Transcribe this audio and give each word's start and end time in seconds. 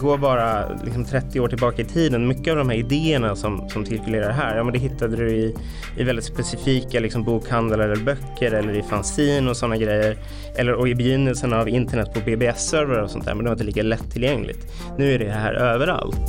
Gå 0.00 0.16
bara 0.16 0.68
liksom 0.84 1.04
30 1.04 1.40
år 1.40 1.48
tillbaka 1.48 1.82
i 1.82 1.84
tiden, 1.84 2.28
mycket 2.28 2.50
av 2.50 2.56
de 2.56 2.68
här 2.68 2.76
idéerna 2.76 3.36
som, 3.36 3.68
som 3.68 3.86
cirkulerar 3.86 4.30
här, 4.30 4.56
ja, 4.56 4.64
men 4.64 4.72
det 4.72 4.78
hittade 4.78 5.16
du 5.16 5.30
i, 5.30 5.54
i 5.96 6.04
väldigt 6.04 6.24
specifika 6.24 7.00
liksom, 7.00 7.24
bokhandlar 7.24 7.78
eller 7.78 7.96
böcker 7.96 8.52
eller 8.52 8.76
i 8.76 8.82
fanzin 8.82 9.48
och 9.48 9.56
sådana 9.56 9.76
grejer. 9.76 10.16
Eller, 10.56 10.72
och 10.72 10.88
i 10.88 10.94
begynnelsen 10.94 11.52
av 11.52 11.68
internet 11.68 12.14
på 12.14 12.20
BBS-servrar 12.20 13.02
och 13.02 13.10
sånt 13.10 13.24
där, 13.24 13.34
men 13.34 13.44
det 13.44 13.50
var 13.50 13.54
inte 13.54 13.64
lika 13.64 13.82
lättillgängligt. 13.82 14.66
Nu 14.98 15.14
är 15.14 15.18
det 15.18 15.30
här 15.30 15.54
överallt. 15.54 16.20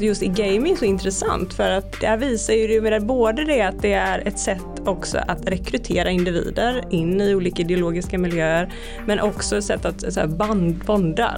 Alltså 0.00 0.08
just 0.08 0.22
i 0.22 0.42
gaming 0.42 0.76
så 0.76 0.84
intressant 0.84 1.54
för 1.54 1.70
att 1.70 2.00
där 2.00 2.16
visar 2.16 2.54
ju 2.54 2.80
det 2.80 3.00
både 3.00 3.44
det 3.44 3.62
att 3.62 3.82
det 3.82 3.92
är 3.92 4.28
ett 4.28 4.38
sätt 4.38 4.80
också 4.84 5.18
att 5.18 5.48
rekrytera 5.48 6.10
individer 6.10 6.84
in 6.90 7.20
i 7.20 7.34
olika 7.34 7.62
ideologiska 7.62 8.18
miljöer 8.18 8.72
men 9.06 9.20
också 9.20 9.56
ett 9.56 9.64
sätt 9.64 9.84
att 9.84 10.12
så 10.12 10.20
här, 10.20 10.26
band, 10.26 10.84
bonda. 10.86 11.36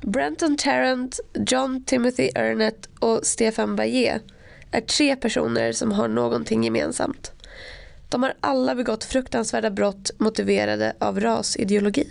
Brenton 0.00 0.56
Tarrant, 0.56 1.20
John 1.46 1.84
Timothy 1.84 2.30
Ernett 2.34 2.88
och 3.00 3.20
Stefan 3.26 3.76
Bayer 3.76 4.20
är 4.70 4.80
tre 4.80 5.16
personer 5.16 5.72
som 5.72 5.92
har 5.92 6.08
någonting 6.08 6.64
gemensamt. 6.64 7.35
De 8.08 8.22
har 8.22 8.34
alla 8.40 8.74
begått 8.74 9.04
fruktansvärda 9.04 9.70
brott 9.70 10.10
motiverade 10.18 10.96
av 11.00 11.20
rasideologi. 11.20 12.10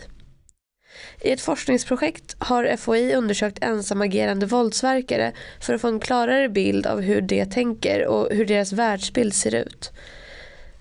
I 1.21 1.31
ett 1.31 1.41
forskningsprojekt 1.41 2.35
har 2.39 2.77
FOI 2.77 3.15
undersökt 3.15 3.63
ensamagerande 3.63 4.45
våldsverkare 4.45 5.33
för 5.61 5.73
att 5.73 5.81
få 5.81 5.87
en 5.87 5.99
klarare 5.99 6.49
bild 6.49 6.87
av 6.87 7.01
hur 7.01 7.21
de 7.21 7.45
tänker 7.45 8.05
och 8.05 8.31
hur 8.31 8.45
deras 8.45 8.73
världsbild 8.73 9.33
ser 9.33 9.55
ut. 9.55 9.91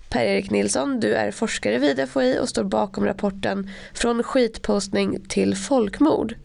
Per-Erik 0.09 0.51
Nilsson, 0.51 0.99
du 0.99 1.13
är 1.13 1.31
forskare 1.31 1.77
vid 1.77 2.09
FOI 2.09 2.39
och 2.39 2.49
står 2.49 2.63
bakom 2.63 3.05
rapporten 3.05 3.69
Från 3.93 4.23
skitpostning 4.23 5.25
till 5.27 5.55
folkmord. 5.55 6.35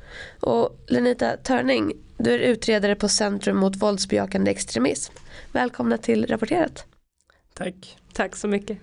Och 0.40 0.84
Lenita 0.88 1.36
Törning, 1.36 1.92
du 2.18 2.34
är 2.34 2.38
utredare 2.38 2.94
på 2.94 3.08
Centrum 3.08 3.56
mot 3.56 3.76
våldsbejakande 3.76 4.50
extremism. 4.50 5.12
Välkomna 5.52 5.98
till 5.98 6.26
Rapporterat. 6.26 6.84
Tack. 7.54 7.99
Tack 8.12 8.36
så 8.36 8.48
mycket. 8.48 8.78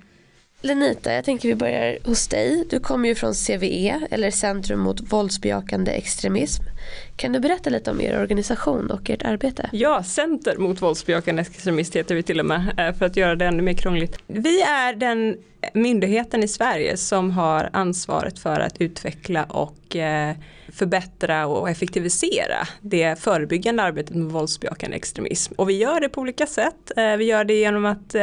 Lenita, 0.61 1.13
jag 1.13 1.25
tänker 1.25 1.49
vi 1.49 1.55
börjar 1.55 1.97
hos 2.03 2.27
dig. 2.27 2.65
Du 2.69 2.79
kommer 2.79 3.09
ju 3.09 3.15
från 3.15 3.33
CVE, 3.33 4.01
eller 4.11 4.31
Centrum 4.31 4.79
mot 4.79 5.13
våldsbejakande 5.13 5.91
extremism. 5.91 6.63
Kan 7.15 7.33
du 7.33 7.39
berätta 7.39 7.69
lite 7.69 7.91
om 7.91 8.01
er 8.01 8.21
organisation 8.21 8.91
och 8.91 9.09
ert 9.09 9.23
arbete? 9.23 9.69
Ja, 9.71 10.03
Center 10.03 10.57
mot 10.57 10.81
våldsbejakande 10.81 11.41
extremism 11.41 11.97
heter 11.97 12.15
vi 12.15 12.23
till 12.23 12.39
och 12.39 12.45
med 12.45 12.73
eh, 12.77 12.93
för 12.93 13.05
att 13.05 13.17
göra 13.17 13.35
det 13.35 13.45
ännu 13.45 13.63
mer 13.63 13.73
krångligt. 13.73 14.17
Vi 14.27 14.61
är 14.61 14.93
den 14.93 15.37
myndigheten 15.73 16.43
i 16.43 16.47
Sverige 16.47 16.97
som 16.97 17.31
har 17.31 17.69
ansvaret 17.73 18.39
för 18.39 18.59
att 18.59 18.81
utveckla 18.81 19.43
och 19.43 19.95
eh, 19.95 20.35
förbättra 20.73 21.47
och 21.47 21.69
effektivisera 21.69 22.67
det 22.81 23.19
förebyggande 23.19 23.83
arbetet 23.83 24.15
med 24.15 24.31
våldsbejakande 24.31 24.97
extremism. 24.97 25.53
Och 25.57 25.69
vi 25.69 25.77
gör 25.77 25.99
det 25.99 26.09
på 26.09 26.21
olika 26.21 26.45
sätt. 26.45 26.91
Eh, 26.97 27.17
vi 27.17 27.25
gör 27.25 27.43
det 27.43 27.53
genom 27.53 27.85
att 27.85 28.15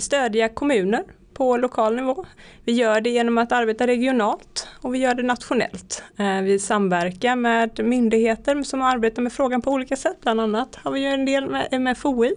stödja 0.00 0.48
kommuner 0.48 1.04
på 1.34 1.56
lokal 1.56 1.96
nivå. 1.96 2.26
Vi 2.64 2.72
gör 2.72 3.00
det 3.00 3.10
genom 3.10 3.38
att 3.38 3.52
arbeta 3.52 3.86
regionalt 3.86 4.68
och 4.80 4.94
vi 4.94 4.98
gör 4.98 5.14
det 5.14 5.22
nationellt. 5.22 6.02
Eh, 6.18 6.40
vi 6.40 6.58
samverkar 6.58 7.36
med 7.36 7.84
myndigheter 7.84 8.62
som 8.62 8.82
arbetar 8.82 9.22
med 9.22 9.32
frågan 9.32 9.62
på 9.62 9.70
olika 9.70 9.96
sätt. 9.96 10.16
Bland 10.22 10.40
annat 10.40 10.76
har 10.76 10.90
vi 10.90 11.04
en 11.04 11.24
del 11.24 11.50
med, 11.50 11.80
med 11.80 11.98
FOI. 11.98 12.34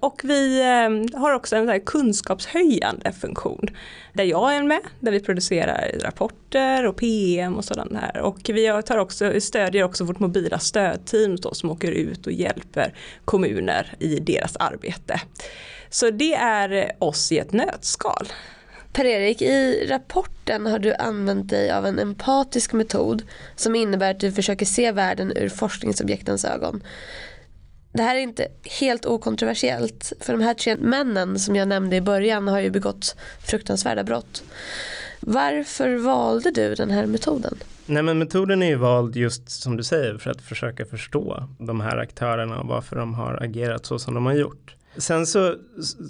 Och 0.00 0.20
vi 0.24 0.60
eh, 0.60 1.20
har 1.20 1.32
också 1.32 1.56
en 1.56 1.80
kunskapshöjande 1.80 3.12
funktion 3.12 3.66
där 4.12 4.24
jag 4.24 4.56
är 4.56 4.62
med, 4.62 4.80
där 5.00 5.12
vi 5.12 5.20
producerar 5.20 5.90
rapporter 6.00 6.86
och 6.86 6.96
PM 6.96 7.56
och 7.56 7.64
sådant 7.64 7.92
här. 7.92 8.18
Och 8.18 8.38
vi 8.44 8.82
tar 8.86 8.98
också, 8.98 9.40
stödjer 9.40 9.84
också 9.84 10.04
vårt 10.04 10.18
mobila 10.18 10.58
stödteam 10.58 11.36
då, 11.36 11.54
som 11.54 11.70
åker 11.70 11.90
ut 11.90 12.26
och 12.26 12.32
hjälper 12.32 12.94
kommuner 13.24 13.94
i 13.98 14.20
deras 14.20 14.56
arbete. 14.56 15.20
Så 15.94 16.10
det 16.10 16.34
är 16.34 16.92
oss 16.98 17.32
i 17.32 17.38
ett 17.38 17.52
nötskal. 17.52 18.26
Per-Erik, 18.92 19.42
i 19.42 19.86
rapporten 19.88 20.66
har 20.66 20.78
du 20.78 20.94
använt 20.94 21.48
dig 21.48 21.70
av 21.70 21.86
en 21.86 21.98
empatisk 21.98 22.72
metod 22.72 23.22
som 23.56 23.74
innebär 23.74 24.10
att 24.10 24.20
du 24.20 24.32
försöker 24.32 24.66
se 24.66 24.92
världen 24.92 25.32
ur 25.36 25.48
forskningsobjektens 25.48 26.44
ögon. 26.44 26.82
Det 27.92 28.02
här 28.02 28.16
är 28.16 28.20
inte 28.20 28.48
helt 28.80 29.06
okontroversiellt 29.06 30.12
för 30.20 30.32
de 30.32 30.42
här 30.42 30.54
tre 30.54 30.76
männen 30.76 31.38
som 31.38 31.56
jag 31.56 31.68
nämnde 31.68 31.96
i 31.96 32.00
början 32.00 32.48
har 32.48 32.60
ju 32.60 32.70
begått 32.70 33.16
fruktansvärda 33.46 34.04
brott. 34.04 34.42
Varför 35.20 35.96
valde 35.96 36.50
du 36.50 36.74
den 36.74 36.90
här 36.90 37.06
metoden? 37.06 37.54
Nej 37.86 38.02
men 38.02 38.18
metoden 38.18 38.62
är 38.62 38.68
ju 38.68 38.76
vald 38.76 39.16
just 39.16 39.50
som 39.50 39.76
du 39.76 39.82
säger 39.82 40.18
för 40.18 40.30
att 40.30 40.42
försöka 40.42 40.84
förstå 40.84 41.48
de 41.58 41.80
här 41.80 41.96
aktörerna 41.96 42.60
och 42.60 42.66
varför 42.66 42.96
de 42.96 43.14
har 43.14 43.42
agerat 43.42 43.86
så 43.86 43.98
som 43.98 44.14
de 44.14 44.26
har 44.26 44.34
gjort. 44.34 44.73
Sen 44.96 45.26
så 45.26 45.56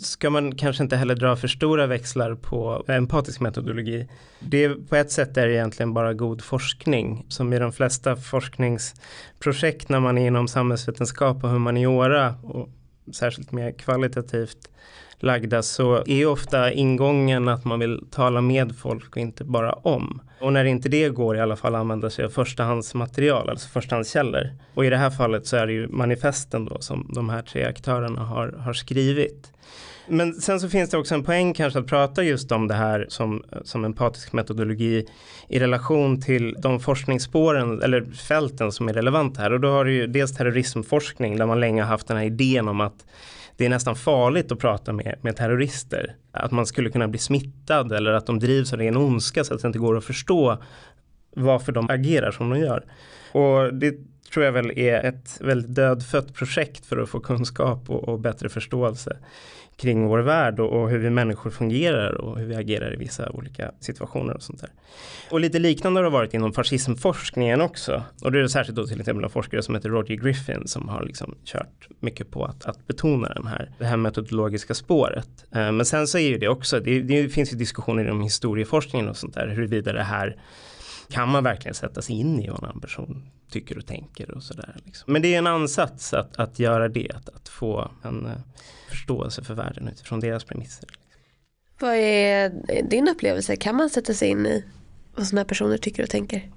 ska 0.00 0.30
man 0.30 0.54
kanske 0.54 0.82
inte 0.82 0.96
heller 0.96 1.14
dra 1.14 1.36
för 1.36 1.48
stora 1.48 1.86
växlar 1.86 2.34
på 2.34 2.84
empatisk 2.88 3.40
metodologi. 3.40 4.08
Det 4.40 4.64
är, 4.64 4.74
på 4.88 4.96
ett 4.96 5.12
sätt 5.12 5.36
är 5.36 5.46
det 5.46 5.54
egentligen 5.54 5.94
bara 5.94 6.14
god 6.14 6.42
forskning 6.42 7.26
som 7.28 7.52
i 7.52 7.58
de 7.58 7.72
flesta 7.72 8.16
forskningsprojekt 8.16 9.88
när 9.88 10.00
man 10.00 10.18
är 10.18 10.26
inom 10.26 10.48
samhällsvetenskap 10.48 11.44
och 11.44 11.50
humaniora 11.50 12.34
och 12.42 12.68
särskilt 13.12 13.52
mer 13.52 13.72
kvalitativt 13.72 14.68
lagda 15.24 15.62
så 15.62 16.02
är 16.06 16.26
ofta 16.26 16.72
ingången 16.72 17.48
att 17.48 17.64
man 17.64 17.78
vill 17.80 18.04
tala 18.10 18.40
med 18.40 18.76
folk 18.76 19.10
och 19.10 19.16
inte 19.16 19.44
bara 19.44 19.72
om. 19.72 20.20
Och 20.40 20.52
när 20.52 20.64
inte 20.64 20.88
det 20.88 21.08
går 21.08 21.36
i 21.36 21.40
alla 21.40 21.56
fall 21.56 21.74
använda 21.74 22.10
sig 22.10 22.24
av 22.24 22.28
förstahandsmaterial, 22.28 23.50
alltså 23.50 23.68
förstahandskällor. 23.68 24.50
Och 24.74 24.84
i 24.84 24.90
det 24.90 24.96
här 24.96 25.10
fallet 25.10 25.46
så 25.46 25.56
är 25.56 25.66
det 25.66 25.72
ju 25.72 25.88
manifesten 25.88 26.64
då 26.64 26.80
som 26.80 27.10
de 27.14 27.28
här 27.28 27.42
tre 27.42 27.64
aktörerna 27.64 28.20
har, 28.20 28.48
har 28.48 28.72
skrivit. 28.72 29.50
Men 30.08 30.34
sen 30.34 30.60
så 30.60 30.68
finns 30.68 30.90
det 30.90 30.98
också 30.98 31.14
en 31.14 31.24
poäng 31.24 31.54
kanske 31.54 31.78
att 31.78 31.86
prata 31.86 32.22
just 32.22 32.52
om 32.52 32.68
det 32.68 32.74
här 32.74 33.06
som, 33.08 33.44
som 33.64 33.84
empatisk 33.84 34.32
metodologi 34.32 35.06
i 35.48 35.58
relation 35.58 36.20
till 36.20 36.56
de 36.58 36.80
forskningsspåren 36.80 37.82
eller 37.82 38.04
fälten 38.04 38.72
som 38.72 38.88
är 38.88 38.92
relevanta 38.92 39.42
här. 39.42 39.52
Och 39.52 39.60
då 39.60 39.70
har 39.70 39.84
du 39.84 39.92
ju 39.92 40.06
dels 40.06 40.34
terrorismforskning 40.34 41.38
där 41.38 41.46
man 41.46 41.60
länge 41.60 41.82
har 41.82 41.88
haft 41.88 42.06
den 42.06 42.16
här 42.16 42.24
idén 42.24 42.68
om 42.68 42.80
att 42.80 43.06
det 43.56 43.64
är 43.64 43.68
nästan 43.68 43.96
farligt 43.96 44.52
att 44.52 44.58
prata 44.58 44.92
med, 44.92 45.14
med 45.20 45.36
terrorister. 45.36 46.16
Att 46.32 46.50
man 46.50 46.66
skulle 46.66 46.90
kunna 46.90 47.08
bli 47.08 47.18
smittad 47.18 47.92
eller 47.92 48.12
att 48.12 48.26
de 48.26 48.38
drivs 48.38 48.72
av 48.72 48.78
ren 48.78 48.96
ondska 48.96 49.44
så 49.44 49.54
att 49.54 49.62
det 49.62 49.66
inte 49.66 49.78
går 49.78 49.96
att 49.96 50.04
förstå 50.04 50.62
varför 51.36 51.72
de 51.72 51.90
agerar 51.90 52.30
som 52.30 52.50
de 52.50 52.58
gör. 52.58 52.84
Och 53.32 53.74
det 53.74 53.94
tror 54.32 54.44
jag 54.44 54.52
väl 54.52 54.78
är 54.78 55.04
ett 55.04 55.40
väldigt 55.40 55.74
dödfött 55.74 56.34
projekt 56.34 56.86
för 56.86 56.96
att 56.96 57.08
få 57.08 57.20
kunskap 57.20 57.90
och, 57.90 58.08
och 58.08 58.20
bättre 58.20 58.48
förståelse 58.48 59.16
kring 59.76 60.06
vår 60.06 60.18
värld 60.18 60.60
och, 60.60 60.82
och, 60.82 60.90
hur 60.90 60.98
vi 60.98 61.10
människor 61.10 61.50
fungerar 61.50 62.14
och 62.14 62.38
hur 62.38 62.46
vi 62.46 62.54
agerar 62.54 62.94
i 62.94 62.96
vissa 62.96 63.30
olika 63.30 63.72
situationer 63.80 64.34
och 64.34 64.42
sånt 64.42 64.60
där. 64.60 64.70
Och 65.30 65.40
lite 65.40 65.58
liknande 65.58 65.98
har 66.00 66.04
det 66.04 66.10
varit 66.10 66.34
inom 66.34 66.52
fascismforskningen 66.52 67.60
också. 67.60 68.02
Och 68.22 68.32
det 68.32 68.40
är 68.40 68.46
särskilt 68.46 68.76
då 68.76 68.86
till 68.86 69.00
exempel 69.00 69.24
en 69.24 69.30
forskare 69.30 69.62
som 69.62 69.74
heter 69.74 69.88
Roger 69.88 70.14
Griffin 70.14 70.68
som 70.68 70.88
har 70.88 71.02
liksom 71.02 71.34
kört 71.44 71.88
mycket 72.00 72.30
på 72.30 72.44
att, 72.44 72.64
att 72.64 72.86
betona 72.86 73.28
den 73.28 73.46
här, 73.46 73.70
det 73.78 73.84
här 73.84 73.96
metodologiska 73.96 74.74
spåret. 74.74 75.44
Eh, 75.54 75.72
men 75.72 75.84
sen 75.84 76.06
så 76.06 76.18
är 76.18 76.28
ju 76.28 76.38
det 76.38 76.48
också, 76.48 76.80
det, 76.80 77.00
det 77.00 77.28
finns 77.28 77.52
ju 77.52 77.56
diskussioner 77.56 78.04
inom 78.04 78.22
historieforskningen 78.22 79.08
och 79.08 79.16
sånt 79.16 79.34
där, 79.34 79.48
huruvida 79.48 79.92
det 79.92 80.02
här 80.02 80.36
kan 81.08 81.28
man 81.28 81.44
verkligen 81.44 81.74
sätta 81.74 82.02
sig 82.02 82.16
in 82.16 82.40
i 82.40 82.48
vad 82.48 82.70
en 82.74 82.80
person 82.80 83.22
tycker 83.54 83.78
och 83.78 83.86
tänker 83.86 84.30
och 84.30 84.42
sådär. 84.42 84.76
Liksom. 84.84 85.12
Men 85.12 85.22
det 85.22 85.34
är 85.34 85.38
en 85.38 85.46
ansats 85.46 86.14
att, 86.14 86.36
att 86.36 86.58
göra 86.58 86.88
det, 86.88 87.10
att, 87.14 87.28
att 87.28 87.48
få 87.48 87.90
en 88.02 88.26
uh, 88.26 88.32
förståelse 88.88 89.44
för 89.44 89.54
världen 89.54 89.88
utifrån 89.88 90.20
deras 90.20 90.44
premisser. 90.44 90.88
Liksom. 90.88 91.10
Vad 91.78 91.94
är 91.94 92.52
din 92.90 93.08
upplevelse? 93.08 93.56
Kan 93.56 93.76
man 93.76 93.90
sätta 93.90 94.14
sig 94.14 94.28
in 94.28 94.46
i 94.46 94.64
vad 95.14 95.26
sådana 95.26 95.40
här 95.40 95.48
personer 95.48 95.76
tycker 95.76 96.02
och 96.02 96.10
tänker? 96.10 96.50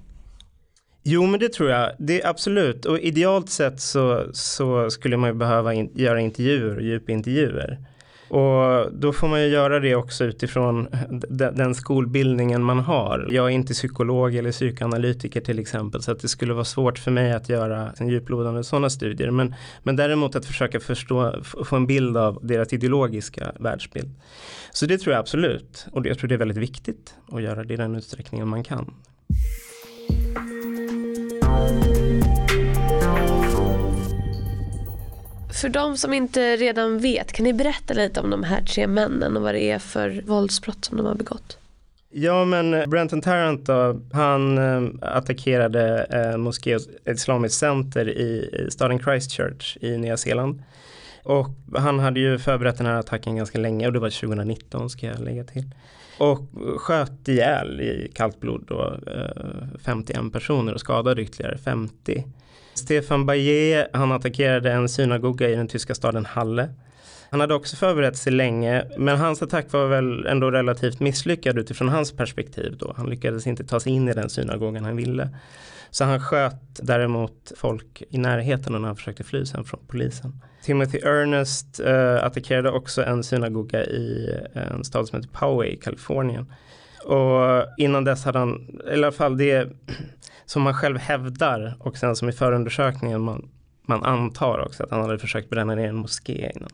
Jo 1.02 1.26
men 1.26 1.40
det 1.40 1.52
tror 1.52 1.70
jag, 1.70 1.92
det 1.98 2.22
är 2.22 2.28
absolut 2.28 2.84
och 2.84 2.98
idealt 2.98 3.50
sett 3.50 3.80
så, 3.80 4.30
så 4.32 4.90
skulle 4.90 5.16
man 5.16 5.30
ju 5.30 5.34
behöva 5.34 5.74
in, 5.74 5.90
göra 5.94 6.20
intervjuer 6.20 6.76
och 6.76 6.82
djupintervjuer. 6.82 7.78
Och 8.28 8.92
då 8.92 9.12
får 9.12 9.28
man 9.28 9.42
ju 9.42 9.48
göra 9.48 9.80
det 9.80 9.94
också 9.94 10.24
utifrån 10.24 10.88
den 11.28 11.74
skolbildningen 11.74 12.62
man 12.62 12.78
har. 12.78 13.28
Jag 13.30 13.46
är 13.46 13.50
inte 13.50 13.72
psykolog 13.72 14.34
eller 14.34 14.52
psykoanalytiker 14.52 15.40
till 15.40 15.58
exempel 15.58 16.02
så 16.02 16.12
att 16.12 16.20
det 16.20 16.28
skulle 16.28 16.54
vara 16.54 16.64
svårt 16.64 16.98
för 16.98 17.10
mig 17.10 17.32
att 17.32 17.48
göra 17.48 17.92
en 17.96 18.08
djuplodande 18.08 18.64
sådana 18.64 18.90
studier. 18.90 19.30
Men, 19.30 19.54
men 19.82 19.96
däremot 19.96 20.36
att 20.36 20.46
försöka 20.46 20.80
förstå, 20.80 21.34
få 21.42 21.76
en 21.76 21.86
bild 21.86 22.16
av 22.16 22.38
deras 22.42 22.72
ideologiska 22.72 23.52
världsbild. 23.60 24.10
Så 24.72 24.86
det 24.86 24.98
tror 24.98 25.12
jag 25.12 25.20
absolut 25.20 25.86
och 25.92 26.06
jag 26.06 26.18
tror 26.18 26.28
det 26.28 26.34
är 26.34 26.38
väldigt 26.38 26.56
viktigt 26.56 27.14
att 27.32 27.42
göra 27.42 27.64
det 27.64 27.74
i 27.74 27.76
den 27.76 27.96
utsträckningen 27.96 28.48
man 28.48 28.64
kan. 28.64 28.94
För 35.60 35.68
de 35.68 35.96
som 35.96 36.14
inte 36.14 36.56
redan 36.56 36.98
vet, 36.98 37.32
kan 37.32 37.44
ni 37.44 37.52
berätta 37.52 37.94
lite 37.94 38.20
om 38.20 38.30
de 38.30 38.42
här 38.42 38.62
tre 38.62 38.86
männen 38.86 39.36
och 39.36 39.42
vad 39.42 39.54
det 39.54 39.70
är 39.70 39.78
för 39.78 40.22
våldsbrott 40.26 40.84
som 40.84 40.96
de 40.96 41.06
har 41.06 41.14
begått? 41.14 41.58
Ja 42.10 42.44
men 42.44 42.74
eh, 42.74 42.86
Brenton 42.86 43.20
Tarrant 43.20 43.66
då, 43.66 44.00
han 44.12 44.58
eh, 44.58 44.90
attackerade 45.00 46.06
eh, 46.10 46.36
moské 46.36 46.76
och 46.76 46.82
islamiskt 47.04 47.58
center 47.58 48.08
i, 48.08 48.64
i 48.66 48.70
staden 48.70 48.98
Christchurch 48.98 49.76
i 49.80 49.96
Nya 49.96 50.16
Zeeland. 50.16 50.62
Och 51.22 51.48
han 51.76 51.98
hade 51.98 52.20
ju 52.20 52.38
förberett 52.38 52.76
den 52.76 52.86
här 52.86 52.94
attacken 52.94 53.36
ganska 53.36 53.58
länge 53.58 53.86
och 53.86 53.92
det 53.92 53.98
var 53.98 54.10
2019 54.10 54.90
ska 54.90 55.06
jag 55.06 55.20
lägga 55.20 55.44
till. 55.44 55.64
Och 56.18 56.40
sköt 56.76 57.28
ihjäl 57.28 57.80
i 57.80 58.12
kallt 58.14 58.40
blod 58.40 58.64
då, 58.68 58.98
eh, 59.06 59.80
51 59.84 60.32
personer 60.32 60.74
och 60.74 60.80
skadade 60.80 61.22
ytterligare 61.22 61.58
50. 61.58 62.24
Stefan 62.74 63.26
Bayer, 63.26 63.88
han 63.92 64.12
attackerade 64.12 64.72
en 64.72 64.88
synagoga 64.88 65.48
i 65.48 65.54
den 65.54 65.68
tyska 65.68 65.94
staden 65.94 66.26
Halle. 66.26 66.68
Han 67.30 67.40
hade 67.40 67.54
också 67.54 67.76
förberett 67.76 68.16
sig 68.16 68.32
länge, 68.32 68.84
men 68.98 69.18
hans 69.18 69.42
attack 69.42 69.72
var 69.72 69.86
väl 69.86 70.26
ändå 70.26 70.50
relativt 70.50 71.00
misslyckad 71.00 71.58
utifrån 71.58 71.88
hans 71.88 72.12
perspektiv 72.12 72.76
då. 72.78 72.94
Han 72.96 73.10
lyckades 73.10 73.46
inte 73.46 73.64
ta 73.64 73.80
sig 73.80 73.92
in 73.92 74.08
i 74.08 74.12
den 74.12 74.30
synagogan 74.30 74.84
han 74.84 74.96
ville. 74.96 75.28
Så 75.90 76.04
han 76.04 76.20
sköt 76.20 76.80
däremot 76.82 77.52
folk 77.56 78.02
i 78.10 78.18
närheten 78.18 78.72
när 78.72 78.80
han 78.80 78.96
försökte 78.96 79.24
fly 79.24 79.46
sen 79.46 79.64
från 79.64 79.80
polisen. 79.86 80.40
Timothy 80.62 80.98
Ernest 80.98 81.80
äh, 81.80 82.24
attackerade 82.24 82.70
också 82.70 83.04
en 83.04 83.24
synagoga 83.24 83.84
i 83.84 84.30
eh, 84.54 84.62
en 84.62 84.84
stad 84.84 85.08
som 85.08 85.16
heter 85.16 85.32
Poway 85.32 85.68
i 85.68 85.76
Kalifornien. 85.76 86.52
Och 87.04 87.66
innan 87.76 88.04
dess 88.04 88.24
hade 88.24 88.38
han, 88.38 88.80
i 88.90 88.92
alla 88.92 89.12
fall 89.12 89.36
det 89.36 89.68
som 90.46 90.62
man 90.62 90.74
själv 90.74 90.98
hävdar 90.98 91.76
och 91.80 91.96
sen 91.96 92.16
som 92.16 92.28
i 92.28 92.32
förundersökningen 92.32 93.20
man, 93.20 93.48
man 93.86 94.04
antar 94.04 94.58
också 94.58 94.82
att 94.82 94.90
han 94.90 95.00
hade 95.00 95.18
försökt 95.18 95.50
bränna 95.50 95.74
ner 95.74 95.88
en 95.88 95.96
moské 95.96 96.52
innan. 96.56 96.70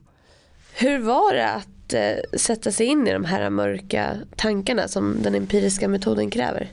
Hur 0.77 0.99
var 0.99 1.35
det 1.35 1.51
att 1.51 1.93
eh, 1.93 2.39
sätta 2.39 2.73
sig 2.73 2.87
in 2.87 3.07
i 3.07 3.13
de 3.13 3.25
här 3.25 3.51
mörka 3.51 4.17
tankarna 4.37 4.89
som 4.89 5.23
den 5.23 5.35
empiriska 5.35 5.89
metoden 5.89 6.31
kräver? 6.31 6.69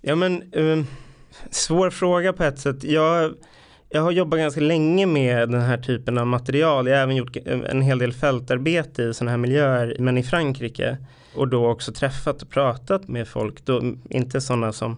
Ja 0.00 0.14
men 0.14 0.42
eh, 0.52 0.84
svår 1.50 1.90
fråga 1.90 2.32
på 2.32 2.44
ett 2.44 2.58
sätt. 2.58 2.84
Jag, 2.84 3.34
jag 3.88 4.02
har 4.02 4.10
jobbat 4.10 4.38
ganska 4.38 4.60
länge 4.60 5.06
med 5.06 5.50
den 5.50 5.60
här 5.60 5.78
typen 5.78 6.18
av 6.18 6.26
material. 6.26 6.86
Jag 6.86 6.96
har 6.96 7.02
även 7.02 7.16
gjort 7.16 7.36
en 7.46 7.82
hel 7.82 7.98
del 7.98 8.12
fältarbete 8.12 9.02
i 9.02 9.14
sådana 9.14 9.30
här 9.30 9.38
miljöer, 9.38 9.96
men 9.98 10.18
i 10.18 10.22
Frankrike. 10.22 10.96
Och 11.34 11.48
då 11.48 11.66
också 11.66 11.92
träffat 11.92 12.42
och 12.42 12.50
pratat 12.50 13.08
med 13.08 13.28
folk, 13.28 13.64
då, 13.64 13.82
inte 14.10 14.40
sådana 14.40 14.72
som 14.72 14.96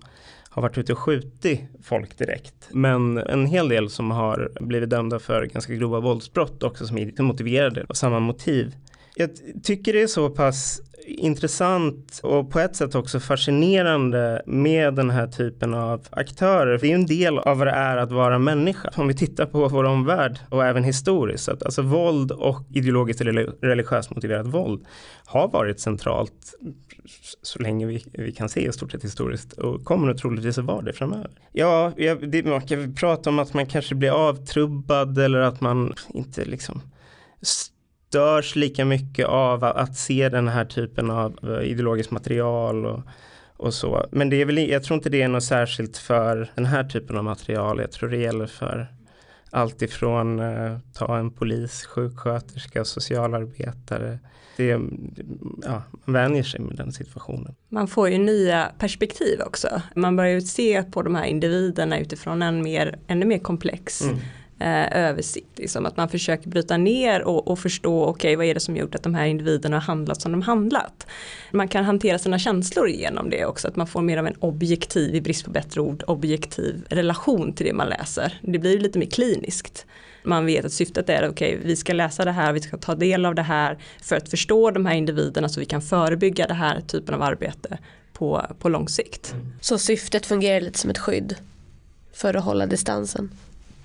har 0.51 0.63
varit 0.63 0.79
ute 0.79 0.93
och 0.93 0.99
skjutit 0.99 1.61
folk 1.83 2.19
direkt. 2.19 2.69
Men 2.71 3.19
en 3.19 3.47
hel 3.47 3.69
del 3.69 3.91
som 3.91 4.11
har 4.11 4.53
blivit 4.61 4.91
dömda 4.91 5.19
för 5.19 5.47
ganska 5.47 5.75
grova 5.75 6.01
våldsbrott 6.01 6.63
också 6.63 6.87
som 6.87 6.99
är 6.99 7.23
motiverade 7.23 7.87
av 7.89 7.95
samma 7.95 8.21
motiv. 8.21 8.75
Jag 9.15 9.31
tycker 9.63 9.93
det 9.93 10.03
är 10.03 10.07
så 10.07 10.31
pass 10.31 10.83
intressant 11.19 12.21
och 12.23 12.51
på 12.51 12.61
ett 12.61 12.77
sätt 12.77 12.95
också 12.95 13.21
fascinerande 13.21 14.43
med 14.47 14.95
den 14.95 15.11
här 15.11 15.27
typen 15.27 15.75
av 15.75 16.07
aktörer. 16.11 16.79
Det 16.79 16.91
är 16.91 16.95
en 16.95 17.07
del 17.07 17.39
av 17.39 17.59
vad 17.59 17.67
det 17.67 17.73
är 17.73 17.97
att 17.97 18.13
vara 18.13 18.39
människa. 18.39 18.91
Om 18.97 19.09
vi 19.09 19.15
tittar 19.15 19.47
på 19.47 19.69
vår 19.69 19.85
omvärld 19.85 20.39
och 20.49 20.67
även 20.67 20.85
historiskt. 20.85 21.49
Att 21.49 21.63
alltså 21.63 21.83
våld 21.83 22.33
och 22.33 22.63
ideologiskt 22.71 23.21
eller 23.21 23.53
religiöst 23.61 24.11
motiverat 24.11 24.47
våld 24.47 24.87
har 25.25 25.49
varit 25.49 25.81
centralt 25.81 26.55
så 27.43 27.59
länge 27.59 27.87
vi, 27.87 28.05
vi 28.13 28.33
kan 28.33 28.49
se 28.49 28.69
i 28.69 28.73
stort 28.73 28.93
sett 28.93 29.05
historiskt 29.05 29.53
och 29.53 29.85
kommer 29.85 30.15
troligtvis 30.15 30.59
att 30.59 30.65
vara 30.65 30.83
det 30.83 30.93
framöver. 30.93 31.31
Ja, 31.53 31.93
det, 32.29 32.47
man 32.47 32.61
kan 32.61 32.95
prata 32.95 33.31
om 33.31 33.39
att 33.39 33.55
man 33.55 33.67
kanske 33.67 33.95
blir 33.95 34.11
avtrubbad 34.11 35.19
eller 35.19 35.39
att 35.39 35.61
man 35.61 35.95
inte 36.15 36.45
liksom 36.45 36.83
störs 38.11 38.57
lika 38.57 38.85
mycket 38.85 39.27
av 39.27 39.65
att 39.65 39.97
se 39.97 40.29
den 40.29 40.49
här 40.49 40.65
typen 40.65 41.11
av 41.11 41.39
eh, 41.43 41.71
ideologiskt 41.71 42.13
material 42.13 42.87
och, 42.87 43.01
och 43.57 43.75
så. 43.75 44.07
Men 44.11 44.31
det 44.31 44.37
är 44.37 44.45
väl, 44.45 44.59
jag 44.59 44.85
tror 44.85 44.95
inte 44.95 45.11
det 45.11 45.23
är 45.23 45.29
något 45.29 45.45
särskilt 45.45 45.97
för 45.97 46.51
den 46.55 46.67
här 46.67 46.85
typen 46.85 47.17
av 47.17 47.25
material. 47.25 47.79
Jag 47.81 47.93
tror 47.93 48.09
det 48.09 48.17
gäller 48.17 48.47
för 48.47 48.87
allt 49.51 49.83
ifrån 49.83 50.41
eh, 50.41 50.79
ta 50.95 51.19
en 51.19 51.31
polis, 51.31 51.85
sjuksköterska, 51.85 52.85
socialarbetare. 52.85 54.19
Det, 54.57 54.81
ja, 55.63 55.83
man 56.05 56.15
vänjer 56.15 56.43
sig 56.43 56.61
med 56.61 56.77
den 56.77 56.93
situationen. 56.93 57.55
Man 57.69 57.89
får 57.89 58.09
ju 58.09 58.19
nya 58.19 58.73
perspektiv 58.79 59.41
också. 59.41 59.83
Man 59.97 60.17
börjar 60.17 60.33
ju 60.33 60.41
se 60.41 60.83
på 60.83 61.03
de 61.03 61.15
här 61.15 61.25
individerna 61.25 61.99
utifrån 61.99 62.43
en 62.43 62.63
mer, 62.63 62.99
ännu 63.07 63.27
mer 63.27 63.39
komplex 63.39 64.03
mm 64.03 64.19
eh, 64.61 65.09
översikt. 65.09 65.59
Liksom, 65.59 65.87
att 65.87 65.97
man 65.97 66.09
försöker 66.09 66.49
bryta 66.49 66.77
ner 66.77 67.23
och, 67.23 67.49
och 67.49 67.59
förstå, 67.59 68.05
okej 68.05 68.11
okay, 68.11 68.37
vad 68.37 68.47
är 68.47 68.55
det 68.55 68.61
som 68.61 68.77
gjort 68.77 68.95
att 68.95 69.03
de 69.03 69.15
här 69.15 69.27
individerna 69.27 69.77
har 69.77 69.81
handlat 69.81 70.23
som 70.23 70.33
de 70.33 70.43
handlat. 70.43 71.07
Man 71.51 71.69
kan 71.69 71.85
hantera 71.85 72.19
sina 72.19 72.39
känslor 72.39 72.89
genom 72.89 73.31
det 73.31 73.45
också, 73.45 73.69
att 73.69 73.77
man 73.77 73.87
får 73.87 74.03
mer 74.03 74.17
av 74.17 74.27
en 74.27 74.37
objektiv, 74.41 75.15
i 75.15 75.21
brist 75.21 75.45
på 75.45 75.51
bättre 75.51 75.81
ord, 75.81 76.05
objektiv 76.07 76.83
relation 76.89 77.53
till 77.53 77.67
det 77.67 77.73
man 77.73 77.89
läser. 77.89 78.41
Det 78.43 78.59
blir 78.59 78.81
lite 78.81 78.99
mer 78.99 79.07
kliniskt. 79.07 79.87
Man 80.23 80.47
vet 80.47 80.65
att 80.65 80.73
syftet 80.73 81.09
är 81.09 81.23
att 81.23 81.31
okay, 81.31 81.57
vi 81.63 81.77
ska 81.77 81.93
läsa 81.93 82.25
det 82.25 82.33
här, 82.33 82.53
vi 82.53 82.61
ska 82.61 82.77
ta 82.77 82.95
del 82.95 83.27
av 83.27 83.35
det 83.35 83.43
här 83.43 83.79
för 84.03 84.17
att 84.17 84.29
förstå 84.29 84.71
de 84.71 84.87
här 84.87 84.95
individerna 84.95 85.49
så 85.49 85.61
vi 85.61 85.67
kan 85.67 85.83
förebygga 85.83 86.47
det 86.47 86.55
här 86.55 86.81
typen 86.81 87.15
av 87.15 87.23
arbete 87.23 87.79
på, 88.13 88.47
på 88.59 88.69
lång 88.69 88.89
sikt. 88.89 89.35
Så 89.61 89.79
syftet 89.79 90.27
fungerar 90.27 90.61
lite 90.61 90.79
som 90.79 90.91
ett 90.91 90.99
skydd 90.99 91.37
för 92.13 92.35
att 92.35 92.45
hålla 92.45 92.67
distansen? 92.67 93.31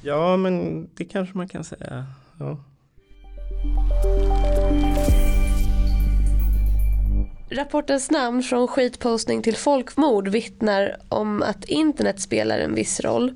Ja, 0.06 0.38
men 0.38 0.88
det 0.94 1.06
kanske 1.06 1.38
man 1.38 1.48
kan 1.48 1.64
säga. 1.64 2.06
Ja. 2.40 2.58
Rapportens 7.50 8.12
namn 8.12 8.44
från 8.44 8.68
skitpostning 8.68 9.42
till 9.42 9.56
folkmord 9.56 10.28
vittnar 10.28 10.98
om 11.10 11.42
att 11.42 11.66
internet 11.66 12.20
spelar 12.20 12.60
en 12.60 12.76
viss 12.76 13.00
roll. 13.00 13.34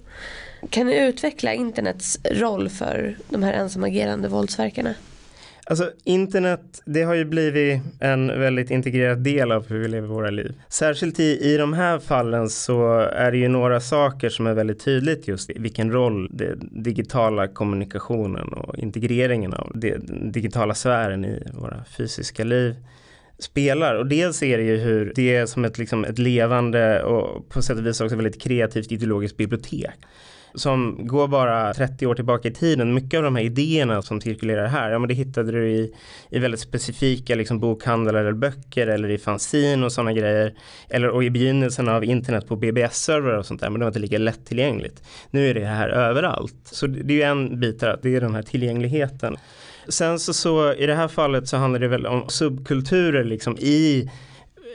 Kan 0.70 0.88
ni 0.88 1.08
utveckla 1.08 1.54
internets 1.54 2.20
roll 2.26 2.70
för 2.70 3.18
de 3.30 3.44
här 3.44 3.54
ensamagerande 3.54 4.28
våldsverkarna? 4.28 4.94
Alltså 5.70 5.92
internet, 6.04 6.82
det 6.86 7.04
har 7.04 7.14
ju 7.14 7.26
blivit 7.26 7.82
en 8.00 8.28
väldigt 8.28 8.72
integrerad 8.72 9.24
del 9.24 9.52
av 9.52 9.68
hur 9.68 9.80
vi 9.80 9.88
lever 9.88 10.08
våra 10.08 10.30
liv. 10.30 10.54
Särskilt 10.70 11.20
i, 11.20 11.40
i 11.54 11.58
de 11.58 11.74
här 11.74 12.00
fallen 12.00 12.50
så 12.50 13.00
är 13.00 13.32
det 13.32 13.38
ju 13.38 13.48
några 13.48 13.80
saker 13.80 14.30
som 14.30 14.48
är 14.48 14.54
väldigt 14.54 14.86
tydligt 14.86 15.28
just 15.28 15.50
vilken 15.56 15.92
roll 15.92 16.28
den 16.32 16.70
digitala 16.72 17.48
kommunikationen 17.48 18.54
och 18.54 18.78
integreringen 18.78 19.54
av 19.54 19.72
den 19.76 20.32
digitala 20.32 20.76
sfären 20.76 21.26
i 21.26 21.44
våra 21.54 21.84
fysiska 21.98 22.44
liv 22.44 22.76
spelar. 23.40 23.96
Och 23.96 24.08
dels 24.08 24.44
är 24.44 24.58
det 24.58 24.64
ju 24.64 24.78
hur 24.78 25.14
det 25.16 25.36
är 25.36 25.46
som 25.46 25.66
ett, 25.66 25.78
liksom, 25.78 26.06
ett 26.06 26.20
levande 26.20 27.04
och 27.04 27.50
på 27.50 27.62
sätt 27.62 27.78
och 27.78 27.86
vis 27.86 28.02
också 28.02 28.16
väldigt 28.16 28.42
kreativt 28.42 28.92
ideologiskt 28.92 29.38
bibliotek 29.38 29.98
som 30.56 31.08
går 31.08 31.28
bara 31.28 31.74
30 31.74 32.08
år 32.08 32.16
tillbaka 32.16 32.48
i 32.48 32.52
tiden. 32.52 32.94
Mycket 32.94 33.18
av 33.18 33.24
de 33.24 33.36
här 33.36 33.44
idéerna 33.44 34.02
som 34.02 34.22
cirkulerar 34.22 34.68
här, 34.68 34.92
ja 34.92 35.00
men 35.00 35.08
det 35.08 35.14
hittade 35.14 35.52
du 35.52 35.70
i, 35.70 35.94
i 36.30 36.40
väldigt 36.40 36.60
specifika 36.60 37.36
liksom 37.36 37.60
bokhandlar 37.60 38.14
eller 38.14 38.34
böcker 38.34 38.88
eller 38.88 39.10
i 39.10 39.18
fanzine 39.18 39.86
och 39.86 39.92
sådana 39.92 40.14
grejer. 40.14 40.54
Eller 40.90 41.10
och 41.10 41.24
i 41.24 41.30
begynnelsen 41.30 41.90
av 41.90 42.04
internet 42.04 42.48
på 42.48 42.56
BBS-servrar 42.56 43.38
och 43.38 43.46
sånt 43.46 43.62
där, 43.62 43.70
men 43.70 43.80
det 43.80 43.86
var 43.86 43.90
inte 43.90 44.00
lika 44.00 44.18
lättillgängligt. 44.18 45.04
Nu 45.32 45.50
är 45.50 45.54
det 45.54 45.66
här 45.66 45.90
överallt. 45.90 46.56
Så 46.64 46.88
det 46.88 47.14
är 47.14 47.18
ju 47.18 47.24
en 47.24 47.60
bit 47.60 47.80
där, 47.80 48.00
det 48.02 48.16
är 48.16 48.22
den 48.22 48.36
här 48.36 48.44
tillgängligheten. 48.44 49.38
Sen 49.88 50.20
så, 50.20 50.34
så 50.34 50.74
i 50.74 50.86
det 50.86 50.96
här 50.96 51.08
fallet 51.08 51.48
så 51.48 51.58
handlar 51.58 51.80
det 51.80 51.88
väl 51.88 52.06
om 52.06 52.30
subkulturer 52.30 53.24
liksom 53.24 53.58
i 53.58 54.10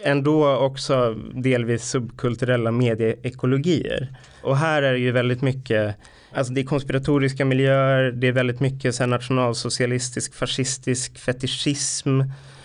ändå 0.04 0.56
också 0.56 1.14
delvis 1.34 1.84
subkulturella 1.84 2.70
medieekologier. 2.70 4.08
Och 4.42 4.56
här 4.56 4.82
är 4.82 4.92
det 4.92 4.98
ju 4.98 5.12
väldigt 5.12 5.42
mycket 5.42 5.96
Alltså 6.36 6.52
det 6.52 6.60
är 6.60 6.64
konspiratoriska 6.64 7.44
miljöer, 7.44 8.12
det 8.12 8.28
är 8.28 8.32
väldigt 8.32 8.60
mycket 8.60 8.94
så 8.94 9.06
nationalsocialistisk, 9.06 10.34
fascistisk 10.34 11.18
fetischism. 11.18 12.20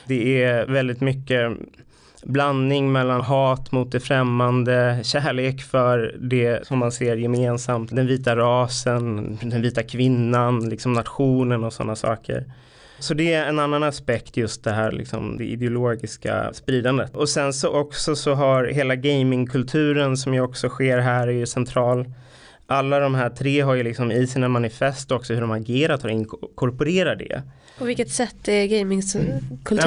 Det 0.05 0.43
är 0.43 0.65
väldigt 0.65 1.01
mycket 1.01 1.57
blandning 2.23 2.91
mellan 2.91 3.21
hat 3.21 3.71
mot 3.71 3.91
det 3.91 3.99
främmande, 3.99 4.99
kärlek 5.03 5.61
för 5.61 6.15
det 6.19 6.67
som 6.67 6.79
man 6.79 6.91
ser 6.91 7.17
gemensamt, 7.17 7.95
den 7.95 8.07
vita 8.07 8.35
rasen, 8.35 9.37
den 9.41 9.61
vita 9.61 9.83
kvinnan, 9.83 10.69
liksom 10.69 10.93
nationen 10.93 11.63
och 11.63 11.73
sådana 11.73 11.95
saker. 11.95 12.45
Så 12.99 13.13
det 13.13 13.33
är 13.33 13.45
en 13.45 13.59
annan 13.59 13.83
aspekt 13.83 14.37
just 14.37 14.63
det 14.63 14.71
här 14.71 14.91
liksom 14.91 15.37
det 15.37 15.45
ideologiska 15.45 16.53
spridandet. 16.53 17.15
Och 17.15 17.29
sen 17.29 17.53
så 17.53 17.69
också 17.69 18.15
så 18.15 18.33
har 18.33 18.65
hela 18.65 18.95
gamingkulturen 18.95 20.17
som 20.17 20.33
ju 20.33 20.41
också 20.41 20.69
sker 20.69 20.97
här 20.97 21.27
är 21.27 21.31
ju 21.31 21.45
central. 21.45 22.05
Alla 22.71 22.99
de 22.99 23.15
här 23.15 23.29
tre 23.29 23.61
har 23.61 23.75
ju 23.75 23.83
liksom 23.83 24.11
i 24.11 24.27
sina 24.27 24.47
manifest 24.47 25.11
också 25.11 25.33
hur 25.33 25.41
de 25.41 25.51
agerat 25.51 26.03
och 26.03 26.09
inkorporerar 26.09 27.15
det. 27.15 27.41
På 27.79 27.85
vilket 27.85 28.09
sätt 28.09 28.47
är 28.47 28.65
gamingkulturen? 28.65 29.39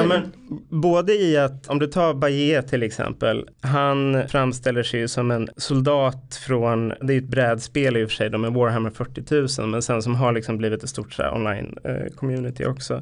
Ja, 0.09 0.21
både 0.69 1.13
i 1.13 1.37
att, 1.37 1.67
om 1.67 1.79
du 1.79 1.87
tar 1.87 2.13
Bayer 2.13 2.61
till 2.61 2.83
exempel, 2.83 3.49
han 3.61 4.27
framställer 4.27 4.83
sig 4.83 4.99
ju 4.99 5.07
som 5.07 5.31
en 5.31 5.49
soldat 5.57 6.41
från, 6.47 6.93
det 7.01 7.13
är 7.13 7.17
ett 7.17 7.23
brädspel 7.23 7.97
i 7.97 8.05
och 8.05 8.09
för 8.09 8.15
sig, 8.15 8.29
de 8.29 8.43
är 8.43 8.49
Warhammer 8.49 8.89
40 8.89 9.61
000, 9.61 9.69
men 9.69 9.81
sen 9.81 10.01
som 10.01 10.15
har 10.15 10.31
liksom 10.31 10.57
blivit 10.57 10.83
ett 10.83 10.89
stort 10.89 11.19
online 11.19 11.77
eh, 11.83 12.13
community 12.15 12.65
också. 12.65 13.01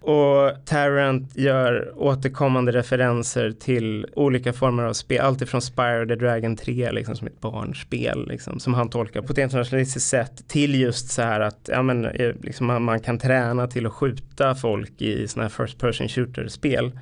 Och 0.00 0.64
Tarrant 0.64 1.36
gör 1.36 1.92
återkommande 1.96 2.72
referenser 2.72 3.50
till 3.50 4.06
olika 4.16 4.52
former 4.52 4.82
av 4.82 4.92
spel, 4.92 5.20
alltifrån 5.20 5.62
Spire 5.62 6.06
the 6.06 6.14
Dragon 6.14 6.56
3 6.56 6.92
liksom 6.92 7.16
som 7.16 7.26
ett 7.26 7.40
barnspel 7.40 8.28
liksom, 8.28 8.60
som 8.60 8.74
han 8.74 8.88
tolkar 8.88 9.22
på 9.22 9.32
ett 9.32 9.38
internationalistiskt 9.38 10.08
sätt 10.08 10.48
till 10.48 10.80
just 10.80 11.10
så 11.10 11.22
här 11.22 11.40
att 11.40 11.68
ja, 11.72 11.82
men, 11.82 12.04
eh, 12.04 12.34
liksom, 12.40 12.66
man, 12.66 12.82
man 12.82 13.00
kan 13.00 13.18
träna 13.18 13.66
till 13.66 13.86
att 13.86 13.92
skjuta 13.92 14.54
folk 14.54 15.02
i 15.02 15.28
sådana 15.28 15.48
här 15.48 15.66
first 15.66 15.78
person 15.78 16.08
shooter 16.08 16.48
spel. 16.48 16.98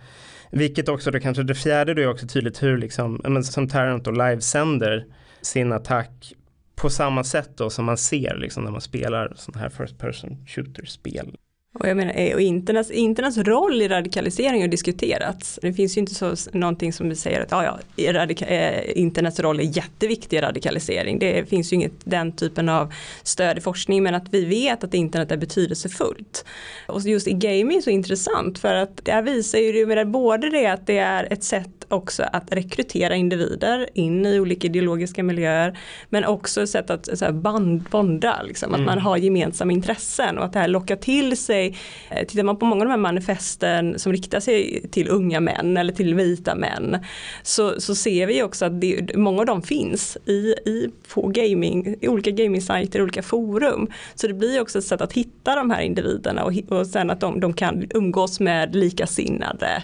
Vilket 0.51 0.89
också 0.89 1.11
då 1.11 1.21
kanske 1.21 1.43
det 1.43 1.55
fjärde 1.55 1.95
då 1.95 2.03
är 2.03 2.09
också 2.09 2.27
tydligt 2.27 2.63
hur 2.63 2.79
liksom, 2.79 3.21
men, 3.25 3.45
som 3.45 3.69
Tarrant 3.69 4.05
då 4.05 4.11
livesänder 4.11 5.07
sin 5.43 5.73
attack 5.73 6.33
på 6.77 6.91
samma 6.91 7.25
sätt 7.25 7.51
då 7.57 7.71
som 7.71 7.85
man 7.85 7.97
ser 7.97 8.37
liksom 8.37 8.65
när 8.65 8.71
man 8.71 8.81
spelar 8.81 9.33
sådana 9.37 9.61
här 9.63 9.69
first 9.69 9.99
person 9.99 10.45
shooter 10.47 10.85
spel. 10.85 11.37
Och 11.79 11.89
jag 11.89 11.97
menar, 11.97 12.35
och 12.35 12.41
internets, 12.41 12.91
internas 12.91 13.39
roll 13.39 13.83
i 13.83 13.89
radikalisering 13.89 14.61
har 14.61 14.69
diskuterats. 14.69 15.59
Det 15.63 15.73
finns 15.73 15.97
ju 15.97 16.01
inte 16.01 16.15
så 16.15 16.35
någonting 16.53 16.93
som 16.93 17.09
vi 17.09 17.17
säger 17.17 17.41
att 17.41 17.51
ja, 17.51 17.79
ja, 17.97 18.13
radika, 18.13 18.47
eh, 18.47 18.99
internets 18.99 19.41
roll 19.41 19.61
är 19.61 19.77
jätteviktig 19.77 20.37
i 20.37 20.41
radikalisering. 20.41 21.19
Det 21.19 21.49
finns 21.49 21.73
ju 21.73 21.77
inget 21.77 21.93
den 22.05 22.33
typen 22.33 22.69
av 22.69 22.93
stöd 23.23 23.59
i 23.59 23.61
forskning 23.61 24.03
men 24.03 24.15
att 24.15 24.29
vi 24.31 24.45
vet 24.45 24.85
att 24.85 24.95
internet 24.95 25.33
är 25.33 25.37
betydelsefullt. 25.37 26.45
Och 26.87 27.01
just 27.01 27.29
i 27.29 27.33
gaming 27.33 27.77
är 27.77 27.81
så 27.81 27.91
intressant 27.91 28.59
för 28.59 28.75
att 28.75 29.05
det 29.05 29.13
här 29.13 29.23
visar 29.23 29.59
ju 29.59 29.85
det, 29.85 30.05
både 30.05 30.51
det 30.51 30.67
att 30.67 30.87
det 30.87 30.99
är 30.99 31.33
ett 31.33 31.45
sätt 31.45 31.84
också 31.89 32.25
att 32.33 32.53
rekrytera 32.53 33.15
individer 33.15 33.89
in 33.95 34.27
i 34.27 34.41
olika 34.41 34.67
ideologiska 34.67 35.23
miljöer 35.23 35.79
men 36.09 36.25
också 36.25 36.63
ett 36.63 36.71
sätt 36.71 36.91
att 36.91 37.19
så 37.19 37.25
här, 37.25 37.33
band, 37.33 37.83
bonda, 37.91 38.43
liksom, 38.43 38.75
mm. 38.75 38.81
att 38.81 38.87
man 38.87 38.99
har 38.99 39.17
gemensamma 39.17 39.73
intressen 39.73 40.39
och 40.39 40.45
att 40.45 40.53
det 40.53 40.59
här 40.59 40.69
lockar 40.69 40.97
till 40.97 41.37
sig, 41.37 41.77
eh, 42.11 42.27
tittar 42.27 42.43
man 42.43 42.59
på 42.59 42.67
många 42.67 42.83
av 42.83 42.87
de 42.87 42.91
här 42.91 42.99
manifesten 42.99 43.99
som 43.99 44.13
riktar 44.13 44.41
sig 44.41 44.89
till 44.91 45.09
unga 45.09 45.41
män 45.41 45.77
eller 45.77 45.93
till 45.93 46.15
vita 46.15 46.55
män 46.55 46.97
så, 47.43 47.81
så 47.81 47.95
ser 47.95 48.27
vi 48.27 48.43
också 48.43 48.65
att 48.65 48.81
det, 48.81 49.17
många 49.17 49.41
av 49.41 49.47
dem 49.47 49.63
finns 49.63 50.19
i, 50.27 50.55
i, 50.67 50.91
på 51.15 51.29
gaming, 51.29 51.97
i 52.01 52.09
olika 52.09 52.31
gamingsajter, 52.31 53.03
olika 53.03 53.23
forum. 53.23 53.91
Så 54.15 54.27
det 54.27 54.35
blir 54.35 54.61
också 54.61 54.79
ett 54.79 54.85
sätt 54.85 55.01
att 55.01 55.13
hitta 55.13 55.55
de 55.55 55.71
här 55.71 55.81
individerna 55.81 56.45
och, 56.45 56.53
och 56.69 56.87
sen 56.87 57.11
att 57.11 57.21
de, 57.21 57.41
de 57.41 57.53
kan 57.53 57.87
umgås 57.91 58.41
med 58.41 58.75
likasinnade. 58.75 59.83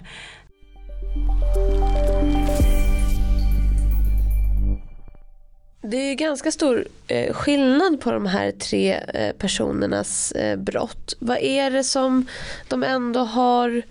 Det 5.83 5.97
är 5.97 6.15
ganska 6.15 6.53
stor 6.53 6.85
eh, 7.07 7.35
skillnad 7.35 8.01
på 8.01 8.11
de 8.11 8.27
här 8.27 8.53
tre 8.53 8.95
eh, 8.95 9.33
personernas 9.37 10.33
eh, 10.33 10.57
brott. 10.57 11.17
Vad 11.19 11.39
är 11.39 11.71
det 11.71 11.85
som 11.85 12.27
de 12.69 12.83
ändå 12.83 13.21
har 13.21 13.83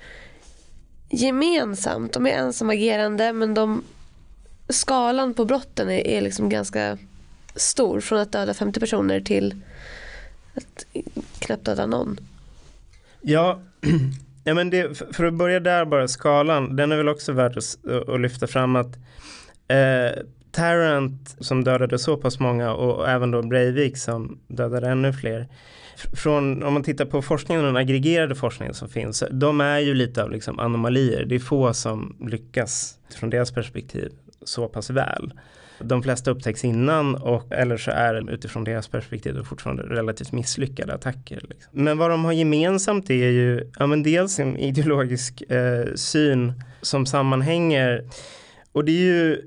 gemensamt? 1.10 2.13
De 2.13 2.27
är 2.27 2.31
ensamagerande 2.31 3.34
men 3.34 3.53
de, 3.53 3.84
skalan 4.69 5.34
på 5.34 5.46
brotten 5.46 5.89
är, 5.89 6.08
är 6.08 6.22
liksom 6.22 6.50
ganska 6.50 6.98
stor. 7.55 8.00
Från 8.00 8.19
att 8.19 8.31
döda 8.31 8.53
50 8.53 8.79
personer 8.79 9.22
till 9.22 9.62
att 10.55 10.86
knappt 11.39 11.65
döda 11.65 11.86
någon. 11.86 12.19
Ja, 13.22 13.62
ja 14.43 14.53
men 14.53 14.69
det, 14.69 14.98
för 15.15 15.25
att 15.25 15.34
börja 15.34 15.60
där 15.60 15.86
bara 15.86 16.08
skalan, 16.08 16.75
den 16.75 16.91
är 16.91 16.98
väl 16.98 17.10
också 17.10 17.31
värd 17.31 17.58
att, 17.58 18.10
att 18.10 18.22
lyfta 18.22 18.48
fram 18.48 18.75
att 18.75 18.96
eh, 19.67 20.24
Tarrant 20.51 21.36
som 21.39 21.63
dödade 21.63 22.00
så 22.00 22.18
pass 22.18 22.39
många 22.39 22.74
och 22.74 23.10
även 23.10 23.32
då 23.32 23.41
Breivik 23.41 23.98
som 23.98 24.39
dödade 24.48 24.89
ännu 24.89 25.13
fler. 25.13 25.48
Från, 26.13 26.63
om 26.63 26.74
man 26.74 26.84
tittar 26.84 27.06
på 27.06 27.22
forskningen, 27.22 27.63
den 27.63 27.77
aggregerade 27.77 28.36
forskningen 28.36 28.74
som 28.74 28.89
finns, 28.89 29.24
de 29.32 29.62
är 29.62 29.79
ju 29.79 29.94
lite 29.94 30.24
av 30.24 30.32
liksom 30.32 30.60
anomalier. 30.60 31.25
Det 31.25 31.36
är 31.36 31.39
få 31.39 31.74
som 31.74 32.15
lyckas 32.20 32.96
från 33.15 33.29
deras 33.29 33.51
perspektiv 33.51 34.12
så 34.44 34.68
pass 34.68 34.89
väl. 34.89 35.34
De 35.82 36.03
flesta 36.03 36.32
upptäcks 36.32 36.65
innan 36.65 37.15
och 37.15 37.51
eller 37.51 37.77
så 37.77 37.91
är 37.91 38.13
det 38.13 38.32
utifrån 38.32 38.63
deras 38.63 38.88
perspektiv 38.88 39.34
det 39.34 39.44
fortfarande 39.44 39.84
relativt 39.84 40.32
misslyckade 40.32 40.94
attacker. 40.94 41.41
Liksom. 41.50 41.84
Men 41.84 41.98
vad 41.98 42.10
de 42.10 42.25
har 42.25 42.32
gemensamt 42.32 43.10
är 43.10 43.29
ju 43.29 43.72
ja, 43.79 43.88
men 43.88 44.03
dels 44.03 44.39
en 44.39 44.58
ideologisk 44.58 45.41
eh, 45.41 45.86
syn 45.96 46.63
som 46.82 47.06
sammanhänger 47.06 48.10
och 48.72 48.86
det 48.86 48.91
är 48.91 49.03
ju 49.03 49.41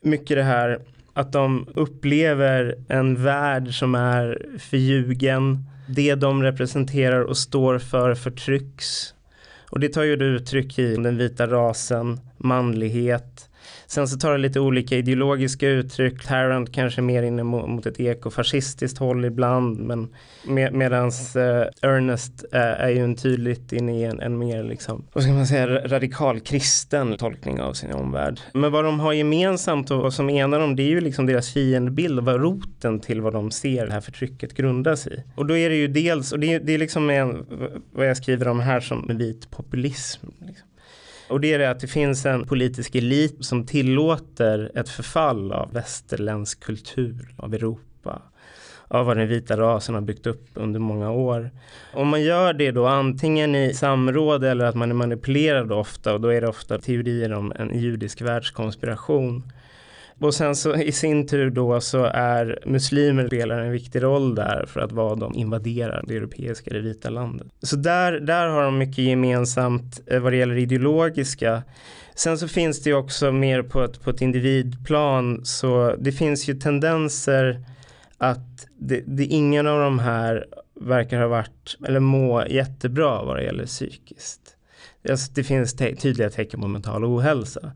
mycket 0.00 0.36
det 0.36 0.42
här 0.42 0.80
att 1.12 1.32
de 1.32 1.66
upplever 1.74 2.74
en 2.88 3.22
värld 3.22 3.78
som 3.78 3.94
är 3.94 4.46
förljugen. 4.58 5.64
Det 5.88 6.14
de 6.14 6.42
representerar 6.42 7.20
och 7.20 7.36
står 7.36 7.78
för 7.78 8.14
förtrycks. 8.14 9.14
Och 9.70 9.80
det 9.80 9.88
tar 9.88 10.02
ju 10.02 10.12
uttryck 10.12 10.78
i 10.78 10.96
den 10.96 11.16
vita 11.16 11.46
rasen, 11.46 12.20
manlighet, 12.36 13.47
Sen 13.90 14.08
så 14.08 14.18
tar 14.18 14.32
det 14.32 14.38
lite 14.38 14.60
olika 14.60 14.96
ideologiska 14.96 15.68
uttryck. 15.68 16.26
Tarrant 16.26 16.72
kanske 16.72 17.02
mer 17.02 17.22
inne 17.22 17.42
mot 17.42 17.86
ett 17.86 18.00
ekofascistiskt 18.00 18.98
håll 18.98 19.24
ibland. 19.24 19.78
Men 19.78 20.08
med, 20.46 20.72
medans 20.72 21.36
eh, 21.36 21.66
Ernest 21.82 22.44
eh, 22.52 22.60
är 22.60 22.88
ju 22.88 23.04
en 23.04 23.16
tydligt 23.16 23.72
inne 23.72 24.00
i 24.00 24.04
en, 24.04 24.20
en, 24.20 24.38
mer 24.38 24.62
liksom, 24.62 25.04
vad 25.12 25.24
ska 25.24 25.32
man 25.32 25.46
säga, 25.46 25.66
radikal 25.66 26.40
kristen 26.40 27.16
tolkning 27.16 27.60
av 27.60 27.72
sin 27.72 27.92
omvärld. 27.92 28.40
Men 28.54 28.72
vad 28.72 28.84
de 28.84 29.00
har 29.00 29.12
gemensamt 29.12 29.90
och 29.90 30.02
vad 30.02 30.14
som 30.14 30.30
enar 30.30 30.60
dem 30.60 30.76
det 30.76 30.82
är 30.82 30.90
ju 30.90 31.00
liksom 31.00 31.26
deras 31.26 31.52
fiendebild 31.52 32.18
och 32.18 32.24
vad 32.24 32.40
roten 32.40 33.00
till 33.00 33.20
vad 33.20 33.32
de 33.32 33.50
ser 33.50 33.86
det 33.86 33.92
här 33.92 34.00
förtrycket 34.00 34.54
grundas 34.54 35.06
i. 35.06 35.22
Och 35.34 35.46
då 35.46 35.56
är 35.56 35.70
det 35.70 35.76
ju 35.76 35.88
dels, 35.88 36.32
och 36.32 36.38
det 36.38 36.54
är, 36.54 36.60
det 36.60 36.72
är 36.72 36.78
liksom 36.78 37.10
en, 37.10 37.46
vad 37.92 38.08
jag 38.08 38.16
skriver 38.16 38.48
om 38.48 38.60
här 38.60 38.80
som 38.80 39.06
vit 39.18 39.50
populism. 39.50 40.26
Liksom. 40.46 40.67
Och 41.28 41.40
det 41.40 41.52
är 41.52 41.58
det 41.58 41.70
att 41.70 41.80
det 41.80 41.86
finns 41.86 42.26
en 42.26 42.46
politisk 42.46 42.94
elit 42.94 43.44
som 43.44 43.66
tillåter 43.66 44.70
ett 44.74 44.88
förfall 44.88 45.52
av 45.52 45.72
västerländsk 45.72 46.60
kultur, 46.60 47.34
av 47.36 47.54
Europa 47.54 48.22
av 48.88 49.06
vad 49.06 49.16
den 49.16 49.28
vita 49.28 49.56
rasen 49.56 49.94
har 49.94 50.02
byggt 50.02 50.26
upp 50.26 50.46
under 50.54 50.80
många 50.80 51.10
år. 51.10 51.50
Om 51.92 52.08
man 52.08 52.22
gör 52.22 52.52
det 52.52 52.70
då 52.70 52.86
antingen 52.86 53.54
i 53.54 53.74
samråd 53.74 54.44
eller 54.44 54.64
att 54.64 54.74
man 54.74 54.90
är 54.90 54.94
manipulerad 54.94 55.72
ofta 55.72 56.14
och 56.14 56.20
då 56.20 56.28
är 56.28 56.40
det 56.40 56.48
ofta 56.48 56.78
teorier 56.78 57.32
om 57.32 57.52
en 57.56 57.80
judisk 57.80 58.20
världskonspiration 58.20 59.52
och 60.20 60.34
sen 60.34 60.56
så 60.56 60.76
i 60.76 60.92
sin 60.92 61.26
tur 61.26 61.50
då 61.50 61.80
så 61.80 62.04
är 62.04 62.58
muslimer 62.66 63.26
spelar 63.26 63.60
en 63.60 63.72
viktig 63.72 64.02
roll 64.02 64.34
där 64.34 64.64
för 64.66 64.80
att 64.80 64.92
vad 64.92 65.20
de 65.20 65.34
invaderar 65.34 66.04
det 66.06 66.16
europeiska, 66.16 66.70
det 66.70 66.80
vita 66.80 67.10
landet. 67.10 67.46
Så 67.62 67.76
där, 67.76 68.12
där 68.12 68.46
har 68.46 68.62
de 68.62 68.78
mycket 68.78 68.98
gemensamt 68.98 70.00
eh, 70.06 70.20
vad 70.20 70.32
det 70.32 70.36
gäller 70.36 70.56
ideologiska. 70.56 71.62
Sen 72.14 72.38
så 72.38 72.48
finns 72.48 72.82
det 72.82 72.90
ju 72.90 72.96
också 72.96 73.32
mer 73.32 73.62
på 73.62 73.84
ett, 73.84 74.02
på 74.02 74.10
ett 74.10 74.22
individplan 74.22 75.44
så 75.44 75.94
det 75.98 76.12
finns 76.12 76.48
ju 76.48 76.54
tendenser 76.54 77.64
att 78.18 78.66
det, 78.78 79.02
det 79.06 79.24
ingen 79.24 79.66
av 79.66 79.80
de 79.80 79.98
här 79.98 80.46
verkar 80.80 81.20
ha 81.20 81.28
varit 81.28 81.76
eller 81.86 82.00
må 82.00 82.46
jättebra 82.46 83.24
vad 83.24 83.36
det 83.36 83.42
gäller 83.42 83.66
psykiskt. 83.66 84.57
Alltså, 85.10 85.32
det 85.34 85.44
finns 85.44 85.74
te 85.74 85.96
tydliga 85.96 86.30
tecken 86.30 86.60
på 86.60 86.68
mental 86.68 87.04
ohälsa. 87.04 87.72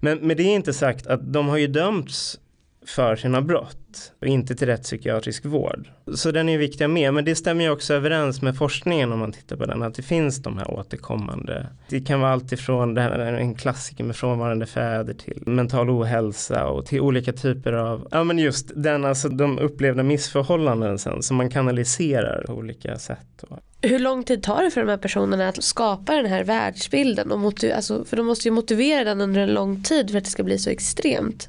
Men 0.00 0.18
med 0.18 0.36
det 0.36 0.42
är 0.42 0.54
inte 0.54 0.72
sagt 0.72 1.06
att 1.06 1.32
de 1.32 1.48
har 1.48 1.56
ju 1.56 1.66
dömts 1.66 2.38
för 2.86 3.16
sina 3.16 3.42
brott 3.42 4.12
och 4.20 4.26
inte 4.26 4.54
till 4.54 4.66
rätt 4.66 4.82
psykiatrisk 4.82 5.44
vård. 5.44 5.88
Så 6.14 6.30
den 6.30 6.48
är 6.48 6.52
ju 6.52 6.58
viktig 6.58 6.90
med, 6.90 7.14
men 7.14 7.24
det 7.24 7.34
stämmer 7.34 7.64
ju 7.64 7.70
också 7.70 7.94
överens 7.94 8.42
med 8.42 8.56
forskningen 8.56 9.12
om 9.12 9.18
man 9.18 9.32
tittar 9.32 9.56
på 9.56 9.66
den, 9.66 9.82
att 9.82 9.94
det 9.94 10.02
finns 10.02 10.42
de 10.42 10.58
här 10.58 10.70
återkommande. 10.70 11.66
Det 11.88 12.00
kan 12.00 12.20
vara 12.20 12.32
allt 12.32 12.52
ifrån 12.52 12.94
det 12.94 13.00
här, 13.00 13.18
en 13.18 13.54
klassiker 13.54 14.04
med 14.04 14.16
frånvarande 14.16 14.66
fäder 14.66 15.14
till 15.14 15.42
mental 15.46 15.90
ohälsa 15.90 16.66
och 16.66 16.86
till 16.86 17.00
olika 17.00 17.32
typer 17.32 17.72
av, 17.72 18.08
ja 18.10 18.24
men 18.24 18.38
just 18.38 18.72
den, 18.74 19.04
alltså 19.04 19.28
de 19.28 19.58
upplevda 19.58 20.02
missförhållanden 20.02 20.98
sen 20.98 21.22
som 21.22 21.36
man 21.36 21.50
kanaliserar 21.50 22.44
på 22.46 22.52
olika 22.52 22.98
sätt. 22.98 23.44
Hur 23.82 23.98
lång 23.98 24.24
tid 24.24 24.42
tar 24.42 24.62
det 24.62 24.70
för 24.70 24.80
de 24.80 24.90
här 24.90 24.96
personerna 24.96 25.48
att 25.48 25.64
skapa 25.64 26.16
den 26.16 26.26
här 26.26 26.44
världsbilden? 26.44 27.32
Och 27.32 27.64
alltså, 27.64 28.04
för 28.04 28.16
de 28.16 28.26
måste 28.26 28.48
ju 28.48 28.52
motivera 28.52 29.04
den 29.04 29.20
under 29.20 29.40
en 29.40 29.54
lång 29.54 29.82
tid 29.82 30.10
för 30.10 30.18
att 30.18 30.24
det 30.24 30.30
ska 30.30 30.42
bli 30.42 30.58
så 30.58 30.70
extremt. 30.70 31.48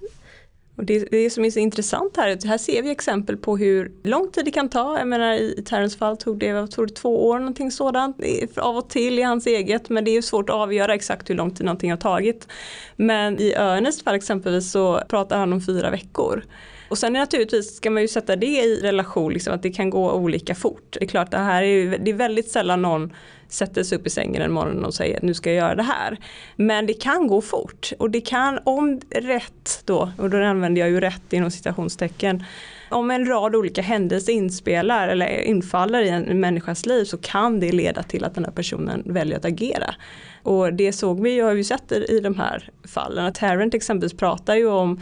Och 0.75 0.85
det, 0.85 1.11
det 1.11 1.29
som 1.29 1.45
är 1.45 1.51
så 1.51 1.59
intressant 1.59 2.17
här, 2.17 2.29
att 2.29 2.43
här 2.43 2.57
ser 2.57 2.83
vi 2.83 2.91
exempel 2.91 3.37
på 3.37 3.57
hur 3.57 3.91
lång 4.03 4.31
tid 4.31 4.45
det 4.45 4.51
kan 4.51 4.69
ta. 4.69 4.97
Jag 4.97 5.07
menar 5.07 5.33
i 5.33 5.63
Terrence 5.65 5.97
fall 5.97 6.17
tog 6.17 6.39
det, 6.39 6.45
jag 6.45 6.71
tror 6.71 6.85
det 6.85 6.93
två 6.93 7.27
år 7.27 7.39
någonting 7.39 7.71
sådant. 7.71 8.17
Av 8.57 8.77
och 8.77 8.89
till 8.89 9.19
i 9.19 9.21
hans 9.21 9.47
eget, 9.47 9.89
men 9.89 10.05
det 10.05 10.17
är 10.17 10.21
svårt 10.21 10.49
att 10.49 10.55
avgöra 10.55 10.93
exakt 10.93 11.29
hur 11.29 11.35
lång 11.35 11.51
tid 11.55 11.65
någonting 11.65 11.91
har 11.91 11.97
tagit. 11.97 12.47
Men 12.95 13.39
i 13.39 13.51
Ernest 13.51 14.03
fall 14.03 14.15
exempelvis 14.15 14.71
så 14.71 15.01
pratar 15.07 15.37
han 15.37 15.53
om 15.53 15.61
fyra 15.61 15.89
veckor. 15.89 16.43
Och 16.91 16.97
sen 16.97 17.13
naturligtvis 17.13 17.75
ska 17.75 17.89
man 17.89 18.01
ju 18.01 18.07
sätta 18.07 18.35
det 18.35 18.45
i 18.45 18.81
relation, 18.81 19.33
liksom, 19.33 19.53
att 19.53 19.63
det 19.63 19.69
kan 19.69 19.89
gå 19.89 20.11
olika 20.11 20.55
fort. 20.55 20.97
Det 20.99 21.03
är 21.03 21.07
klart, 21.07 21.31
det 21.31 21.37
här 21.37 21.63
är, 21.63 21.97
det 21.97 22.11
är 22.11 22.15
väldigt 22.15 22.49
sällan 22.49 22.81
någon 22.81 23.13
sätter 23.47 23.83
sig 23.83 23.97
upp 23.97 24.07
i 24.07 24.09
sängen 24.09 24.41
en 24.41 24.51
morgon 24.51 24.85
och 24.85 24.93
säger 24.93 25.17
att 25.17 25.23
nu 25.23 25.33
ska 25.33 25.49
jag 25.49 25.57
göra 25.57 25.75
det 25.75 25.83
här. 25.83 26.17
Men 26.55 26.85
det 26.85 26.93
kan 26.93 27.27
gå 27.27 27.41
fort 27.41 27.91
och 27.99 28.09
det 28.09 28.21
kan, 28.21 28.59
om 28.63 29.01
rätt 29.09 29.81
då, 29.85 30.11
och 30.17 30.29
då 30.29 30.37
använder 30.37 30.81
jag 30.81 30.89
ju 30.89 30.99
rätt 30.99 31.33
inom 31.33 31.51
citationstecken, 31.51 32.43
om 32.89 33.11
en 33.11 33.25
rad 33.25 33.55
olika 33.55 33.81
händelser 33.81 34.33
inspelar 34.33 35.07
eller 35.07 35.41
infaller 35.41 36.01
i 36.01 36.09
en 36.09 36.39
människas 36.39 36.85
liv 36.85 37.05
så 37.05 37.17
kan 37.17 37.59
det 37.59 37.71
leda 37.71 38.03
till 38.03 38.23
att 38.23 38.35
den 38.35 38.45
här 38.45 38.51
personen 38.51 39.03
väljer 39.05 39.37
att 39.37 39.45
agera. 39.45 39.95
Och 40.43 40.73
det 40.73 40.93
såg 40.93 41.21
vi, 41.21 41.39
har 41.39 41.53
vi 41.53 41.63
sett 41.63 41.91
i 41.91 42.19
de 42.19 42.35
här 42.35 42.69
fallen. 42.83 43.25
Att 43.25 43.35
Tarrant 43.35 43.73
exempelvis 43.73 44.17
pratar 44.17 44.55
ju 44.55 44.67
om 44.67 45.01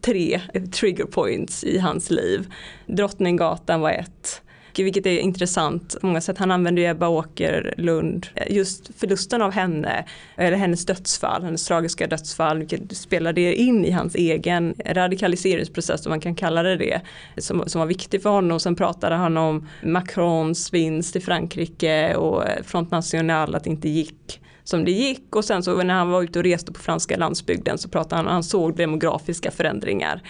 tre 0.00 0.40
trigger 0.72 1.04
points 1.04 1.64
i 1.64 1.78
hans 1.78 2.10
liv. 2.10 2.52
Drottninggatan 2.86 3.80
var 3.80 3.90
ett 3.90 4.42
vilket 4.82 5.06
är 5.06 5.18
intressant 5.18 5.96
på 6.00 6.06
många 6.06 6.20
sätt. 6.20 6.38
Han 6.38 6.50
använder 6.50 6.82
ju 6.82 6.88
Ebba 6.88 7.08
Åkerlund, 7.08 8.26
eh, 8.34 8.56
just 8.56 8.90
förlusten 8.96 9.42
av 9.42 9.52
henne, 9.52 10.04
eller 10.36 10.56
hennes 10.56 10.86
dödsfall, 10.86 11.42
hennes 11.42 11.66
tragiska 11.66 12.06
dödsfall, 12.06 12.58
vilket 12.58 12.96
spelade 12.96 13.54
in 13.54 13.84
i 13.84 13.90
hans 13.90 14.14
egen 14.14 14.74
radikaliseringsprocess, 14.86 16.06
om 16.06 16.10
man 16.10 16.20
kan 16.20 16.34
kalla 16.34 16.62
det 16.62 16.76
det, 16.76 17.00
som, 17.36 17.64
som 17.66 17.78
var 17.78 17.86
viktig 17.86 18.22
för 18.22 18.30
honom. 18.30 18.60
Sen 18.60 18.76
pratade 18.76 19.14
han 19.14 19.36
om 19.36 19.68
Macrons 19.82 20.72
vinst 20.72 21.16
i 21.16 21.20
Frankrike 21.20 22.14
och 22.14 22.48
eh, 22.48 22.62
Front 22.62 22.90
National, 22.90 23.54
att 23.54 23.64
det 23.64 23.70
inte 23.70 23.88
gick 23.88 24.40
som 24.68 24.84
det 24.84 24.90
gick. 24.90 25.36
Och 25.36 25.44
sen 25.44 25.62
så 25.62 25.82
när 25.82 25.94
han 25.94 26.10
var 26.10 26.22
ute 26.22 26.38
och 26.38 26.44
reste 26.44 26.72
på 26.72 26.80
franska 26.80 27.16
landsbygden 27.16 27.78
så 27.78 27.88
pratade 27.88 28.22
han, 28.22 28.32
han 28.32 28.42
såg 28.42 28.76
demografiska 28.76 29.50
förändringar. 29.50 30.22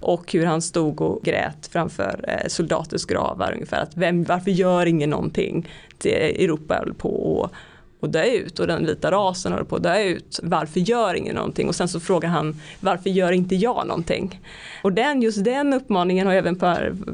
Och 0.00 0.32
hur 0.32 0.46
han 0.46 0.62
stod 0.62 1.00
och 1.00 1.22
grät 1.22 1.68
framför 1.72 2.24
eh, 2.28 2.48
soldaters 2.48 3.04
gravar 3.04 3.52
ungefär. 3.52 3.82
Att 3.82 3.96
vem, 3.96 4.24
varför 4.24 4.50
gör 4.50 4.86
ingen 4.86 5.10
någonting? 5.10 5.68
Till 5.98 6.12
Europa 6.12 6.74
höll 6.74 6.94
på 6.94 7.44
att 7.44 7.52
och 8.00 8.10
dö 8.10 8.24
ut 8.24 8.58
och 8.58 8.66
den 8.66 8.86
vita 8.86 9.10
rasen 9.10 9.52
håller 9.52 9.64
på 9.64 9.76
att 9.76 9.82
dö 9.82 10.02
ut. 10.02 10.40
Varför 10.42 10.80
gör 10.80 11.14
ingen 11.14 11.34
någonting? 11.34 11.68
Och 11.68 11.74
sen 11.74 11.88
så 11.88 12.00
frågar 12.00 12.28
han 12.28 12.60
varför 12.80 13.10
gör 13.10 13.32
inte 13.32 13.54
jag 13.54 13.86
någonting? 13.86 14.40
Och 14.82 14.92
den, 14.92 15.22
just 15.22 15.44
den 15.44 15.72
uppmaningen 15.72 16.26
har 16.26 16.34
även 16.34 16.60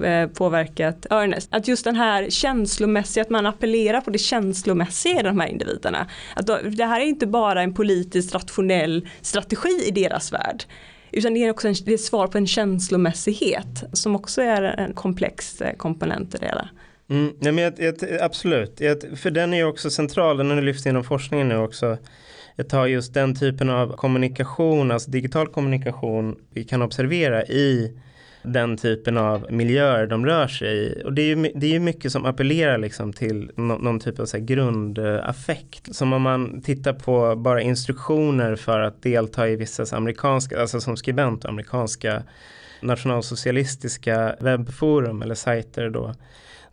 eh, 0.05 0.29
påverkat 0.29 1.07
Ernest. 1.11 1.49
Att 1.53 1.69
just 1.69 1.85
den 1.85 1.97
här 1.97 2.31
känslomässiga, 2.31 3.23
att 3.23 3.31
man 3.31 3.47
appellerar 3.47 4.01
på 4.01 4.11
det 4.11 4.19
känslomässiga 4.19 5.21
i 5.21 5.23
de 5.23 5.41
här 5.41 5.49
individerna. 5.49 6.07
Att 6.35 6.47
det 6.77 6.85
här 6.85 7.01
är 7.01 7.05
inte 7.05 7.27
bara 7.27 7.63
en 7.63 7.75
politiskt 7.75 8.35
rationell 8.35 9.09
strategi 9.21 9.85
i 9.87 9.91
deras 9.91 10.33
värld. 10.33 10.65
Utan 11.11 11.35
det 11.35 11.45
är 11.45 11.51
också 11.51 11.69
en, 11.69 11.75
det 11.85 11.93
är 11.93 11.99
svar 11.99 12.27
på 12.27 12.39
en 12.39 12.47
känslomässighet 12.47 13.85
som 13.93 14.17
också 14.17 14.43
är 14.43 14.63
en 14.63 14.95
komplex 14.95 15.61
eh, 15.61 15.77
komponent 15.77 16.35
i 16.35 16.39
det 16.39 16.47
hela. 16.47 16.69
Mm, 17.09 17.33
nej 17.39 17.53
men 17.53 17.65
jag, 17.65 17.75
jag, 17.79 18.21
absolut, 18.21 18.81
jag, 18.81 19.19
för 19.19 19.31
den 19.31 19.53
är 19.53 19.57
ju 19.57 19.65
också 19.65 19.91
central, 19.91 20.37
den 20.37 20.51
har 20.51 20.63
lyfts 20.63 20.87
inom 20.87 21.05
forskningen 21.05 21.49
nu 21.49 21.57
också. 21.57 21.99
Jag 22.57 22.69
tar 22.69 22.87
just 22.87 23.15
den 23.15 23.35
typen 23.35 23.71
av 23.71 23.97
kommunikation, 23.97 24.91
alltså 24.91 25.11
digital 25.11 25.47
kommunikation 25.49 26.37
vi 26.51 26.65
kan 26.65 26.83
observera 26.83 27.45
i 27.45 27.99
den 28.43 28.77
typen 28.77 29.19
av 29.19 29.47
miljöer 29.53 30.07
de 30.07 30.27
rör 30.27 30.49
sig 30.49 30.77
i. 30.77 31.03
Och 31.05 31.13
det 31.13 31.23
är 31.23 31.37
ju, 31.37 31.53
det 31.55 31.67
är 31.67 31.71
ju 31.71 31.81
mycket 31.81 32.13
som 32.13 32.25
appellerar 32.25 32.79
liksom 32.79 33.13
till 33.13 33.51
no, 33.57 33.73
någon 33.73 34.01
typ 34.01 34.19
av 34.19 34.27
så 34.27 34.39
grundaffekt. 34.39 35.95
Som 35.95 36.13
om 36.13 36.23
man 36.23 36.63
tittar 36.63 36.93
på 36.93 37.37
bara 37.37 37.63
instruktioner 37.63 38.57
för 38.57 38.81
att 38.81 39.03
delta 39.03 39.49
i 39.49 39.57
vissa 39.57 39.97
amerikanska, 39.97 40.61
alltså 40.61 40.81
som 40.81 40.97
skribent, 40.97 41.45
amerikanska 41.45 42.23
nationalsocialistiska 42.83 44.37
webbforum 44.41 45.23
eller 45.23 45.35
sajter 45.35 45.91
då 45.91 46.15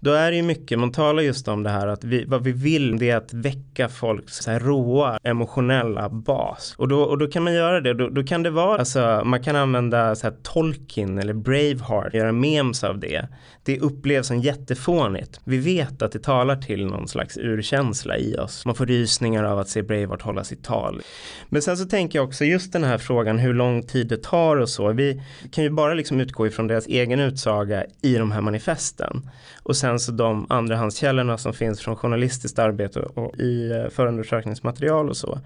då 0.04 0.12
är 0.12 0.32
det 0.32 0.38
ju 0.38 0.44
mycket, 0.44 0.80
man 0.80 0.92
talar 0.92 1.24
just 1.24 1.48
om 1.48 1.64
det 1.64 1.70
här 1.70 1.88
att 1.88 2.04
vi, 2.04 2.26
vad 2.26 2.44
vi 2.44 2.52
vill 2.52 2.98
det 2.98 3.10
är 3.10 3.18
att 3.18 3.34
väcka 3.34 3.90
folks 3.90 4.36
så 4.36 4.52
här 4.52 4.60
råa 4.60 5.20
emotionella 5.24 6.10
bas. 6.10 6.76
Och 6.78 6.88
då, 6.88 7.02
och 7.02 7.18
då 7.18 7.28
kan 7.28 7.44
man 7.44 7.54
göra 7.54 7.82
det, 7.82 7.94
då, 7.94 8.10
då 8.10 8.24
kan 8.24 8.44
det 8.44 8.50
vara, 8.50 8.80
alltså 8.80 9.22
man 9.26 9.44
kan 9.44 9.56
använda 9.56 10.16
så 10.16 10.28
här 10.28 10.36
Tolkien 10.44 11.18
eller 11.18 11.34
Braveheart, 11.34 12.14
göra 12.14 12.32
memes 12.32 12.84
av 12.84 13.00
det. 13.00 13.28
Det 13.64 13.80
upplevs 13.80 14.28
som 14.28 14.40
jättefånigt. 14.40 15.40
Vi 15.44 15.58
vet 15.58 16.02
att 16.02 16.12
det 16.12 16.20
talar 16.20 16.56
till 16.56 16.86
någon 16.86 17.08
slags 17.08 17.38
urkänsla 17.38 18.18
i 18.18 18.38
oss. 18.38 18.66
Man 18.66 18.76
får 18.76 18.86
rysningar 18.86 19.44
av 19.44 19.60
att 19.60 19.70
se 19.70 19.82
Braveheart 19.82 20.22
hålla 20.22 20.44
sitt 20.44 20.64
tal. 20.64 21.02
Men 21.50 21.62
sen 21.62 21.78
så 21.78 21.86
tänker 21.86 22.20
jag 22.20 22.28
också 22.28 22.46
just 22.46 22.74
den 22.74 22.84
här 22.84 22.98
frågan 22.98 23.40
hur 23.40 23.54
lång 23.54 23.84
tid 23.84 24.08
det 24.08 24.24
tar 24.24 24.58
och 24.58 24.70
så. 24.70 24.94
Vi 24.94 25.22
kan 25.52 25.64
ju 25.64 25.70
bara 25.70 25.94
liksom 25.94 26.20
utgå 26.20 26.48
ifrån 26.48 26.68
deras 26.68 26.88
egen 26.88 27.20
utsaga 27.20 27.86
i 28.02 28.16
de 28.16 28.32
här 28.32 28.42
manifesten. 28.42 29.30
Och 29.64 29.76
sen 29.76 30.00
så 30.00 30.12
de 30.12 30.46
andrahandskällorna 30.50 31.38
som 31.38 31.54
finns 31.54 31.82
från 31.82 31.96
journalistiskt 31.96 32.60
arbete 32.60 33.00
och 33.00 33.38
i 33.38 33.72
eh, 33.72 33.90
förundersökningsmaterial 33.90 35.10
och 35.10 35.18
så. 35.18 35.40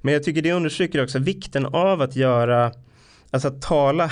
Men 0.00 0.14
jag 0.14 0.22
tycker 0.22 0.42
det 0.42 0.52
understryker 0.52 1.02
också 1.02 1.18
vikten 1.18 1.66
av 1.66 2.02
att 2.02 2.16
göra, 2.16 2.72
alltså 3.30 3.48
att 3.48 3.62
tala 3.62 4.10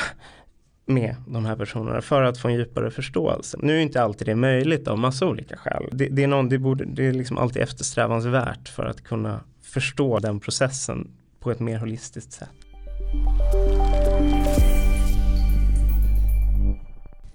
med 0.87 1.17
de 1.27 1.45
här 1.45 1.57
personerna 1.57 2.01
för 2.01 2.23
att 2.23 2.39
få 2.39 2.49
en 2.49 2.55
djupare 2.55 2.91
förståelse. 2.91 3.59
Nu 3.63 3.77
är 3.77 3.81
inte 3.81 4.03
alltid 4.03 4.27
det 4.27 4.35
möjligt 4.35 4.89
av 4.89 4.99
massa 4.99 5.27
olika 5.27 5.57
skäl. 5.57 5.89
Det, 5.93 6.09
det 6.09 6.23
är, 6.23 6.27
någon, 6.27 6.49
det, 6.49 6.59
borde, 6.59 6.85
det 6.85 7.07
är 7.07 7.13
liksom 7.13 7.39
alltid 7.39 7.63
eftersträvansvärt 7.63 8.69
för 8.69 8.85
att 8.85 9.05
kunna 9.05 9.41
förstå 9.63 10.19
den 10.19 10.41
processen 10.41 11.11
på 11.41 11.51
ett 11.51 11.61
mer 11.61 11.79
holistiskt 11.79 12.33
sätt. 12.33 12.49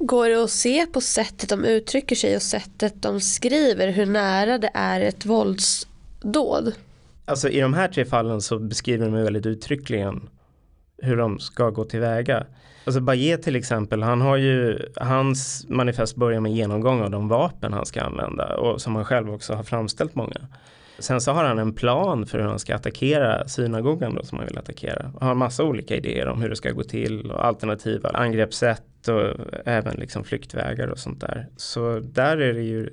Går 0.06 0.30
det 0.30 0.44
att 0.44 0.50
se 0.50 0.86
på 0.86 1.02
sättet 1.02 1.50
de 1.50 1.66
uttrycker 1.66 2.16
sig 2.16 2.36
och 2.36 2.42
sättet 2.42 3.02
de 3.02 3.22
skriver 3.22 3.88
hur 3.88 4.06
nära 4.06 4.58
det 4.58 4.72
är 4.74 5.02
ett 5.02 5.26
våldsdåd? 5.26 6.74
Alltså 7.26 7.50
i 7.50 7.60
de 7.60 7.74
här 7.74 7.88
tre 7.88 8.06
fallen 8.06 8.42
så 8.42 8.60
beskriver 8.60 9.06
de 9.06 9.24
väldigt 9.24 9.46
uttryckligen 9.46 10.30
hur 10.98 11.18
de 11.18 11.40
ska 11.40 11.70
gå 11.70 11.84
tillväga. 11.84 12.46
Alltså 12.86 13.02
Baye 13.02 13.38
till 13.38 13.56
exempel, 13.56 14.04
han 14.04 14.22
har 14.22 14.38
ju, 14.38 14.80
hans 14.96 15.66
manifest 15.70 16.16
börjar 16.16 16.40
med 16.40 16.54
genomgång 16.54 17.02
av 17.02 17.12
de 17.12 17.28
vapen 17.28 17.74
han 17.74 17.86
ska 17.86 18.02
använda 18.02 18.58
och 18.58 18.82
som 18.82 18.96
han 18.96 19.06
själv 19.06 19.34
också 19.34 19.54
har 19.54 19.64
framställt 19.64 20.16
många. 20.16 20.48
Sen 21.00 21.22
så 21.22 21.32
har 21.32 21.44
han 21.44 21.60
en 21.60 21.74
plan 21.74 22.26
för 22.26 22.40
hur 22.40 22.46
han 22.46 22.60
ska 22.60 22.76
attackera 22.76 23.48
synagogan 23.48 24.16
då 24.16 24.24
som 24.24 24.38
han 24.38 24.48
vill 24.48 24.58
attackera. 24.58 25.12
Han 25.20 25.28
har 25.28 25.36
massa 25.36 25.64
olika 25.64 25.96
idéer 25.96 26.28
om 26.28 26.42
hur 26.42 26.50
det 26.50 26.56
ska 26.56 26.72
gå 26.72 26.84
till 26.84 27.32
och 27.32 27.46
alternativa 27.46 28.10
angreppssätt 28.10 29.08
och 29.08 29.46
även 29.66 29.96
liksom 29.96 30.24
flyktvägar 30.24 30.88
och 30.88 31.00
sånt 31.00 31.22
där. 31.22 31.48
Så 31.58 32.00
där 32.00 32.38
är 32.38 32.54
det 32.54 32.64
ju 32.64 32.90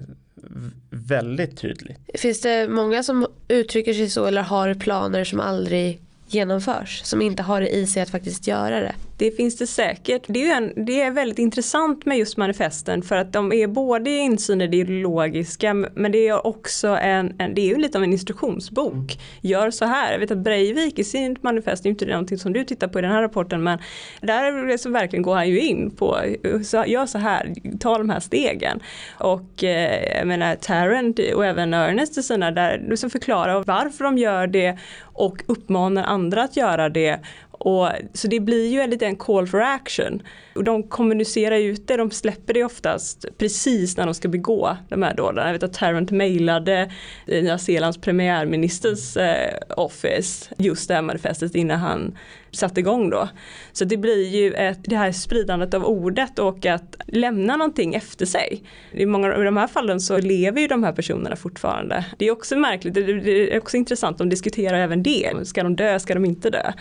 väldigt 0.91 1.59
tydligt. 1.59 1.99
Finns 2.15 2.41
det 2.41 2.69
många 2.69 3.03
som 3.03 3.27
uttrycker 3.49 3.95
sig 3.95 4.11
så 4.11 4.27
eller 4.27 4.43
har 4.43 4.75
planer 4.75 5.25
som 5.25 5.41
aldrig 5.41 6.01
genomförs? 6.27 7.01
Som 7.05 7.23
inte 7.23 7.43
har 7.43 7.61
det 7.61 7.69
i 7.69 7.87
sig 7.87 8.03
att 8.03 8.11
faktiskt 8.11 8.47
göra 8.47 8.81
det? 8.81 8.95
Det 9.21 9.31
finns 9.31 9.57
det 9.57 9.67
säkert. 9.67 10.23
Det 10.27 10.51
är, 10.51 10.57
en, 10.57 10.85
det 10.87 11.03
är 11.03 11.11
väldigt 11.11 11.39
intressant 11.39 12.07
med 12.07 12.19
just 12.19 12.37
manifesten 12.37 13.03
för 13.03 13.17
att 13.17 13.33
de 13.33 13.53
är 13.53 13.67
både 13.67 14.11
insyn 14.11 14.61
i 14.61 14.67
det 14.67 14.77
ideologiska 14.77 15.75
men 15.75 16.13
det 16.13 16.29
är 16.29 16.47
också 16.47 16.89
en, 16.89 17.35
en, 17.39 17.55
det 17.55 17.61
är 17.61 17.67
ju 17.67 17.77
lite 17.77 17.99
av 17.99 18.05
en 18.05 18.13
instruktionsbok. 18.13 19.19
Gör 19.41 19.71
så 19.71 19.85
här. 19.85 20.13
Jag 20.13 20.19
vet 20.19 20.31
att 20.31 20.39
Breivik 20.39 20.99
i 20.99 21.05
sin 21.05 21.37
manifest, 21.41 21.83
det 21.83 21.89
är 21.89 21.91
inte 21.91 22.07
någonting 22.07 22.39
som 22.39 22.53
du 22.53 22.65
tittar 22.65 22.89
på 22.89 22.99
i 22.99 23.03
den 23.03 23.11
här 23.11 23.23
rapporten 23.23 23.63
men 23.63 23.79
där 24.21 24.77
så 24.77 24.91
verkligen 24.91 25.23
går 25.23 25.35
han 25.35 25.49
ju 25.49 25.61
in 25.61 25.91
på, 25.91 26.19
så, 26.65 26.85
gör 26.87 27.07
så 27.07 27.19
här, 27.19 27.55
ta 27.81 27.99
de 27.99 28.11
här 28.11 28.21
stegen. 28.21 28.81
Och 29.19 29.65
eh, 29.65 30.19
jag 30.19 30.27
menar 30.27 30.57
Tarrant 30.57 31.19
och 31.35 31.47
även 31.47 31.75
Ernest 31.75 32.19
i 32.19 32.23
sina 32.23 32.51
där, 32.51 32.97
som 32.97 33.11
förklarar 33.11 33.65
varför 33.67 34.05
de 34.05 34.19
gör 34.19 34.47
det 34.47 34.79
och 35.03 35.43
uppmanar 35.47 36.05
andra 36.05 36.43
att 36.43 36.57
göra 36.57 36.89
det 36.89 37.21
och, 37.61 37.89
så 38.13 38.29
det 38.29 38.41
blir 38.41 38.69
ju 38.69 38.87
lite 38.87 39.07
en 39.07 39.17
call 39.17 39.47
for 39.47 39.61
action. 39.61 40.23
Och 40.55 40.65
de 40.65 40.83
kommunicerar 40.83 41.57
ut 41.57 41.89
det, 41.89 41.97
de 41.97 42.11
släpper 42.11 42.55
det 42.55 42.65
oftast 42.65 43.25
precis 43.39 43.97
när 43.97 44.05
de 44.07 44.15
ska 44.15 44.29
begå 44.29 44.77
de 44.89 45.03
här 45.03 45.15
dåden. 45.15 45.47
Jag 45.47 45.53
vet 45.53 45.63
att 45.63 45.73
Tarrant 45.73 46.11
mejlade 46.11 46.91
eh, 47.27 47.43
Nya 47.43 47.59
Zeelands 47.59 47.99
premiärministers 47.99 49.17
eh, 49.17 49.59
office 49.77 50.55
just 50.59 50.89
det 50.89 50.95
här 50.95 51.03
manifestet 51.03 51.55
innan 51.55 51.79
han 51.79 52.19
satt 52.53 52.79
igång 52.79 53.11
då. 53.11 53.29
Så 53.73 53.85
det 53.85 53.97
blir 53.97 54.29
ju 54.29 54.53
ett, 54.53 54.79
det 54.83 54.97
här 54.97 55.13
spridandet 55.13 55.75
av 55.75 55.85
ordet 55.85 56.39
och 56.39 56.67
att 56.67 56.97
lämna 57.07 57.57
någonting 57.57 57.95
efter 57.95 58.27
sig. 58.27 58.63
I 58.93 59.07
många 59.07 59.35
av 59.35 59.45
de 59.45 59.57
här 59.57 59.67
fallen 59.67 60.01
så 60.01 60.19
lever 60.19 60.61
ju 60.61 60.67
de 60.67 60.85
här 60.85 60.93
personerna 60.93 61.37
fortfarande. 61.37 62.05
Det 62.19 62.27
är 62.27 62.31
också 62.31 62.57
märkligt, 62.57 62.95
det 62.95 63.55
är 63.55 63.59
också 63.59 63.77
intressant, 63.77 64.19
de 64.19 64.29
diskuterar 64.29 64.79
även 64.79 65.03
det. 65.03 65.33
Ska 65.45 65.63
de 65.63 65.77
dö, 65.77 65.99
ska 65.99 66.15
de 66.15 66.25
inte 66.25 66.51
dö? 66.51 66.73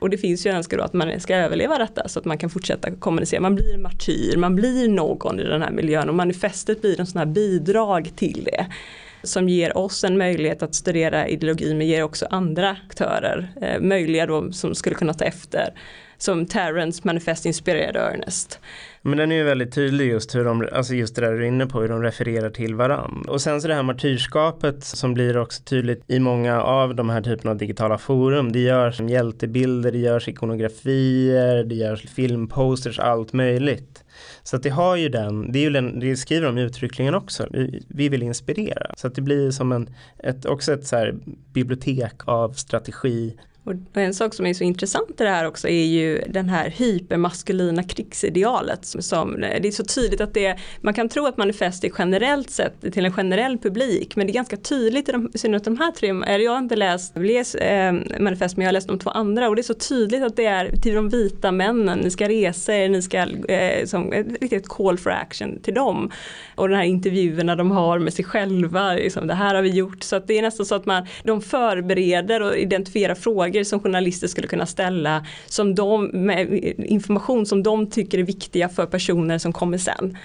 Och 0.00 0.10
det 0.10 0.18
finns 0.18 0.46
ju 0.46 0.50
en 0.50 0.56
önskan 0.56 0.78
då 0.78 0.84
att 0.84 0.92
man 0.92 1.20
ska 1.20 1.36
överleva 1.36 1.78
detta 1.78 2.08
så 2.08 2.18
att 2.18 2.24
man 2.24 2.38
kan 2.38 2.50
fortsätta 2.50 2.90
kommunicera. 2.90 3.40
Man 3.40 3.54
blir 3.54 3.78
martyr, 3.78 4.36
man 4.36 4.54
blir 4.56 4.88
någon 4.88 5.40
i 5.40 5.44
den 5.44 5.62
här 5.62 5.70
miljön 5.70 6.08
och 6.08 6.14
manifestet 6.14 6.80
blir 6.80 7.00
en 7.00 7.06
sån 7.06 7.18
här 7.18 7.26
bidrag 7.26 8.12
till 8.16 8.42
det 8.44 8.66
som 9.22 9.48
ger 9.48 9.76
oss 9.76 10.04
en 10.04 10.18
möjlighet 10.18 10.62
att 10.62 10.74
studera 10.74 11.28
ideologi 11.28 11.74
men 11.74 11.86
ger 11.86 12.02
också 12.02 12.26
andra 12.30 12.76
aktörer 12.88 13.48
eh, 13.62 13.80
möjliga 13.80 14.26
då 14.26 14.52
som 14.52 14.74
skulle 14.74 14.96
kunna 14.96 15.14
ta 15.14 15.24
efter. 15.24 15.74
Som 16.20 16.46
Terrence 16.46 17.02
Manifest 17.04 17.46
inspirerade 17.46 17.98
Ernest. 17.98 18.60
Men 19.02 19.18
den 19.18 19.32
är 19.32 19.36
ju 19.36 19.44
väldigt 19.44 19.74
tydlig 19.74 20.10
just 20.10 20.34
hur 20.34 20.44
de, 20.44 20.68
alltså 20.72 20.94
just 20.94 21.14
det 21.14 21.20
där 21.20 21.32
du 21.32 21.44
är 21.44 21.48
inne 21.48 21.66
på, 21.66 21.80
hur 21.80 21.88
de 21.88 22.02
refererar 22.02 22.50
till 22.50 22.74
varann. 22.74 23.24
Och 23.28 23.40
sen 23.40 23.60
så 23.60 23.68
det 23.68 23.74
här 23.74 23.82
martyrskapet 23.82 24.84
som 24.84 25.14
blir 25.14 25.38
också 25.38 25.62
tydligt 25.62 26.04
i 26.06 26.18
många 26.18 26.62
av 26.62 26.94
de 26.94 27.10
här 27.10 27.22
typerna 27.22 27.50
av 27.50 27.56
digitala 27.56 27.98
forum. 27.98 28.52
Det 28.52 28.58
görs 28.58 29.00
hjältebilder, 29.00 29.92
det 29.92 29.98
görs 29.98 30.28
ikonografier, 30.28 31.64
det 31.64 31.74
görs 31.74 32.02
filmposters, 32.02 32.98
allt 32.98 33.32
möjligt. 33.32 34.04
Så 34.48 34.56
att 34.56 34.62
det 34.62 34.70
har 34.70 34.96
ju 34.96 35.08
den, 35.08 35.52
det, 35.52 35.58
är 35.58 35.62
ju 35.62 35.70
den, 35.70 36.00
det 36.00 36.16
skriver 36.16 36.46
de 36.46 36.58
uttryckligen 36.58 37.14
också, 37.14 37.46
vi 37.88 38.08
vill 38.08 38.22
inspirera. 38.22 38.94
Så 38.96 39.06
att 39.06 39.14
det 39.14 39.22
blir 39.22 39.50
som 39.50 39.72
en, 39.72 39.88
ett, 40.18 40.46
också 40.46 40.72
ett 40.72 40.86
så 40.86 41.10
bibliotek 41.52 42.14
av 42.24 42.52
strategi 42.52 43.36
och 43.68 43.96
en 43.96 44.14
sak 44.14 44.34
som 44.34 44.46
är 44.46 44.54
så 44.54 44.64
intressant 44.64 45.20
i 45.20 45.24
det 45.24 45.30
här 45.30 45.46
också 45.46 45.68
är 45.68 45.84
ju 45.84 46.22
den 46.28 46.48
här 46.48 46.70
hypermaskulina 46.70 47.82
krigsidealet. 47.82 48.84
Som, 48.84 49.40
det 49.40 49.68
är 49.68 49.70
så 49.70 49.84
tydligt 49.84 50.20
att 50.20 50.34
det 50.34 50.58
man 50.80 50.94
kan 50.94 51.08
tro 51.08 51.26
att 51.26 51.36
manifest 51.36 51.84
är 51.84 51.90
generellt 51.98 52.50
sett 52.50 52.92
till 52.92 53.04
en 53.04 53.12
generell 53.12 53.58
publik 53.58 54.16
men 54.16 54.26
det 54.26 54.30
är 54.30 54.34
ganska 54.34 54.56
tydligt 54.56 55.08
i, 55.08 55.12
de, 55.12 55.30
i 55.34 55.38
synnerhet 55.38 55.64
de 55.64 55.78
här 55.78 55.92
tre, 55.92 56.08
jag 56.42 56.52
har 56.52 56.58
inte 56.58 56.76
läst 56.76 57.16
läs, 57.16 57.54
eh, 57.54 57.92
manifest 58.18 58.56
men 58.56 58.64
jag 58.64 58.68
har 58.68 58.72
läst 58.72 58.88
de 58.88 58.98
två 58.98 59.10
andra 59.10 59.48
och 59.48 59.56
det 59.56 59.60
är 59.60 59.62
så 59.62 59.74
tydligt 59.74 60.22
att 60.22 60.36
det 60.36 60.46
är 60.46 60.76
till 60.76 60.94
de 60.94 61.08
vita 61.08 61.52
männen, 61.52 61.98
ni 61.98 62.10
ska 62.10 62.28
resa 62.28 62.74
er, 62.74 62.88
ni 62.88 63.02
ska, 63.02 63.18
eh, 63.48 63.84
som 63.86 64.12
ett 64.12 64.26
riktigt 64.40 64.68
call 64.68 64.98
for 64.98 65.10
action 65.10 65.60
till 65.62 65.74
dem. 65.74 66.10
Och 66.54 66.68
de 66.68 66.74
här 66.74 66.84
intervjuerna 66.84 67.56
de 67.56 67.70
har 67.70 67.98
med 67.98 68.12
sig 68.12 68.24
själva, 68.24 68.94
liksom, 68.94 69.26
det 69.26 69.34
här 69.34 69.54
har 69.54 69.62
vi 69.62 69.70
gjort. 69.70 70.02
Så 70.02 70.16
att 70.16 70.26
det 70.26 70.38
är 70.38 70.42
nästan 70.42 70.66
så 70.66 70.74
att 70.74 70.86
man, 70.86 71.06
de 71.24 71.42
förbereder 71.42 72.42
och 72.42 72.56
identifierar 72.56 73.14
frågor 73.14 73.57
frågor 73.58 73.64
som 73.64 73.80
journalister 73.80 74.28
skulle 74.28 74.48
kunna 74.48 74.66
ställa 74.66 75.26
som 75.46 75.74
de, 75.74 76.10
med 76.12 76.48
information 76.78 77.46
som 77.46 77.62
de 77.62 77.90
tycker 77.90 78.18
är 78.18 78.24
viktiga 78.24 78.68
för 78.68 78.86
personer 78.86 79.38
som 79.38 79.52
kommer 79.52 79.78
sen. 79.78 80.16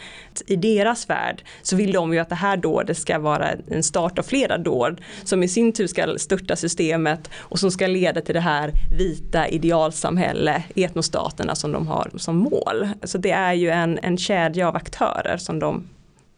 I 0.47 0.55
deras 0.55 1.09
värld 1.09 1.43
så 1.63 1.75
vill 1.75 1.93
de 1.93 2.13
ju 2.13 2.19
att 2.19 2.29
det 2.29 2.35
här 2.35 2.57
dådet 2.57 2.97
ska 2.97 3.19
vara 3.19 3.55
en 3.67 3.83
start 3.83 4.19
av 4.19 4.23
flera 4.23 4.57
dåd 4.57 5.01
som 5.23 5.43
i 5.43 5.47
sin 5.47 5.73
tur 5.73 5.87
ska 5.87 6.17
störta 6.17 6.55
systemet 6.55 7.29
och 7.51 7.59
som 7.59 7.71
ska 7.71 7.87
leda 7.87 8.21
till 8.21 8.35
det 8.35 8.41
här 8.41 8.71
vita 8.97 9.47
idealsamhälle, 9.47 10.63
etnostaterna 10.75 11.55
som 11.55 11.71
de 11.71 11.87
har 11.87 12.11
som 12.17 12.35
mål. 12.37 12.89
Så 13.03 13.17
det 13.17 13.31
är 13.31 13.53
ju 13.53 13.69
en, 13.69 13.99
en 14.03 14.17
kedja 14.17 14.67
av 14.67 14.75
aktörer 14.75 15.37
som 15.37 15.59
de 15.59 15.83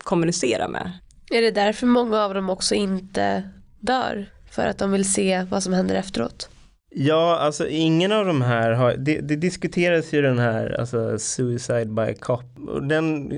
kommunicerar 0.03 0.67
med. 0.69 0.91
Är 1.31 1.41
det 1.41 1.51
därför 1.51 1.88
många 1.88 2.23
av 2.23 2.34
dem 2.34 2.49
också 2.49 2.75
inte 2.75 3.43
dör? 3.79 4.25
För 4.55 4.67
att 4.67 4.77
de 4.77 4.91
vill 4.91 5.13
se 5.13 5.45
vad 5.49 5.63
som 5.63 5.73
händer 5.73 5.95
efteråt? 5.95 6.49
Ja, 6.97 7.38
alltså 7.38 7.67
ingen 7.67 8.12
av 8.12 8.25
de 8.25 8.41
här 8.41 8.71
har, 8.71 8.95
det, 8.97 9.21
det 9.21 9.36
diskuteras 9.36 10.13
ju 10.13 10.21
den 10.21 10.39
här, 10.39 10.79
alltså 10.79 11.19
suicide 11.19 11.86
by 11.86 12.13
cop. 12.19 12.43
Och 12.67 12.84
den, 12.84 13.31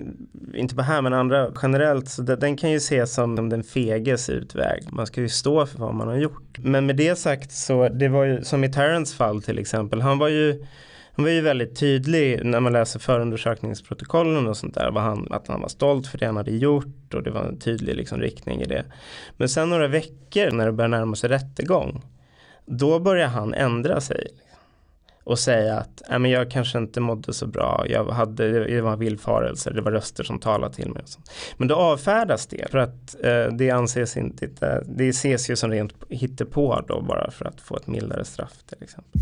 inte 0.53 0.75
bara 0.75 0.83
här 0.83 1.01
men 1.01 1.13
andra 1.13 1.51
generellt, 1.61 2.09
så 2.09 2.21
den, 2.21 2.39
den 2.39 2.57
kan 2.57 2.71
ju 2.71 2.77
ses 2.77 3.13
som 3.13 3.49
den 3.49 3.63
feges 3.63 4.29
utväg. 4.29 4.83
Man 4.91 5.07
ska 5.07 5.21
ju 5.21 5.29
stå 5.29 5.65
för 5.65 5.79
vad 5.79 5.95
man 5.95 6.07
har 6.07 6.15
gjort. 6.15 6.57
Men 6.57 6.85
med 6.85 6.95
det 6.95 7.15
sagt 7.15 7.51
så, 7.51 7.89
det 7.89 8.07
var 8.07 8.23
ju 8.23 8.43
som 8.43 8.63
i 8.63 8.71
Terrence 8.71 9.15
fall 9.15 9.41
till 9.41 9.59
exempel, 9.59 10.01
han 10.01 10.17
var 10.17 10.27
ju 10.27 10.65
han 11.15 11.25
var 11.25 11.31
ju 11.31 11.41
väldigt 11.41 11.79
tydlig 11.79 12.45
när 12.45 12.59
man 12.59 12.73
läser 12.73 12.99
förundersökningsprotokollen 12.99 14.47
och 14.47 14.57
sånt 14.57 14.75
där. 14.75 14.91
Var 14.91 15.01
han, 15.01 15.27
att 15.31 15.47
han 15.47 15.61
var 15.61 15.69
stolt 15.69 16.07
för 16.07 16.17
det 16.17 16.25
han 16.25 16.37
hade 16.37 16.51
gjort 16.51 17.13
och 17.13 17.23
det 17.23 17.31
var 17.31 17.43
en 17.43 17.59
tydlig 17.59 17.95
liksom, 17.95 18.19
riktning 18.19 18.61
i 18.61 18.65
det. 18.65 18.85
Men 19.37 19.49
sen 19.49 19.69
några 19.69 19.87
veckor 19.87 20.51
när 20.51 20.65
det 20.65 20.71
började 20.71 20.97
närma 20.97 21.15
sig 21.15 21.29
rättegång 21.29 22.01
då 22.67 22.99
börjar 22.99 23.27
han 23.27 23.53
ändra 23.53 24.01
sig 24.01 24.27
och 25.23 25.39
säga 25.39 25.77
att 25.77 26.09
äh, 26.09 26.19
men 26.19 26.31
jag 26.31 26.51
kanske 26.51 26.77
inte 26.77 26.99
mådde 26.99 27.33
så 27.33 27.47
bra, 27.47 27.85
jag 27.89 28.05
hade, 28.05 28.65
det 28.65 28.81
var 28.81 28.97
villfarelser, 28.97 29.71
det 29.71 29.81
var 29.81 29.91
röster 29.91 30.23
som 30.23 30.39
talade 30.39 30.75
till 30.75 30.89
mig. 30.89 31.03
Och 31.03 31.09
sånt. 31.09 31.31
Men 31.57 31.67
då 31.67 31.75
avfärdas 31.75 32.47
det 32.47 32.71
för 32.71 32.77
att 32.77 33.15
eh, 33.23 33.45
det 33.57 33.71
anses 33.71 34.17
inte, 34.17 34.49
det 34.85 35.09
ses 35.09 35.49
ju 35.49 35.55
som 35.55 35.71
rent 35.71 35.93
hittepå 36.09 36.81
då 36.87 37.01
bara 37.01 37.31
för 37.31 37.45
att 37.45 37.61
få 37.61 37.75
ett 37.75 37.87
mildare 37.87 38.25
straff 38.25 38.63
till 38.65 38.83
exempel. 38.83 39.21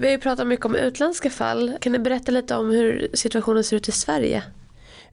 Vi 0.00 0.06
har 0.06 0.12
ju 0.12 0.18
pratat 0.18 0.46
mycket 0.46 0.66
om 0.66 0.74
utländska 0.74 1.30
fall. 1.30 1.76
Kan 1.80 1.92
du 1.92 1.98
berätta 1.98 2.32
lite 2.32 2.56
om 2.56 2.70
hur 2.70 3.08
situationen 3.14 3.64
ser 3.64 3.76
ut 3.76 3.88
i 3.88 3.92
Sverige? 3.92 4.42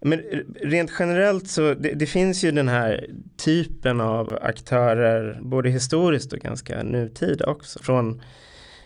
Men 0.02 0.20
rent 0.62 0.92
generellt 1.00 1.48
så 1.48 1.74
det, 1.74 1.94
det, 1.94 2.06
finns 2.06 2.44
ju 2.44 2.52
den 2.52 2.68
här 2.68 3.10
typen 3.38 4.02
av 4.02 4.40
aktörer 4.42 5.40
både 5.42 5.70
historiskt 5.70 6.34
och 6.34 6.40
ganska 6.40 6.84
nutida 6.84 7.46
också. 7.46 7.80
Från 7.80 8.22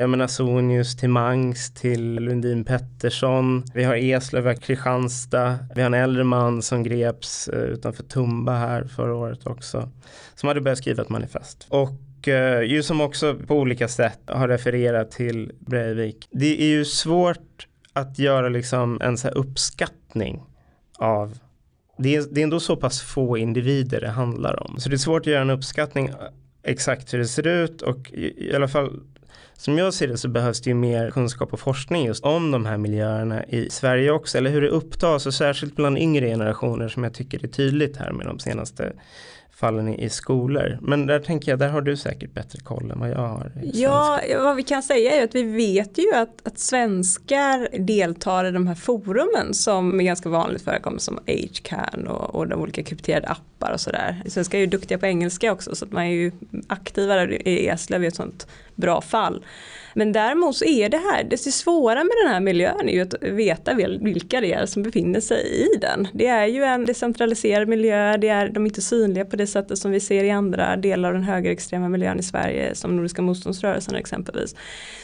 jag 0.02 0.10
menar 0.10 0.28
Sonius 0.28 0.96
till 0.98 1.10
Mangs 1.10 1.74
till 1.74 2.14
Lundin 2.14 2.64
Pettersson. 2.64 3.64
Vi 3.74 3.84
har 3.84 3.96
Eslöv, 3.96 4.48
och 4.48 4.62
Kristianstad. 4.62 5.60
Vi 5.76 5.82
har 5.82 5.86
en 5.86 5.94
äldre 5.94 6.24
man 6.24 6.62
som 6.62 6.84
greps 6.84 7.48
eh, 7.48 7.60
utanför 7.60 8.04
Tumba 8.04 8.56
här 8.56 8.84
förra 8.84 9.16
året 9.16 9.48
också. 9.48 9.90
Som 10.36 10.48
hade 10.48 10.62
börjat 10.62 10.78
skriva 10.78 11.04
ett 11.04 11.10
manifest. 11.10 11.68
Och 11.70 12.28
eh, 12.28 12.62
ju 12.62 12.84
som 12.84 13.02
också 13.02 13.36
på 13.48 13.56
olika 13.56 13.88
sätt 13.88 14.20
har 14.26 14.48
refererat 14.48 15.12
till 15.12 15.52
Breivik. 15.60 16.28
Det 16.32 16.62
är 16.62 16.70
ju 16.70 16.86
svårt 16.86 17.68
att 17.94 18.20
göra 18.20 18.50
liksom 18.50 19.02
en 19.02 19.18
så 19.18 19.28
här 19.28 19.38
uppskattning 19.38 20.42
av 21.00 21.38
det 21.98 22.16
är, 22.16 22.26
det 22.32 22.42
är 22.42 22.44
ändå 22.44 22.60
så 22.60 22.76
pass 22.76 23.02
få 23.02 23.38
individer 23.38 24.02
det 24.02 24.10
handlar 24.10 24.64
om. 24.64 24.80
Så 24.80 24.90
det 24.90 24.96
är 24.96 24.98
svårt 24.98 25.22
att 25.22 25.28
göra 25.28 25.42
en 25.42 25.50
uppskattning 25.50 26.08
eh, 26.08 26.16
exakt 26.64 27.14
hur 27.14 27.20
det 27.20 27.28
ser 27.28 27.48
ut 27.48 27.82
och 27.82 28.12
i, 28.12 28.50
i 28.50 28.56
alla 28.56 28.68
fall 28.68 29.00
som 29.54 29.78
jag 29.78 29.94
ser 29.94 30.08
det 30.08 30.18
så 30.18 30.28
behövs 30.28 30.62
det 30.62 30.70
ju 30.70 30.74
mer 30.74 31.12
kunskap 31.12 31.54
och 31.54 31.60
forskning 31.60 32.06
just 32.06 32.24
om 32.24 32.52
de 32.52 32.66
här 32.66 32.78
miljöerna 32.78 33.46
i 33.46 33.70
Sverige 33.70 34.12
också, 34.12 34.38
eller 34.38 34.50
hur 34.50 34.62
det 34.62 34.70
upptas 34.70 35.26
och 35.26 35.34
särskilt 35.34 35.76
bland 35.76 35.98
yngre 35.98 36.28
generationer 36.28 36.88
som 36.88 37.04
jag 37.04 37.14
tycker 37.14 37.44
är 37.44 37.48
tydligt 37.48 37.98
här 37.98 38.12
med 38.12 38.26
de 38.26 38.40
senaste 38.40 38.94
fallen 39.60 39.88
i, 39.88 40.04
i 40.06 40.10
skolor. 40.10 40.80
Men 40.82 41.06
där 41.06 41.20
tänker 41.20 41.52
jag, 41.52 41.60
där 41.60 41.70
har 41.70 41.82
du 41.82 41.98
säkert 41.98 42.34
bättre 42.34 42.60
koll 42.60 42.92
än 42.92 43.00
vad 43.00 43.10
jag 43.10 43.28
har. 43.28 43.52
Ja, 43.74 44.20
vad 44.38 44.56
vi 44.56 44.64
kan 44.64 44.84
säga 44.84 45.16
är 45.16 45.24
att 45.24 45.36
vi 45.36 45.44
vet 45.44 45.98
ju 45.98 46.14
att, 46.14 46.48
att 46.48 46.60
svenskar 46.60 47.80
deltar 47.80 48.46
i 48.46 48.52
de 48.52 48.68
här 48.68 48.76
forumen 48.76 49.54
som 49.54 50.00
är 50.00 50.04
ganska 50.04 50.30
vanligt 50.30 50.62
förekommande 50.62 51.02
som 51.02 51.20
HCAN 51.28 52.08
och, 52.08 52.36
och 52.36 52.48
de 52.48 52.62
olika 52.62 52.84
krypterade 52.84 53.28
appar 53.60 53.74
och 53.74 53.82
sådär. 53.82 54.22
Svenskar 54.26 54.58
är 54.58 54.62
ju 54.62 54.68
duktiga 54.68 54.98
på 54.98 55.06
engelska 55.06 55.52
också 55.52 55.76
så 55.76 55.86
att 55.86 55.92
man 55.92 56.04
är 56.04 56.12
ju 56.12 56.32
aktivare 56.68 57.36
i 57.36 57.68
Eslöv 57.68 58.04
i 58.04 58.08
ett 58.08 58.16
sånt 58.16 58.48
bra 58.76 59.02
fall. 59.02 59.46
Men 59.94 60.12
däremot 60.12 60.56
så 60.56 60.66
är 60.66 60.90
det 60.90 60.98
här, 60.98 61.24
det 61.24 61.38
svåra 61.38 61.96
med 61.96 62.12
den 62.24 62.34
här 62.34 62.40
miljön 62.40 62.90
är 62.90 62.94
ju 62.94 63.02
att 63.02 63.16
veta 63.22 63.74
vilka 64.02 64.42
det 64.42 64.54
är 64.54 64.66
som 64.66 64.84
befinner 64.84 65.20
sig 65.20 65.68
i 65.74 65.78
den. 65.82 66.08
Det 66.14 66.28
är 66.28 66.46
ju 66.46 66.64
en 66.64 66.86
decentraliserad 66.86 67.68
miljö, 67.68 68.18
det 68.18 68.28
är, 68.28 68.50
de 68.50 68.64
är 68.64 68.68
inte 68.68 68.82
synliga 68.82 69.26
på 69.26 69.36
det 69.36 69.48
sättet 69.48 69.78
som 69.78 69.92
vi 69.92 70.00
ser 70.00 70.24
i 70.24 70.32
andra 70.32 70.76
delar 70.76 71.10
av 71.10 71.14
den 71.14 71.24
högerextrema 71.24 71.90
miljön 71.90 72.20
i 72.20 72.24
Sverige, 72.24 72.76
som 72.76 72.96
Nordiska 72.96 73.22
motståndsrörelsen 73.22 73.96
exempelvis. 73.96 74.56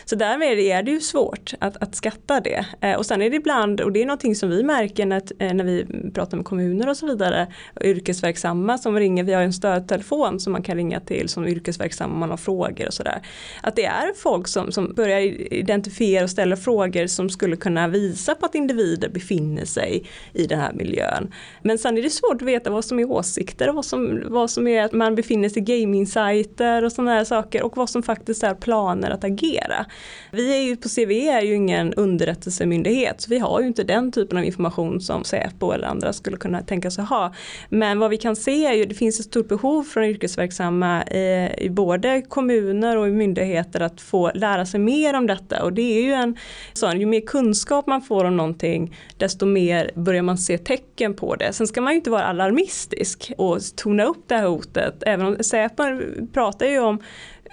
Så 0.06 0.16
därmed 0.16 0.60
är 0.60 0.84
det 0.84 0.92
ju 0.92 1.00
svårt 1.00 1.54
att, 1.60 1.78
att 1.78 1.96
skatta 1.96 2.40
det. 2.40 2.66
Eh, 2.82 2.96
och 2.96 3.06
sen 3.06 3.22
är 3.22 3.30
det 3.30 3.36
ibland, 3.36 3.82
och 3.82 3.92
det 3.92 4.02
är 4.02 4.06
någonting 4.06 4.36
som 4.36 4.50
vi 4.50 4.64
märker 4.64 5.06
när, 5.06 5.22
eh, 5.40 5.54
när 5.54 5.64
vi 5.64 5.86
pratar 6.14 6.38
med 6.38 6.46
kommuner 6.46 6.90
och 6.90 6.98
så 6.98 7.08
vidare, 7.08 7.48
yrkesverksamma 7.82 8.45
som 8.80 9.00
ringer, 9.00 9.24
vi 9.24 9.34
har 9.34 9.42
en 9.42 9.54
stödtelefon 9.54 10.40
som 10.40 10.54
man 10.54 10.64
kan 10.64 10.78
ringa 10.78 11.00
till 11.00 11.30
som 11.30 11.48
yrkesverksamma 11.48 12.14
om 12.14 12.20
man 12.20 12.30
har 12.30 12.38
frågor 12.38 12.88
och 12.88 12.94
sådär. 12.94 13.22
Att 13.64 13.76
det 13.76 13.86
är 13.86 14.14
folk 14.14 14.48
som, 14.48 14.72
som 14.72 14.94
börjar 14.94 15.20
identifiera 15.54 16.24
och 16.24 16.30
ställa 16.30 16.58
frågor 16.58 17.08
som 17.08 17.30
skulle 17.30 17.56
kunna 17.56 17.88
visa 17.88 18.36
på 18.36 18.46
att 18.46 18.56
individer 18.56 19.10
befinner 19.10 19.66
sig 19.66 20.04
i 20.34 20.48
den 20.48 20.60
här 20.60 20.74
miljön. 20.74 21.34
Men 21.62 21.78
sen 21.78 21.98
är 21.98 22.02
det 22.02 22.10
svårt 22.10 22.42
att 22.42 22.48
veta 22.48 22.70
vad 22.70 22.86
som 22.86 23.00
är 23.00 23.12
åsikter 23.12 23.70
och 23.70 23.76
vad 23.76 23.86
som, 23.86 24.24
vad 24.26 24.50
som 24.50 24.68
är 24.68 24.84
att 24.84 24.92
man 24.92 25.16
befinner 25.16 25.50
sig 25.50 25.62
i 25.62 25.66
gaming-sajter 25.66 26.84
och 26.84 26.92
sådana 26.92 27.12
här 27.12 27.24
saker 27.24 27.64
och 27.64 27.78
vad 27.78 27.90
som 27.90 28.04
faktiskt 28.04 28.44
är 28.44 28.54
planer 28.56 29.10
att 29.10 29.24
agera. 29.24 29.86
Vi 30.32 30.58
är 30.58 30.62
ju 30.62 30.76
på 30.76 30.90
CVE 30.90 31.32
är 31.32 31.42
ju 31.42 31.56
ingen 31.56 31.94
underrättelsemyndighet 31.94 33.22
så 33.22 33.30
vi 33.30 33.40
har 33.40 33.62
ju 33.62 33.68
inte 33.68 33.84
den 33.84 34.12
typen 34.12 34.38
av 34.38 34.44
information 34.44 35.02
som 35.02 35.24
Säpo 35.24 35.72
eller 35.72 35.88
andra 35.88 36.14
skulle 36.14 36.38
kunna 36.38 36.62
tänka 36.62 36.92
sig 36.92 37.04
ha. 37.04 37.34
Men 37.70 38.00
vad 38.00 38.10
vi 38.10 38.18
kan 38.18 38.35
se 38.36 38.66
är 38.66 38.74
ju 38.74 38.86
det 38.86 38.96
finns 38.96 39.20
ett 39.20 39.26
stort 39.26 39.48
behov 39.48 39.84
från 39.84 40.04
yrkesverksamma 40.04 41.04
i, 41.04 41.56
i 41.58 41.70
både 41.70 42.22
kommuner 42.22 42.98
och 42.98 43.08
i 43.08 43.12
myndigheter 43.12 43.80
att 43.80 44.02
få 44.02 44.32
lära 44.34 44.66
sig 44.66 44.80
mer 44.80 45.14
om 45.14 45.28
detta 45.28 45.64
och 45.64 45.74
det 45.74 45.82
är 45.82 46.02
ju 46.02 46.14
en 46.14 46.38
sån, 46.74 47.00
ju 47.00 47.06
mer 47.06 47.22
kunskap 47.22 47.88
man 47.88 48.02
får 48.02 48.26
om 48.26 48.38
någonting 48.38 48.96
desto 49.18 49.46
mer 49.46 49.92
börjar 49.96 50.22
man 50.22 50.38
se 50.38 50.58
tecken 50.58 51.14
på 51.14 51.36
det. 51.36 51.54
Sen 51.54 51.68
ska 51.68 51.82
man 51.82 51.94
ju 51.94 51.98
inte 51.98 52.10
vara 52.10 52.24
alarmistisk 52.24 53.32
och 53.38 53.60
tona 53.76 54.04
upp 54.04 54.24
det 54.28 54.36
här 54.36 54.48
hotet. 54.48 55.04
Även 55.06 55.26
om 55.26 55.38
Säpo 55.44 55.84
pratar 56.34 56.66
ju 56.66 56.80
om 56.80 57.00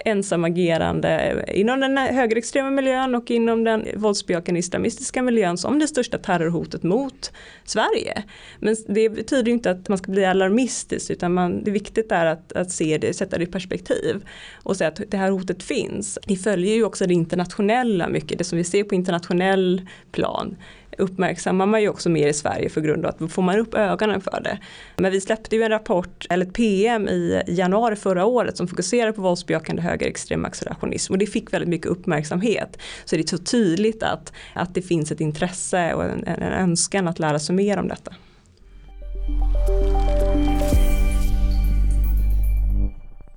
ensamagerande 0.05 1.45
inom 1.49 1.81
den 1.81 1.99
högerextrema 1.99 2.71
miljön 2.71 3.15
och 3.15 3.31
inom 3.31 3.65
den 3.65 3.87
våldsbejakande 3.97 4.59
islamistiska 4.59 5.23
miljön 5.23 5.57
som 5.57 5.79
det 5.79 5.87
största 5.88 6.19
terrorhotet 6.19 6.83
mot 6.83 7.33
Sverige. 7.65 8.23
Men 8.59 8.77
det 8.88 9.09
betyder 9.09 9.53
inte 9.53 9.71
att 9.71 9.88
man 9.88 9.99
ska 9.99 10.12
bli 10.12 10.25
alarmistisk 10.25 11.11
utan 11.11 11.35
man, 11.35 11.65
det 11.65 11.71
viktigt 11.71 12.12
är 12.12 12.27
att, 12.27 12.53
att 12.53 12.71
se 12.71 12.99
det, 12.99 13.15
sätta 13.15 13.38
det 13.38 13.45
i 13.45 13.47
perspektiv 13.47 14.25
och 14.62 14.77
säga 14.77 14.88
att 14.88 15.01
det 15.09 15.17
här 15.17 15.31
hotet 15.31 15.62
finns. 15.62 16.19
Det 16.27 16.37
följer 16.37 16.75
ju 16.75 16.85
också 16.85 17.07
det 17.07 17.15
internationella 17.15 18.09
mycket, 18.09 18.38
det 18.38 18.45
som 18.45 18.59
vi 18.59 18.65
ser 18.65 18.85
på 18.85 18.95
internationell 18.95 19.87
plan 20.12 20.57
uppmärksammar 20.98 21.66
man 21.66 21.83
ju 21.83 21.88
också 21.88 22.09
mer 22.09 22.28
i 22.28 22.33
Sverige 22.33 22.68
för 22.68 22.81
grund 22.81 23.05
av 23.05 23.11
att 23.11 23.18
då 23.18 23.28
får 23.28 23.42
man 23.42 23.59
upp 23.59 23.74
ögonen 23.74 24.20
för 24.20 24.40
det. 24.44 24.59
Men 24.96 25.12
vi 25.12 25.20
släppte 25.20 25.57
ju 25.57 25.62
en 25.62 25.68
rapport, 25.68 26.26
eller 26.31 26.46
ett 26.46 26.52
PM 26.52 27.09
i 27.09 27.42
januari 27.46 27.96
förra 27.96 28.24
året 28.24 28.57
som 28.57 28.68
fokuserar 28.68 29.12
på 29.12 29.22
våldsbejakande 29.22 29.83
högerextrem 29.83 30.44
accelerationism 30.44 31.12
och 31.12 31.18
det 31.18 31.26
fick 31.26 31.52
väldigt 31.52 31.68
mycket 31.68 31.87
uppmärksamhet. 31.87 32.78
Så 33.05 33.16
det 33.16 33.22
är 33.22 33.26
så 33.26 33.38
tydligt 33.38 34.02
att, 34.02 34.33
att 34.55 34.74
det 34.74 34.83
finns 34.83 35.12
ett 35.12 35.20
intresse 35.20 35.94
och 35.94 36.05
en, 36.05 36.26
en 36.26 36.42
önskan 36.42 37.09
att 37.09 37.18
lära 37.18 37.38
sig 37.38 37.55
mer 37.55 37.78
om 37.78 37.88
detta. 37.88 38.14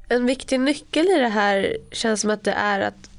En 0.09 0.25
viktig 0.25 0.59
nyckel 0.59 1.05
i 1.05 1.19
det 1.19 1.27
här 1.27 1.77
känns 1.91 2.21
som 2.21 2.29
att 2.29 2.43
det 2.43 2.51
är 2.51 2.79
att 2.79 3.09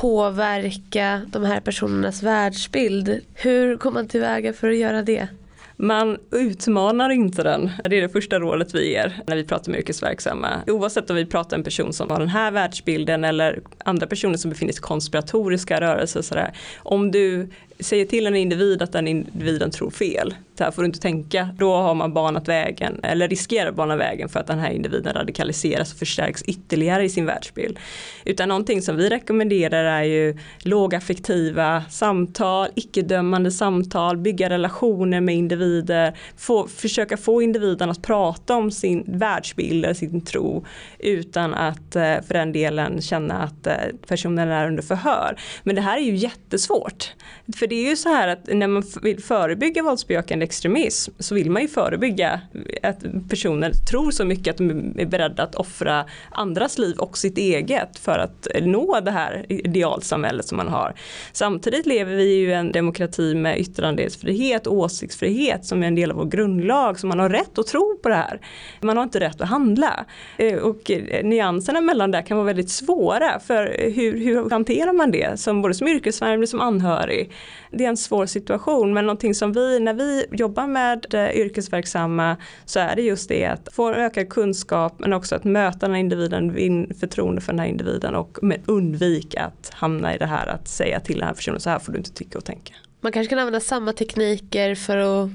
påverka 0.00 1.22
de 1.28 1.44
här 1.44 1.60
personernas 1.60 2.22
världsbild. 2.22 3.20
Hur 3.34 3.76
går 3.76 3.90
man 3.90 4.08
tillväga 4.08 4.52
för 4.52 4.70
att 4.70 4.76
göra 4.76 5.02
det? 5.02 5.28
Man 5.76 6.18
utmanar 6.30 7.10
inte 7.10 7.42
den. 7.42 7.70
Det 7.84 7.96
är 7.96 8.02
det 8.02 8.08
första 8.08 8.38
rådet 8.38 8.74
vi 8.74 8.90
ger 8.90 9.22
när 9.26 9.36
vi 9.36 9.44
pratar 9.44 9.70
med 9.72 9.80
yrkesverksamma. 9.80 10.48
Oavsett 10.66 11.10
om 11.10 11.16
vi 11.16 11.26
pratar 11.26 11.56
med 11.56 11.60
en 11.60 11.64
person 11.64 11.92
som 11.92 12.10
har 12.10 12.18
den 12.18 12.28
här 12.28 12.50
världsbilden 12.50 13.24
eller 13.24 13.60
andra 13.84 14.06
personer 14.06 14.36
som 14.36 14.50
befinner 14.50 14.72
sig 14.72 14.80
i 14.80 14.82
konspiratoriska 14.82 15.80
rörelser. 15.80 16.22
Sådär. 16.22 16.52
Om 16.78 17.10
du 17.10 17.48
säger 17.80 18.04
till 18.04 18.26
en 18.26 18.36
individ 18.36 18.82
att 18.82 18.92
den 18.92 19.08
individen 19.08 19.70
tror 19.70 19.90
fel. 19.90 20.34
Så 20.58 20.64
här 20.64 20.70
får 20.70 20.82
du 20.82 20.86
inte 20.86 21.00
tänka. 21.00 21.48
Då 21.58 21.74
har 21.74 21.94
man 21.94 22.14
banat 22.14 22.48
vägen 22.48 23.00
eller 23.02 23.28
riskerar 23.28 23.68
att 23.68 23.74
bana 23.74 23.96
vägen 23.96 24.28
för 24.28 24.40
att 24.40 24.46
den 24.46 24.58
här 24.58 24.70
individen 24.70 25.12
radikaliseras 25.14 25.92
och 25.92 25.98
förstärks 25.98 26.42
ytterligare 26.42 27.04
i 27.04 27.08
sin 27.08 27.26
världsbild. 27.26 27.78
Utan 28.24 28.48
någonting 28.48 28.82
som 28.82 28.96
vi 28.96 29.08
rekommenderar 29.08 29.84
är 29.84 30.02
ju 30.02 30.38
lågaffektiva 30.58 31.84
samtal, 31.90 32.68
icke-dömande 32.74 33.50
samtal, 33.50 34.16
bygga 34.16 34.50
relationer 34.50 35.20
med 35.20 35.36
individer, 35.36 36.18
få, 36.36 36.68
försöka 36.68 37.16
få 37.16 37.42
individen 37.42 37.90
att 37.90 38.02
prata 38.02 38.56
om 38.56 38.70
sin 38.70 39.04
världsbild 39.06 39.84
eller 39.84 39.94
sin 39.94 40.20
tro 40.20 40.64
utan 40.98 41.54
att 41.54 41.96
eh, 41.96 42.02
för 42.02 42.34
den 42.34 42.52
delen 42.52 43.02
känna 43.02 43.42
att 43.42 43.66
eh, 43.66 43.74
personen 44.06 44.48
är 44.48 44.66
under 44.66 44.82
förhör. 44.82 45.40
Men 45.62 45.74
det 45.74 45.80
här 45.82 45.96
är 45.96 46.02
ju 46.02 46.14
jättesvårt. 46.14 47.14
För 47.56 47.66
det 47.70 47.86
är 47.86 47.90
ju 47.90 47.96
så 47.96 48.08
här 48.08 48.28
att 48.28 48.46
när 48.46 48.68
man 48.68 48.82
vill 49.02 49.22
förebygga 49.22 49.82
våldsbejakande 49.82 50.44
extremism 50.44 51.12
så 51.18 51.34
vill 51.34 51.50
man 51.50 51.62
ju 51.62 51.68
förebygga 51.68 52.40
att 52.82 52.98
personer 53.28 53.72
tror 53.90 54.10
så 54.10 54.24
mycket 54.24 54.50
att 54.52 54.58
de 54.58 54.94
är 54.98 55.06
beredda 55.06 55.42
att 55.42 55.54
offra 55.54 56.04
andras 56.30 56.78
liv 56.78 56.96
och 56.98 57.18
sitt 57.18 57.38
eget 57.38 57.98
för 57.98 58.18
att 58.18 58.48
nå 58.60 59.00
det 59.00 59.10
här 59.10 59.46
idealsamhället 59.48 60.46
som 60.46 60.56
man 60.56 60.68
har. 60.68 60.94
Samtidigt 61.32 61.86
lever 61.86 62.14
vi 62.14 62.34
ju 62.34 62.48
i 62.48 62.52
en 62.52 62.72
demokrati 62.72 63.34
med 63.34 63.60
yttrandefrihet 63.60 64.66
och 64.66 64.74
åsiktsfrihet 64.74 65.64
som 65.64 65.82
är 65.82 65.86
en 65.86 65.94
del 65.94 66.10
av 66.10 66.16
vår 66.16 66.24
grundlag 66.24 67.00
så 67.00 67.06
man 67.06 67.18
har 67.18 67.28
rätt 67.28 67.58
att 67.58 67.66
tro 67.66 67.98
på 68.02 68.08
det 68.08 68.14
här. 68.14 68.40
Man 68.80 68.96
har 68.96 69.04
inte 69.04 69.20
rätt 69.20 69.40
att 69.40 69.48
handla. 69.48 70.04
Eh, 70.36 70.58
och 70.58 70.90
eh, 70.90 71.24
nyanserna 71.24 71.80
mellan 71.80 72.10
det 72.10 72.22
kan 72.22 72.36
vara 72.36 72.46
väldigt 72.46 72.70
svåra 72.70 73.40
för 73.40 73.90
hur, 73.94 74.18
hur 74.18 74.50
hanterar 74.50 74.92
man 74.92 75.10
det 75.10 75.40
som 75.40 75.62
både 75.62 75.74
som 75.74 75.88
yrkesverksamma 75.88 76.46
som 76.46 76.60
anhörig 76.60 77.30
det 77.70 77.84
är 77.84 77.88
en 77.88 77.96
svår 77.96 78.26
situation 78.26 78.94
men 78.94 79.06
någonting 79.06 79.34
som 79.34 79.52
vi, 79.52 79.80
när 79.80 79.94
vi 79.94 80.26
jobbar 80.30 80.66
med 80.66 81.14
eh, 81.14 81.30
yrkesverksamma 81.30 82.36
så 82.64 82.80
är 82.80 82.96
det 82.96 83.02
just 83.02 83.28
det 83.28 83.44
att 83.44 83.68
få 83.72 83.92
ökad 83.92 84.28
kunskap 84.28 84.94
men 84.98 85.12
också 85.12 85.34
att 85.34 85.44
möta 85.44 85.78
den 85.78 85.90
här 85.90 86.00
individen, 86.00 86.52
vinna 86.52 86.94
förtroende 86.94 87.40
för 87.40 87.52
den 87.52 87.58
här 87.58 87.66
individen 87.66 88.14
och 88.14 88.38
undvika 88.66 89.44
att 89.44 89.70
hamna 89.74 90.14
i 90.14 90.18
det 90.18 90.26
här 90.26 90.46
att 90.46 90.68
säga 90.68 91.00
till 91.00 91.18
den 91.18 91.26
här 91.26 91.34
personen 91.34 91.60
så 91.60 91.70
här 91.70 91.78
får 91.78 91.92
du 91.92 91.98
inte 91.98 92.12
tycka 92.12 92.38
och 92.38 92.44
tänka. 92.44 92.74
Man 93.00 93.12
kanske 93.12 93.28
kan 93.30 93.38
använda 93.38 93.60
samma 93.60 93.92
tekniker 93.92 94.74
för 94.74 94.96
att 94.96 95.30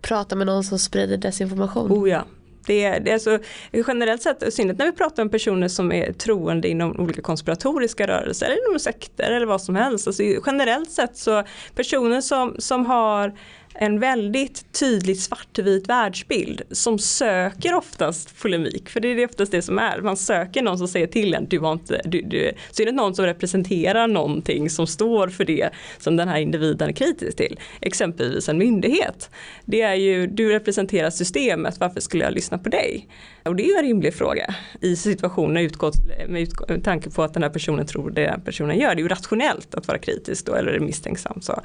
prata 0.00 0.36
med 0.36 0.46
någon 0.46 0.64
som 0.64 0.78
sprider 0.78 1.16
desinformation. 1.16 1.92
Oh 1.92 2.10
ja, 2.10 2.24
det, 2.68 2.98
det 2.98 3.10
är 3.10 3.14
alltså, 3.14 3.38
generellt 3.86 4.22
sett, 4.22 4.54
synnerhet 4.54 4.78
när 4.78 4.86
vi 4.86 4.92
pratar 4.92 5.22
om 5.22 5.28
personer 5.28 5.68
som 5.68 5.92
är 5.92 6.12
troende 6.12 6.68
inom 6.68 7.00
olika 7.00 7.22
konspiratoriska 7.22 8.06
rörelser 8.06 8.46
eller 8.46 8.68
inom 8.68 8.78
sekter 8.78 9.30
eller 9.32 9.46
vad 9.46 9.62
som 9.62 9.76
helst. 9.76 10.06
Alltså, 10.06 10.22
generellt 10.22 10.90
sett 10.90 11.16
så 11.16 11.44
personer 11.74 12.20
som, 12.20 12.56
som 12.58 12.86
har 12.86 13.32
en 13.80 14.00
väldigt 14.00 14.72
tydligt 14.80 15.20
svartvit 15.20 15.88
världsbild 15.88 16.62
som 16.70 16.98
söker 16.98 17.74
oftast 17.74 18.42
polemik, 18.42 18.88
för 18.88 19.00
det 19.00 19.08
är 19.08 19.24
oftast 19.24 19.52
det 19.52 19.62
som 19.62 19.78
är. 19.78 20.00
Man 20.00 20.16
söker 20.16 20.62
någon 20.62 20.78
som 20.78 20.88
säger 20.88 21.06
till 21.06 21.34
en, 21.34 21.46
du 21.46 21.58
har 21.58 21.72
inte, 21.72 22.00
du, 22.04 22.22
du. 22.22 22.52
så 22.70 22.82
är 22.82 22.86
det 22.86 22.92
någon 22.92 23.14
som 23.14 23.26
representerar 23.26 24.06
någonting 24.06 24.70
som 24.70 24.86
står 24.86 25.28
för 25.28 25.44
det 25.44 25.70
som 25.98 26.16
den 26.16 26.28
här 26.28 26.38
individen 26.38 26.88
är 26.88 26.92
kritisk 26.92 27.36
till. 27.36 27.60
Exempelvis 27.80 28.48
en 28.48 28.58
myndighet. 28.58 29.30
Det 29.64 29.82
är 29.82 29.94
ju, 29.94 30.26
du 30.26 30.48
representerar 30.48 31.10
systemet, 31.10 31.80
varför 31.80 32.00
skulle 32.00 32.24
jag 32.24 32.34
lyssna 32.34 32.58
på 32.58 32.68
dig? 32.68 33.08
Och 33.48 33.56
det 33.56 33.62
är 33.62 33.66
ju 33.66 33.74
en 33.74 33.82
rimlig 33.82 34.14
fråga 34.14 34.54
i 34.80 34.96
situationer 34.96 35.60
utgått, 35.60 35.94
med, 36.28 36.42
utgå, 36.42 36.64
med 36.68 36.84
tanke 36.84 37.10
på 37.10 37.22
att 37.22 37.34
den 37.34 37.42
här 37.42 37.50
personen 37.50 37.86
tror 37.86 38.10
det 38.10 38.26
den 38.26 38.40
personen 38.40 38.78
gör. 38.78 38.94
Det 38.94 39.00
är 39.00 39.02
ju 39.02 39.08
rationellt 39.08 39.74
att 39.74 39.88
vara 39.88 39.98
kritisk 39.98 40.46
då, 40.46 40.54
eller 40.54 40.80
misstänksam. 40.80 41.40
Så. 41.40 41.60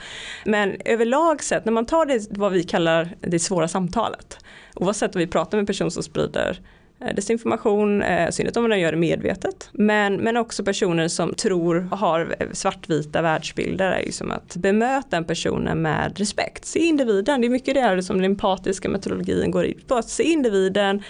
Men 0.46 0.76
överlag 0.86 1.44
sett, 1.44 1.66
när 1.66 1.72
man 1.72 1.86
tar 1.86 2.06
det 2.06 2.28
vad 2.30 2.52
vi 2.52 2.64
kallar 2.64 3.16
det 3.22 3.40
svåra 3.40 3.68
samtalet, 3.68 4.38
oavsett 4.76 5.16
om 5.16 5.20
vi 5.20 5.28
pratar 5.28 5.58
med 5.58 5.68
personer 5.68 5.90
som 5.90 6.04
sprider 6.04 6.60
Eh, 7.04 7.16
desinformation, 7.16 8.02
eh, 8.02 8.30
synnerhet 8.30 8.58
om 8.58 8.70
de 8.70 8.80
gör 8.80 8.92
det 8.92 8.98
medvetet. 8.98 9.70
Men, 9.72 10.16
men 10.16 10.38
också 10.38 10.64
personer 10.64 11.08
som 11.08 11.34
tror 11.34 11.88
och 11.92 11.98
har 11.98 12.36
svartvita 12.52 13.22
världsbilder 13.22 13.92
är 13.92 14.06
ju 14.06 14.12
som 14.12 14.32
att 14.32 14.56
bemöta 14.56 15.08
den 15.10 15.26
personen 15.26 15.82
med 15.82 16.20
respekt. 16.20 16.66
Se 16.66 16.80
individen, 16.80 17.42
det 17.42 17.48
är 17.48 17.50
mycket 17.50 17.74
det 17.74 17.82
här 17.82 18.02
som 18.02 18.16
den 18.16 18.26
empatiska 18.26 18.90
metodologin 18.90 19.52
går 19.52 19.66
ut 19.66 19.88
på. 19.88 19.96
Att 19.96 20.10
se 20.10 20.24
individen, 20.24 21.04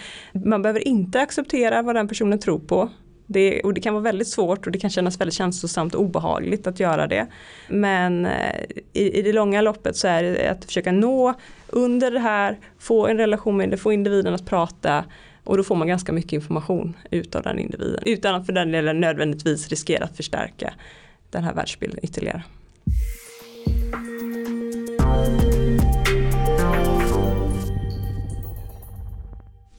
man 0.45 0.61
behöver 0.61 0.87
inte 0.87 1.21
acceptera 1.21 1.81
vad 1.81 1.95
den 1.95 2.07
personen 2.07 2.39
tror 2.39 2.59
på. 2.59 2.89
Det, 3.27 3.61
och 3.61 3.73
det 3.73 3.81
kan 3.81 3.93
vara 3.93 4.03
väldigt 4.03 4.27
svårt 4.27 4.65
och 4.65 4.71
det 4.71 4.79
kan 4.79 4.89
kännas 4.89 5.21
väldigt 5.21 5.35
känslosamt 5.35 5.95
och 5.95 6.01
obehagligt 6.01 6.67
att 6.67 6.79
göra 6.79 7.07
det. 7.07 7.27
Men 7.69 8.25
eh, 8.25 8.61
i, 8.93 9.19
i 9.19 9.21
det 9.21 9.33
långa 9.33 9.61
loppet 9.61 9.95
så 9.95 10.07
är 10.07 10.23
det 10.23 10.47
att 10.47 10.65
försöka 10.65 10.91
nå 10.91 11.33
under 11.67 12.11
det 12.11 12.19
här, 12.19 12.59
få 12.79 13.07
en 13.07 13.17
relation 13.17 13.57
med 13.57 13.69
det, 13.69 13.77
få 13.77 13.93
individen 13.93 14.33
att 14.33 14.45
prata 14.45 15.03
och 15.43 15.57
då 15.57 15.63
får 15.63 15.75
man 15.75 15.87
ganska 15.87 16.13
mycket 16.13 16.33
information 16.33 16.97
utav 17.11 17.43
den 17.43 17.59
individen. 17.59 18.03
Utan 18.05 18.35
att 18.35 18.45
för 18.45 18.53
den 18.53 18.71
delen 18.71 18.99
nödvändigtvis 18.99 19.69
riskera 19.69 20.03
att 20.03 20.17
förstärka 20.17 20.73
den 21.29 21.43
här 21.43 21.53
världsbilden 21.53 21.99
ytterligare. 22.03 22.43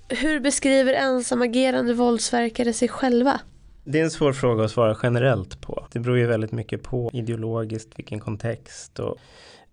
Hur 0.09 0.41
beskriver 0.41 0.93
ensamagerande 0.93 1.95
våldsverkare 1.95 2.73
sig 2.73 2.89
själva? 2.89 3.41
Det 3.85 4.01
är 4.01 4.05
en 4.05 4.11
svår 4.11 4.33
fråga 4.33 4.65
att 4.65 4.71
svara 4.71 4.97
generellt 5.03 5.61
på. 5.61 5.87
Det 5.93 6.01
beror 6.01 6.19
ju 6.19 6.27
väldigt 6.27 6.53
mycket 6.53 6.83
på 6.83 7.11
ideologiskt, 7.13 7.99
vilken 7.99 8.21
kontext 8.21 8.99
och 8.99 9.17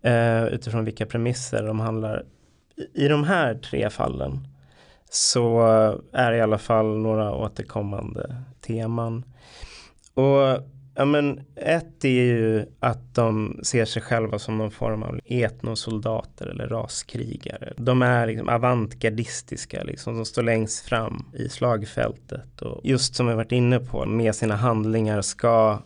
eh, 0.10 0.45
utifrån 0.45 0.86
vilka 0.86 1.06
premisser 1.06 1.63
de 1.63 1.80
handlar. 1.80 2.25
I, 2.75 3.06
I 3.06 3.08
de 3.08 3.23
här 3.23 3.56
tre 3.56 3.89
fallen 3.89 4.47
så 5.13 5.62
är 6.12 6.32
det 6.32 6.38
i 6.38 6.41
alla 6.41 6.58
fall 6.58 6.97
några 6.97 7.36
återkommande 7.36 8.36
teman. 8.62 9.24
Och 10.13 10.63
Ja 10.95 11.06
men 11.06 11.41
ett 11.56 12.06
är 12.06 12.10
ju 12.10 12.65
att 12.80 13.15
de 13.15 13.60
ser 13.63 13.86
sig 13.86 14.02
själva 14.02 14.39
som 14.39 14.58
någon 14.58 14.71
form 14.71 15.04
av 15.04 15.19
etnosoldater 15.26 16.47
eller 16.47 16.67
raskrigare. 16.67 17.74
De 17.78 18.02
är 18.02 18.28
liksom 18.28 18.50
avantgardistiska, 18.50 19.84
liksom, 19.84 20.15
De 20.15 20.26
står 20.26 20.43
längst 20.43 20.86
fram 20.86 21.26
i 21.34 21.50
slagfältet. 21.50 22.62
Och 22.62 22.82
just 22.84 23.15
som 23.15 23.28
jag 23.28 23.36
varit 23.36 23.52
inne 23.52 23.80
på, 23.80 24.06
med 24.06 24.36
sina 24.36 24.56
handlingar 24.56 25.21
ska 25.21 25.80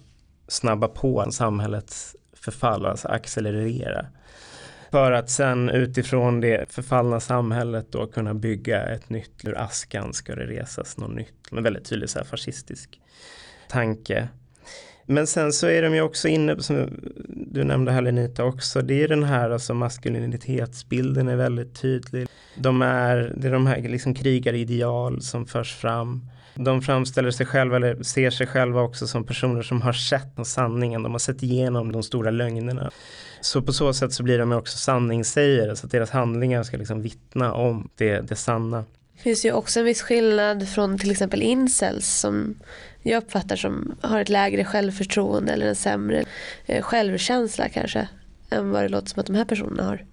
snabba 0.47 0.87
på 0.87 1.25
samhällets 1.31 2.15
förfall, 2.33 2.85
alltså 2.85 3.07
accelerera. 3.07 4.05
För 4.95 5.11
att 5.11 5.29
sen 5.29 5.69
utifrån 5.69 6.41
det 6.41 6.71
förfallna 6.71 7.19
samhället 7.19 7.91
då 7.91 8.07
kunna 8.07 8.33
bygga 8.33 8.83
ett 8.83 9.09
nytt, 9.09 9.45
ur 9.45 9.57
askan 9.57 10.13
ska 10.13 10.35
det 10.35 10.45
resas 10.45 10.97
något 10.97 11.15
nytt. 11.15 11.33
En 11.51 11.63
väldigt 11.63 11.85
tydlig 11.85 12.09
så 12.09 12.19
här 12.19 12.25
fascistisk 12.25 12.99
tanke. 13.69 14.27
Men 15.05 15.27
sen 15.27 15.53
så 15.53 15.67
är 15.67 15.81
de 15.81 15.95
ju 15.95 16.01
också 16.01 16.27
inne, 16.27 16.61
som 16.61 16.89
du 17.27 17.63
nämnde 17.63 17.91
här 17.91 18.01
Lenita 18.01 18.43
också, 18.43 18.81
det 18.81 19.03
är 19.03 19.07
den 19.07 19.23
här 19.23 19.49
alltså 19.49 19.73
maskulinitetsbilden 19.73 21.27
är 21.27 21.35
väldigt 21.35 21.81
tydlig. 21.81 22.27
De 22.57 22.81
är, 22.81 23.33
det 23.37 23.47
är 23.47 23.51
de 23.51 23.67
här 23.67 23.81
liksom 23.81 24.13
krigarideal 24.13 25.21
som 25.21 25.45
förs 25.45 25.75
fram. 25.75 26.29
De 26.55 26.81
framställer 26.81 27.31
sig 27.31 27.45
själva 27.45 27.75
eller 27.75 28.03
ser 28.03 28.29
sig 28.29 28.47
själva 28.47 28.81
också 28.81 29.07
som 29.07 29.23
personer 29.23 29.61
som 29.61 29.81
har 29.81 29.93
sett 29.93 30.47
sanningen, 30.47 31.03
de 31.03 31.11
har 31.11 31.19
sett 31.19 31.43
igenom 31.43 31.91
de 31.91 32.03
stora 32.03 32.31
lögnerna. 32.31 32.91
Så 33.41 33.61
på 33.61 33.73
så 33.73 33.93
sätt 33.93 34.13
så 34.13 34.23
blir 34.23 34.39
de 34.39 34.51
också 34.51 34.77
sanningssägare 34.77 35.75
så 35.75 35.85
att 35.85 35.91
deras 35.91 36.09
handlingar 36.09 36.63
ska 36.63 36.77
liksom 36.77 37.01
vittna 37.01 37.53
om 37.53 37.89
det, 37.95 38.21
det 38.21 38.35
sanna. 38.35 38.85
Det 39.13 39.21
finns 39.21 39.45
ju 39.45 39.51
också 39.51 39.79
en 39.79 39.85
viss 39.85 40.01
skillnad 40.01 40.69
från 40.69 40.97
till 40.97 41.11
exempel 41.11 41.41
incels 41.41 42.19
som 42.19 42.55
jag 43.01 43.23
uppfattar 43.23 43.55
som 43.55 43.95
har 44.01 44.19
ett 44.19 44.29
lägre 44.29 44.65
självförtroende 44.65 45.53
eller 45.53 45.67
en 45.67 45.75
sämre 45.75 46.25
eh, 46.65 46.83
självkänsla 46.83 47.69
kanske 47.69 48.07
än 48.49 48.71
vad 48.71 48.83
det 48.83 48.89
låter 48.89 49.07
som 49.07 49.19
att 49.19 49.25
de 49.25 49.35
här 49.35 49.45
personerna 49.45 49.83
har. 49.83 50.05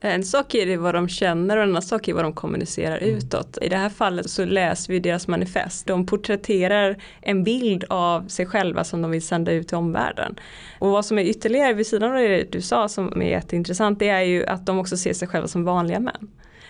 En 0.00 0.24
sak 0.24 0.54
är 0.54 0.66
det 0.66 0.76
vad 0.76 0.94
de 0.94 1.08
känner 1.08 1.56
och 1.56 1.62
en 1.62 1.68
annan 1.68 1.82
sak 1.82 2.08
är 2.08 2.14
vad 2.14 2.24
de 2.24 2.32
kommunicerar 2.32 2.98
mm. 2.98 3.16
utåt. 3.16 3.58
I 3.62 3.68
det 3.68 3.76
här 3.76 3.88
fallet 3.88 4.30
så 4.30 4.44
läser 4.44 4.92
vi 4.92 4.98
deras 4.98 5.28
manifest. 5.28 5.86
De 5.86 6.06
porträtterar 6.06 6.96
en 7.20 7.44
bild 7.44 7.84
av 7.88 8.28
sig 8.28 8.46
själva 8.46 8.84
som 8.84 9.02
de 9.02 9.10
vill 9.10 9.22
sända 9.22 9.52
ut 9.52 9.68
till 9.68 9.76
omvärlden. 9.76 10.38
Och 10.78 10.90
vad 10.90 11.04
som 11.04 11.18
är 11.18 11.22
ytterligare 11.22 11.72
vid 11.72 11.86
sidan 11.86 12.10
av 12.10 12.18
det 12.18 12.52
du 12.52 12.60
sa 12.60 12.88
som 12.88 13.22
är 13.22 13.28
jätteintressant 13.28 13.98
det 13.98 14.08
är 14.08 14.22
ju 14.22 14.46
att 14.46 14.66
de 14.66 14.78
också 14.78 14.96
ser 14.96 15.12
sig 15.12 15.28
själva 15.28 15.48
som 15.48 15.64
vanliga 15.64 16.00
män 16.00 16.28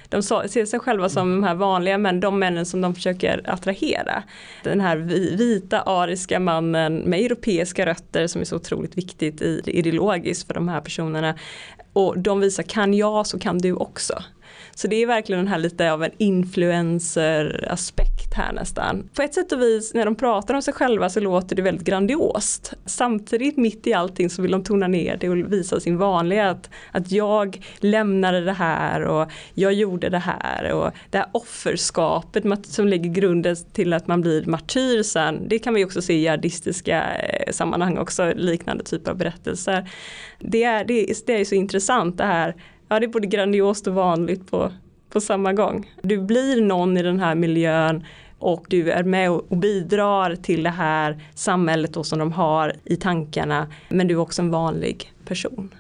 de 0.09 0.23
ser 0.23 0.65
sig 0.65 0.81
själva 0.81 1.09
som 1.09 1.31
de 1.31 1.43
här 1.43 1.55
vanliga 1.55 1.99
män, 1.99 2.21
de 2.21 2.39
männen 2.39 2.67
som 2.67 2.81
de 2.81 2.95
försöker 2.95 3.43
attrahera. 3.45 4.23
Den 4.65 4.81
här 4.81 4.97
vita 5.37 5.81
ariska 5.81 6.41
mannen 6.41 6.97
med 6.97 7.21
europeiska 7.21 7.87
rötter 7.87 8.27
som 8.27 8.41
är 8.41 8.45
så 8.45 8.57
otroligt 8.57 8.99
viktigt 8.99 9.43
ideologiskt 9.67 10.47
för 10.47 10.55
de 10.55 10.69
här 10.69 10.81
personerna. 10.81 11.35
Och 11.93 12.19
de 12.19 12.41
visar, 12.41 12.63
kan 12.63 12.95
jag 12.95 13.27
så 13.27 13.39
kan 13.39 13.59
du 13.59 13.73
också. 13.73 14.23
Så 14.79 14.89
det 14.89 15.03
är 15.03 15.07
verkligen 15.07 15.45
den 15.45 15.53
här 15.53 15.59
lite 15.59 15.93
av 15.93 16.05
en 16.05 16.11
influencer-aspekt 16.19 18.35
här 18.35 18.53
nästan. 18.53 19.09
På 19.15 19.23
ett 19.23 19.35
sätt 19.35 19.53
och 19.53 19.61
vis 19.61 19.95
när 19.95 20.05
de 20.05 20.15
pratar 20.15 20.55
om 20.55 20.63
sig 20.63 20.75
själva 20.75 21.09
så 21.09 21.21
låter 21.21 21.57
det 21.57 21.63
väldigt 21.63 21.87
grandiost. 21.87 22.73
Samtidigt 22.85 23.57
mitt 23.57 23.87
i 23.87 23.93
allting 23.93 24.31
så 24.31 24.43
vill 24.43 24.51
de 24.51 24.65
tona 24.65 24.89
ner 24.89 25.17
det 25.17 25.29
och 25.29 25.53
visa 25.53 25.81
sin 25.81 25.99
vanlighet. 25.99 26.71
Att 26.93 27.13
jag 27.13 27.67
lämnade 27.79 28.41
det 28.41 28.53
här 28.53 29.03
och 29.03 29.31
jag 29.55 29.73
gjorde 29.73 30.09
det 30.09 30.19
här 30.19 30.73
och 30.73 30.91
det 31.11 31.19
här 31.19 31.29
offerskapet 31.33 32.67
som 32.67 32.89
lägger 32.89 33.11
grunden 33.11 33.57
till 33.73 33.93
att 33.93 34.07
man 34.07 34.21
blir 34.21 34.47
martyr 34.47 35.03
sen. 35.03 35.49
Det 35.49 35.59
kan 35.59 35.75
vi 35.75 35.85
också 35.85 36.03
se 36.03 36.13
i 36.13 36.21
jihadistiska 36.21 37.17
eh, 37.17 37.53
sammanhang 37.53 37.99
också, 37.99 38.33
liknande 38.37 38.85
typer 38.85 39.11
av 39.11 39.17
berättelser. 39.17 39.91
Det 40.39 40.65
är, 40.65 40.85
det 40.85 41.27
det 41.27 41.41
är 41.41 41.45
så 41.45 41.55
intressant 41.55 42.19
det 42.19 42.25
här 42.25 42.55
ja, 42.89 43.01
det 43.01 43.07
är 43.07 43.09
både 43.09 43.27
grandiost 43.27 43.87
och 43.87 43.95
vanligt 43.95 44.51
på, 44.51 44.73
på 45.11 45.21
samma 45.21 45.53
gång. 45.53 45.93
Du 46.03 46.19
blir 46.19 46.63
någon 46.63 46.97
i 46.97 47.03
den 47.03 47.21
här 47.21 47.35
miljön 47.35 48.05
och 48.39 48.67
du 48.69 48.91
är 48.91 49.03
med 49.03 49.31
och 49.31 49.57
bidrar 49.57 50.37
till 50.37 50.63
det 50.63 50.71
här 50.71 51.23
samhället 51.35 51.95
då 51.95 52.05
som 52.05 52.19
de 52.19 52.33
har 52.33 52.73
i 52.85 52.97
tankarna. 52.97 53.67
Men 53.89 54.09
du 54.09 54.15
är 54.15 54.19
också 54.19 54.43
en 54.43 54.51
vanlig 54.51 55.13
person. 55.25 55.75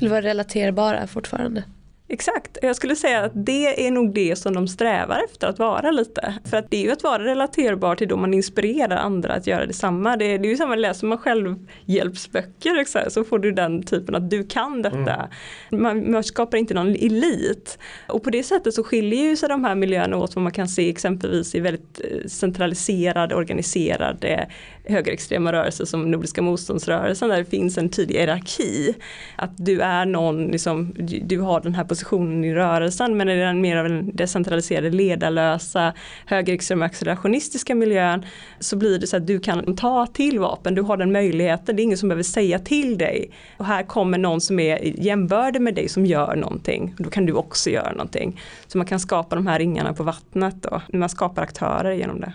Vill 0.00 0.08
vara 0.08 0.22
relaterbara 0.22 1.06
fortfarande. 1.06 1.64
Exakt, 2.12 2.58
jag 2.62 2.76
skulle 2.76 2.96
säga 2.96 3.24
att 3.24 3.32
det 3.34 3.86
är 3.86 3.90
nog 3.90 4.14
det 4.14 4.36
som 4.36 4.54
de 4.54 4.68
strävar 4.68 5.22
efter 5.24 5.46
att 5.46 5.58
vara 5.58 5.90
lite. 5.90 6.34
För 6.44 6.56
att 6.56 6.70
det 6.70 6.76
är 6.76 6.82
ju 6.82 6.90
att 6.90 7.02
vara 7.02 7.24
relaterbar 7.24 7.96
till 7.96 8.08
då 8.08 8.16
man 8.16 8.34
inspirerar 8.34 8.96
andra 8.96 9.32
att 9.32 9.46
göra 9.46 9.66
detsamma. 9.66 10.16
Det 10.16 10.24
är, 10.24 10.38
det 10.38 10.48
är 10.48 10.50
ju 10.50 10.56
samma, 10.56 10.74
läser 10.74 11.06
man 11.06 11.18
självhjälpsböcker 11.18 13.10
så 13.10 13.24
får 13.24 13.38
du 13.38 13.52
den 13.52 13.82
typen 13.82 14.14
att 14.14 14.30
du 14.30 14.44
kan 14.44 14.82
detta. 14.82 15.28
Mm. 15.72 15.82
Man, 15.82 16.12
man, 16.12 16.24
skapar 16.24 16.58
inte 16.58 16.74
någon 16.74 16.88
elit. 16.94 17.78
Och 18.08 18.22
på 18.22 18.30
det 18.30 18.42
sättet 18.42 18.74
så 18.74 18.84
skiljer 18.84 19.24
ju 19.24 19.36
sig 19.36 19.48
de 19.48 19.64
här 19.64 19.74
miljöerna 19.74 20.16
åt 20.16 20.34
vad 20.34 20.42
man 20.42 20.52
kan 20.52 20.68
se 20.68 20.90
exempelvis 20.90 21.54
i 21.54 21.60
väldigt 21.60 22.00
eh, 22.04 22.26
centraliserade, 22.26 23.34
organiserade 23.34 24.48
högerextrema 24.90 25.52
rörelser 25.52 25.84
som 25.84 26.10
Nordiska 26.10 26.42
motståndsrörelsen 26.42 27.28
där 27.28 27.38
det 27.38 27.44
finns 27.44 27.78
en 27.78 27.88
tydlig 27.88 28.14
hierarki. 28.14 28.94
Att 29.36 29.50
du 29.56 29.80
är 29.80 30.06
någon, 30.06 30.46
liksom, 30.46 30.94
du 31.22 31.40
har 31.40 31.60
den 31.60 31.74
här 31.74 31.84
positionen 31.84 32.44
i 32.44 32.54
rörelsen 32.54 33.16
men 33.16 33.28
i 33.28 33.36
den 33.36 33.60
mer 33.60 33.76
av 33.76 33.88
den 33.88 34.16
decentraliserade 34.16 34.90
ledarlösa 34.90 35.94
högerextrema 36.26 36.84
accelerationistiska 36.84 37.74
miljön 37.74 38.24
så 38.60 38.76
blir 38.76 38.98
det 38.98 39.06
så 39.06 39.16
att 39.16 39.26
du 39.26 39.40
kan 39.40 39.76
ta 39.76 40.06
till 40.06 40.38
vapen, 40.38 40.74
du 40.74 40.82
har 40.82 40.96
den 40.96 41.12
möjligheten, 41.12 41.76
det 41.76 41.82
är 41.82 41.84
ingen 41.84 41.98
som 41.98 42.08
behöver 42.08 42.22
säga 42.22 42.58
till 42.58 42.98
dig. 42.98 43.30
Och 43.56 43.66
här 43.66 43.82
kommer 43.82 44.18
någon 44.18 44.40
som 44.40 44.60
är 44.60 44.78
jämbördig 44.82 45.62
med 45.62 45.74
dig 45.74 45.88
som 45.88 46.06
gör 46.06 46.36
någonting, 46.36 46.94
då 46.98 47.10
kan 47.10 47.26
du 47.26 47.32
också 47.32 47.70
göra 47.70 47.92
någonting. 47.92 48.40
Så 48.66 48.78
man 48.78 48.86
kan 48.86 49.00
skapa 49.00 49.36
de 49.36 49.46
här 49.46 49.58
ringarna 49.58 49.92
på 49.92 50.02
vattnet 50.02 50.62
då, 50.62 50.82
man 50.92 51.08
skapar 51.08 51.42
aktörer 51.42 51.92
genom 51.92 52.20
det. 52.20 52.32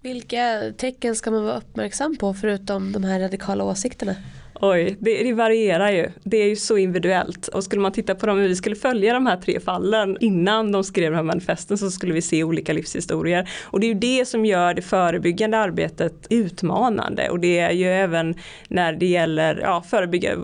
Vilka 0.00 0.72
tecken 0.76 1.16
ska 1.16 1.30
man 1.30 1.44
vara 1.44 1.56
uppmärksam 1.58 2.16
på 2.16 2.34
förutom 2.34 2.92
de 2.92 3.04
här 3.04 3.20
radikala 3.20 3.64
åsikterna? 3.64 4.14
Oj, 4.60 4.96
det, 5.00 5.22
det, 5.22 5.32
varierar 5.32 5.92
ju. 5.92 6.08
Det 6.24 6.36
är 6.36 6.48
ju 6.48 6.56
så 6.56 6.76
individuellt. 6.76 7.48
Och 7.48 7.64
skulle 7.64 7.82
man 7.82 7.92
titta 7.92 8.14
på 8.14 8.26
dem, 8.26 8.38
vi 8.38 8.56
skulle 8.56 8.76
följa 8.76 9.14
de 9.14 9.26
här 9.26 9.36
tre 9.36 9.60
fallen 9.60 10.16
innan 10.20 10.72
de 10.72 10.84
skrev 10.84 11.10
de 11.10 11.16
här 11.16 11.22
manifesten 11.22 11.78
så 11.78 11.90
skulle 11.90 12.12
vi 12.12 12.22
se 12.22 12.44
olika 12.44 12.72
livshistorier. 12.72 13.50
Och 13.64 13.80
det 13.80 13.86
är 13.86 13.88
ju 13.88 13.94
det 13.94 14.28
som 14.28 14.46
gör 14.46 14.74
det 14.74 14.82
förebyggande 14.82 15.58
arbetet 15.58 16.26
utmanande. 16.30 17.30
Och 17.30 17.40
det 17.40 17.58
är 17.58 17.70
ju 17.70 17.86
även 17.86 18.34
när 18.68 18.92
det 18.92 19.06
gäller 19.06 19.60
ja, 19.62 19.84
förebygga, 19.90 20.36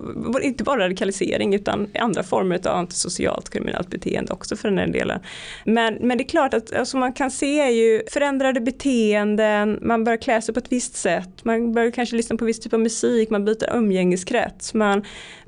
inte 0.42 0.64
bara 0.64 0.84
radikalisering 0.84 1.54
utan 1.54 1.88
andra 1.98 2.22
former 2.22 2.68
av 2.68 2.76
antisocialt 2.76 3.50
kriminellt 3.50 3.90
beteende 3.90 4.32
också 4.32 4.56
för 4.56 4.68
den 4.68 4.78
här 4.78 4.86
delen. 4.86 5.20
Men, 5.64 5.94
men 6.00 6.18
det 6.18 6.24
är 6.24 6.28
klart 6.28 6.54
att 6.54 6.72
alltså 6.72 6.96
man 6.96 7.12
kan 7.12 7.30
se 7.30 7.60
är 7.60 7.70
ju 7.70 8.02
förändrade 8.10 8.60
beteenden, 8.60 9.78
man 9.82 10.04
börjar 10.04 10.16
klä 10.16 10.42
sig 10.42 10.54
på 10.54 10.60
ett 10.60 10.72
visst 10.72 10.96
sätt, 10.96 11.44
man 11.44 11.72
börjar 11.72 11.90
kanske 11.90 12.16
lyssna 12.16 12.36
på 12.36 12.44
viss 12.44 12.60
typ 12.60 12.72
av 12.72 12.80
musik, 12.80 13.30
man 13.30 13.44
byter 13.44 13.76
umgänge 13.76 14.03
umgängeskrets. 14.04 14.74
Man 14.74 15.02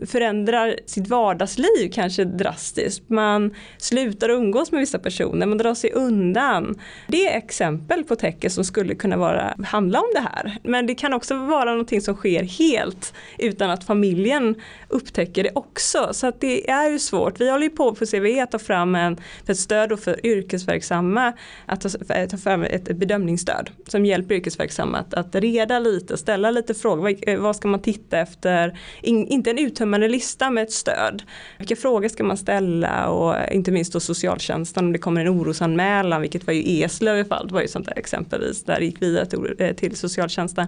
förändrar 0.06 0.76
sitt 0.86 1.08
vardagsliv 1.08 1.90
kanske 1.92 2.24
drastiskt. 2.24 3.10
Man 3.10 3.54
slutar 3.78 4.28
umgås 4.28 4.72
med 4.72 4.80
vissa 4.80 4.98
personer, 4.98 5.46
man 5.46 5.58
drar 5.58 5.74
sig 5.74 5.92
undan. 5.92 6.78
Det 7.08 7.26
är 7.26 7.38
exempel 7.38 8.04
på 8.04 8.16
tecken 8.16 8.50
som 8.50 8.64
skulle 8.64 8.94
kunna 8.94 9.16
vara, 9.16 9.54
handla 9.64 10.00
om 10.00 10.10
det 10.14 10.20
här. 10.20 10.58
Men 10.62 10.86
det 10.86 10.94
kan 10.94 11.12
också 11.12 11.34
vara 11.34 11.70
någonting 11.70 12.00
som 12.00 12.14
sker 12.14 12.42
helt 12.42 13.14
utan 13.38 13.70
att 13.70 13.84
familjen 13.84 14.54
upptäcker 14.88 15.42
det 15.42 15.50
också. 15.54 16.08
Så 16.12 16.26
att 16.26 16.40
det 16.40 16.70
är 16.70 16.90
ju 16.90 16.98
svårt. 16.98 17.40
Vi 17.40 17.50
håller 17.50 17.64
ju 17.64 17.70
på 17.70 17.94
på 17.94 18.06
CVE 18.06 18.42
att 18.42 18.50
ta 18.50 18.58
fram 18.58 18.94
en, 18.94 19.16
för 19.44 19.52
ett 19.52 19.58
stöd 19.58 20.00
för 20.00 20.26
yrkesverksamma 20.26 21.32
att 21.66 21.80
ta, 21.80 21.88
ta 22.30 22.36
fram 22.36 22.62
ett 22.62 22.84
bedömningsstöd 22.84 23.70
som 23.86 24.04
hjälper 24.04 24.34
yrkesverksamma 24.34 24.98
att, 24.98 25.14
att 25.14 25.34
reda 25.34 25.78
lite, 25.78 26.16
ställa 26.16 26.50
lite 26.50 26.74
frågor. 26.74 27.02
Vad, 27.02 27.38
vad 27.38 27.56
ska 27.56 27.68
man 27.68 27.82
titta 27.82 28.18
efter? 28.18 28.45
Efter, 28.46 28.78
in, 29.02 29.26
inte 29.26 29.50
en 29.50 29.58
uttömmande 29.58 30.08
lista 30.08 30.50
med 30.50 30.62
ett 30.62 30.72
stöd. 30.72 31.22
Vilka 31.58 31.76
frågor 31.76 32.08
ska 32.08 32.24
man 32.24 32.36
ställa 32.36 33.08
och 33.08 33.52
inte 33.52 33.72
minst 33.72 33.92
då 33.92 34.00
socialtjänsten 34.00 34.84
om 34.84 34.92
det 34.92 34.98
kommer 34.98 35.20
en 35.20 35.28
orosanmälan, 35.28 36.20
vilket 36.20 36.46
var 36.46 36.54
ju 36.54 36.82
Eslöv 36.82 37.18
i 37.18 37.24
fall, 37.24 37.48
det 37.48 37.54
var 37.54 37.62
ju 37.62 37.68
sånt 37.68 37.86
där 37.86 37.98
exempelvis, 37.98 38.64
där 38.64 38.80
gick 38.80 39.02
vi 39.02 39.26
till, 39.26 39.54
eh, 39.58 39.74
till 39.74 39.96
socialtjänsten. 39.96 40.66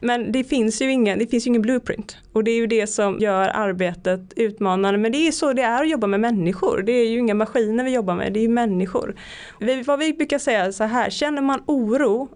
Men 0.00 0.32
det 0.32 0.44
finns 0.44 0.82
ju 0.82 0.92
ingen, 0.92 1.18
det 1.18 1.26
finns 1.26 1.46
ju 1.46 1.48
ingen 1.48 1.62
blueprint 1.62 2.16
och 2.32 2.44
det 2.44 2.50
är 2.50 2.56
ju 2.56 2.66
det 2.66 2.86
som 2.86 3.18
gör 3.20 3.48
arbetet 3.54 4.32
utmanande. 4.36 4.98
Men 4.98 5.12
det 5.12 5.18
är 5.18 5.32
så 5.32 5.52
det 5.52 5.62
är 5.62 5.82
att 5.82 5.90
jobba 5.90 6.06
med 6.06 6.20
människor. 6.20 6.82
Det 6.82 6.92
är 6.92 7.08
ju 7.08 7.18
inga 7.18 7.34
maskiner 7.34 7.84
vi 7.84 7.94
jobbar 7.94 8.14
med, 8.14 8.32
det 8.32 8.40
är 8.40 8.42
ju 8.42 8.48
människor. 8.48 9.16
Vi, 9.60 9.82
vad 9.82 9.98
vi 9.98 10.12
brukar 10.12 10.38
säga 10.38 10.72
så 10.72 10.84
här, 10.84 11.10
känner 11.10 11.42
man 11.42 11.62
oro 11.66 12.28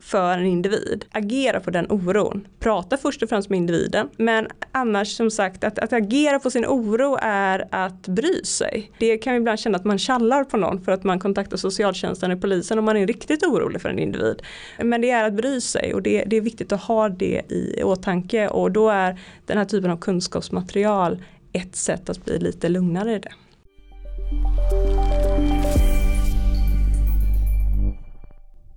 för 0.00 0.38
en 0.38 0.46
individ. 0.46 1.04
Agera 1.12 1.60
på 1.60 1.70
den 1.70 1.90
oron. 1.90 2.48
Prata 2.60 2.96
först 2.96 3.22
och 3.22 3.28
främst 3.28 3.50
med 3.50 3.56
individen. 3.56 4.08
Men 4.16 4.48
annars 4.72 5.16
som 5.16 5.30
sagt 5.30 5.64
att, 5.64 5.78
att 5.78 5.92
agera 5.92 6.38
på 6.38 6.50
sin 6.50 6.66
oro 6.66 7.18
är 7.22 7.68
att 7.70 8.08
bry 8.08 8.44
sig. 8.44 8.92
Det 8.98 9.18
kan 9.18 9.34
ibland 9.34 9.58
känna 9.58 9.76
att 9.76 9.84
man 9.84 9.98
kallar 9.98 10.44
på 10.44 10.56
någon 10.56 10.84
för 10.84 10.92
att 10.92 11.04
man 11.04 11.18
kontaktar 11.18 11.56
socialtjänsten 11.56 12.30
och 12.30 12.40
polisen 12.40 12.78
om 12.78 12.84
man 12.84 12.96
är 12.96 13.06
riktigt 13.06 13.42
orolig 13.42 13.82
för 13.82 13.88
en 13.88 13.98
individ. 13.98 14.42
Men 14.82 15.00
det 15.00 15.10
är 15.10 15.24
att 15.24 15.34
bry 15.34 15.60
sig 15.60 15.94
och 15.94 16.02
det, 16.02 16.24
det 16.26 16.36
är 16.36 16.40
viktigt 16.40 16.72
att 16.72 16.82
ha 16.82 17.08
det 17.08 17.42
i 17.48 17.82
åtanke 17.82 18.48
och 18.48 18.72
då 18.72 18.88
är 18.88 19.20
den 19.46 19.58
här 19.58 19.64
typen 19.64 19.90
av 19.90 19.96
kunskapsmaterial 19.96 21.22
ett 21.52 21.76
sätt 21.76 22.10
att 22.10 22.24
bli 22.24 22.38
lite 22.38 22.68
lugnare 22.68 23.14
i 23.14 23.18
det. 23.18 23.32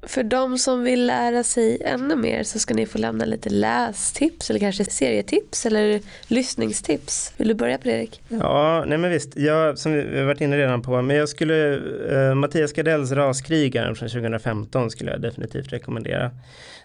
För 0.03 0.23
de 0.23 0.57
som 0.57 0.83
vill 0.83 1.05
lära 1.05 1.43
sig 1.43 1.81
ännu 1.85 2.15
mer 2.15 2.43
så 2.43 2.59
ska 2.59 2.73
ni 2.73 2.85
få 2.85 2.97
lämna 2.97 3.25
lite 3.25 3.49
lästips 3.49 4.49
eller 4.49 4.59
kanske 4.59 4.85
serietips 4.85 5.65
eller 5.65 5.99
lyssningstips. 6.27 7.33
Vill 7.37 7.47
du 7.47 7.53
börja 7.53 7.77
på 7.77 7.89
Erik? 7.89 8.21
Ja, 8.27 8.83
nej 8.87 8.97
men 8.97 9.11
visst. 9.11 9.37
Jag, 9.37 9.77
som 9.77 9.93
vi 9.93 10.19
har 10.19 10.25
varit 10.25 10.41
inne 10.41 10.57
redan 10.57 10.81
på, 10.81 11.01
men 11.01 11.15
jag 11.15 11.29
skulle, 11.29 11.75
eh, 12.11 12.35
Mattias 12.35 12.73
Gardells 12.73 13.11
Raskrigaren 13.11 13.95
från 13.95 14.09
2015 14.09 14.91
skulle 14.91 15.11
jag 15.11 15.21
definitivt 15.21 15.73
rekommendera. 15.73 16.31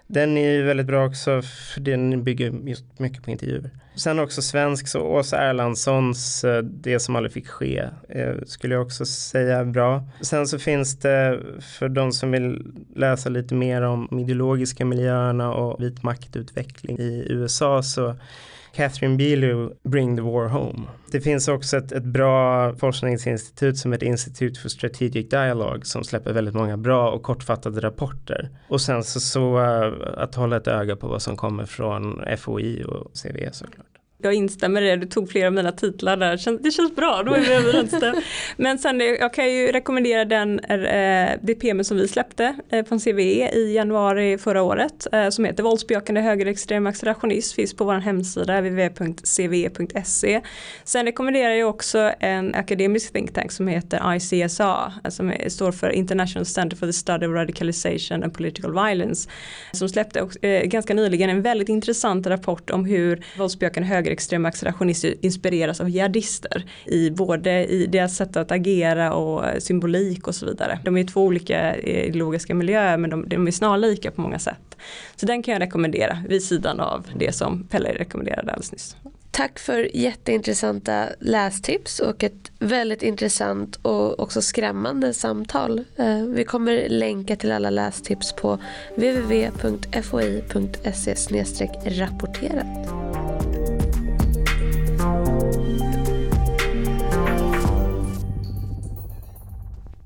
Den 0.06 0.36
är 0.36 0.50
ju 0.50 0.62
väldigt 0.62 0.86
bra 0.86 1.06
också 1.06 1.42
för 1.42 1.80
den 1.80 2.24
bygger 2.24 2.52
just 2.64 2.98
mycket 2.98 3.22
på 3.22 3.30
intervjuer. 3.30 3.70
Sen 3.96 4.18
också 4.18 4.42
svensk 4.42 4.88
så 4.88 5.00
Åsa 5.00 5.38
Erlandssons 5.38 6.44
eh, 6.44 6.62
Det 6.62 7.00
som 7.00 7.16
aldrig 7.16 7.32
fick 7.32 7.48
ske 7.48 7.84
eh, 8.08 8.34
skulle 8.46 8.74
jag 8.74 8.82
också 8.82 9.06
säga 9.06 9.64
bra. 9.64 10.04
Sen 10.20 10.46
så 10.46 10.58
finns 10.58 10.98
det 10.98 11.40
för 11.60 11.88
de 11.88 12.12
som 12.12 12.30
vill 12.30 12.72
läsa 12.94 13.28
lite 13.28 13.54
mer 13.54 13.82
om 13.82 14.18
ideologiska 14.18 14.84
miljöerna 14.84 15.54
och 15.54 15.82
vit 15.82 16.02
maktutveckling 16.02 16.98
i 16.98 17.26
USA 17.28 17.82
så 17.82 18.16
Catherine 18.76 19.16
Bielu 19.16 19.70
Bring 19.82 20.16
the 20.16 20.22
War 20.22 20.48
Home. 20.48 20.82
Det 21.12 21.20
finns 21.20 21.48
också 21.48 21.76
ett, 21.76 21.92
ett 21.92 22.04
bra 22.04 22.72
forskningsinstitut 22.74 23.78
som 23.78 23.92
heter 23.92 24.06
Institute 24.06 24.60
for 24.60 24.68
Strategic 24.68 25.28
Dialogue 25.28 25.84
som 25.84 26.04
släpper 26.04 26.32
väldigt 26.32 26.54
många 26.54 26.76
bra 26.76 27.10
och 27.10 27.22
kortfattade 27.22 27.80
rapporter. 27.80 28.50
Och 28.68 28.80
sen 28.80 29.04
så, 29.04 29.20
så 29.20 29.58
eh, 29.60 29.92
att 30.22 30.34
hålla 30.34 30.56
ett 30.56 30.68
öga 30.68 30.96
på 30.96 31.08
vad 31.08 31.22
som 31.22 31.36
kommer 31.36 31.64
från 31.64 32.24
FOI 32.38 32.84
och 32.84 33.10
CVE 33.22 33.52
såklart. 33.52 33.95
Jag 34.18 34.34
instämmer 34.34 34.82
i 34.82 34.90
det, 34.90 34.96
du 34.96 35.06
tog 35.06 35.30
flera 35.30 35.46
av 35.46 35.52
mina 35.52 35.72
titlar 35.72 36.16
där, 36.16 36.58
det 36.62 36.70
känns 36.70 36.96
bra, 36.96 37.22
då 37.26 37.32
är 37.32 37.40
vi 37.40 37.54
överens 37.54 37.94
Men 38.56 38.78
sen 38.78 39.00
jag 39.00 39.34
kan 39.34 39.52
ju 39.52 39.72
rekommendera 39.72 40.24
den, 40.24 40.58
eh, 40.58 41.30
det 41.42 41.54
PM 41.54 41.84
som 41.84 41.96
vi 41.96 42.08
släppte 42.08 42.56
eh, 42.68 42.84
från 42.84 43.00
CVE 43.00 43.50
i 43.50 43.74
januari 43.74 44.38
förra 44.38 44.62
året 44.62 45.06
eh, 45.12 45.28
som 45.28 45.44
heter 45.44 45.62
Våldsbejakande 45.62 46.20
högerextrem 46.20 46.86
accelerationism, 46.86 47.54
finns 47.56 47.74
på 47.74 47.84
vår 47.84 47.94
hemsida 47.94 48.60
www.cve.se. 48.60 50.40
Sen 50.84 51.06
rekommenderar 51.06 51.50
jag 51.50 51.70
också 51.70 52.12
en 52.20 52.54
akademisk 52.54 53.12
think 53.12 53.34
tank 53.34 53.52
som 53.52 53.68
heter 53.68 54.14
ICSA, 54.14 54.92
som 55.08 55.32
står 55.48 55.72
för 55.72 55.90
International 55.90 56.46
Center 56.46 56.76
for 56.76 56.86
the 56.86 56.92
Study 56.92 57.26
of 57.26 57.32
Radicalization 57.32 58.22
and 58.22 58.34
Political 58.34 58.72
Violence, 58.72 59.30
som 59.72 59.88
släppte 59.88 60.28
ganska 60.64 60.94
nyligen 60.94 61.30
en 61.30 61.42
väldigt 61.42 61.68
intressant 61.68 62.26
rapport 62.26 62.70
om 62.70 62.84
hur 62.84 63.24
våldsbejakande 63.38 63.88
höger 63.88 64.05
högerextrema 64.06 64.48
accelerationister 64.48 65.14
inspireras 65.20 65.80
av 65.80 65.88
jihadister 65.88 66.64
i 66.86 67.10
både 67.10 67.66
i 67.66 67.86
deras 67.86 68.16
sätt 68.16 68.36
att 68.36 68.52
agera 68.52 69.12
och 69.14 69.46
eh, 69.46 69.58
symbolik 69.58 70.28
och 70.28 70.34
så 70.34 70.46
vidare. 70.46 70.78
De 70.84 70.96
är 70.96 71.04
två 71.04 71.24
olika 71.24 71.74
eh, 71.74 72.04
ideologiska 72.08 72.54
miljöer 72.54 72.96
men 72.96 73.10
de, 73.10 73.28
de 73.28 73.46
är 73.46 73.50
snarlika 73.50 74.10
på 74.10 74.20
många 74.20 74.38
sätt. 74.38 74.76
Så 75.16 75.26
den 75.26 75.42
kan 75.42 75.52
jag 75.52 75.60
rekommendera 75.60 76.18
vid 76.28 76.42
sidan 76.42 76.80
av 76.80 77.06
det 77.16 77.32
som 77.32 77.64
Pelle 77.64 77.94
rekommenderade 77.94 78.52
alldeles 78.52 78.72
nyss. 78.72 78.96
Tack 79.36 79.58
för 79.58 79.96
jätteintressanta 79.96 81.06
lästips 81.20 82.00
och 82.00 82.24
ett 82.24 82.52
väldigt 82.58 83.02
intressant 83.02 83.78
och 83.82 84.20
också 84.20 84.42
skrämmande 84.42 85.14
samtal. 85.14 85.84
Eh, 85.96 86.22
vi 86.22 86.44
kommer 86.44 86.88
länka 86.88 87.36
till 87.36 87.52
alla 87.52 87.70
lästips 87.70 88.32
på 88.32 88.58
www.foi.se 88.96 90.34
rapporterat. 91.86 93.25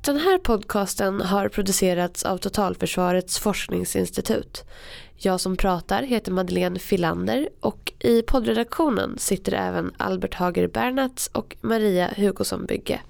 Den 0.02 0.16
här 0.16 0.38
podcasten 0.38 1.20
har 1.20 1.48
producerats 1.48 2.22
av 2.22 2.38
Totalförsvarets 2.38 3.38
forskningsinstitut. 3.38 4.64
Jag 5.16 5.40
som 5.40 5.56
pratar 5.56 6.02
heter 6.02 6.32
Madeleine 6.32 6.78
Filander 6.78 7.48
och 7.60 7.92
i 7.98 8.22
poddredaktionen 8.22 9.18
sitter 9.18 9.52
även 9.52 9.92
Albert 9.96 10.34
Hager 10.34 10.68
Bernats 10.68 11.30
och 11.32 11.56
Maria 11.60 12.10
Hugosson 12.16 12.66
Bygge. 12.66 13.00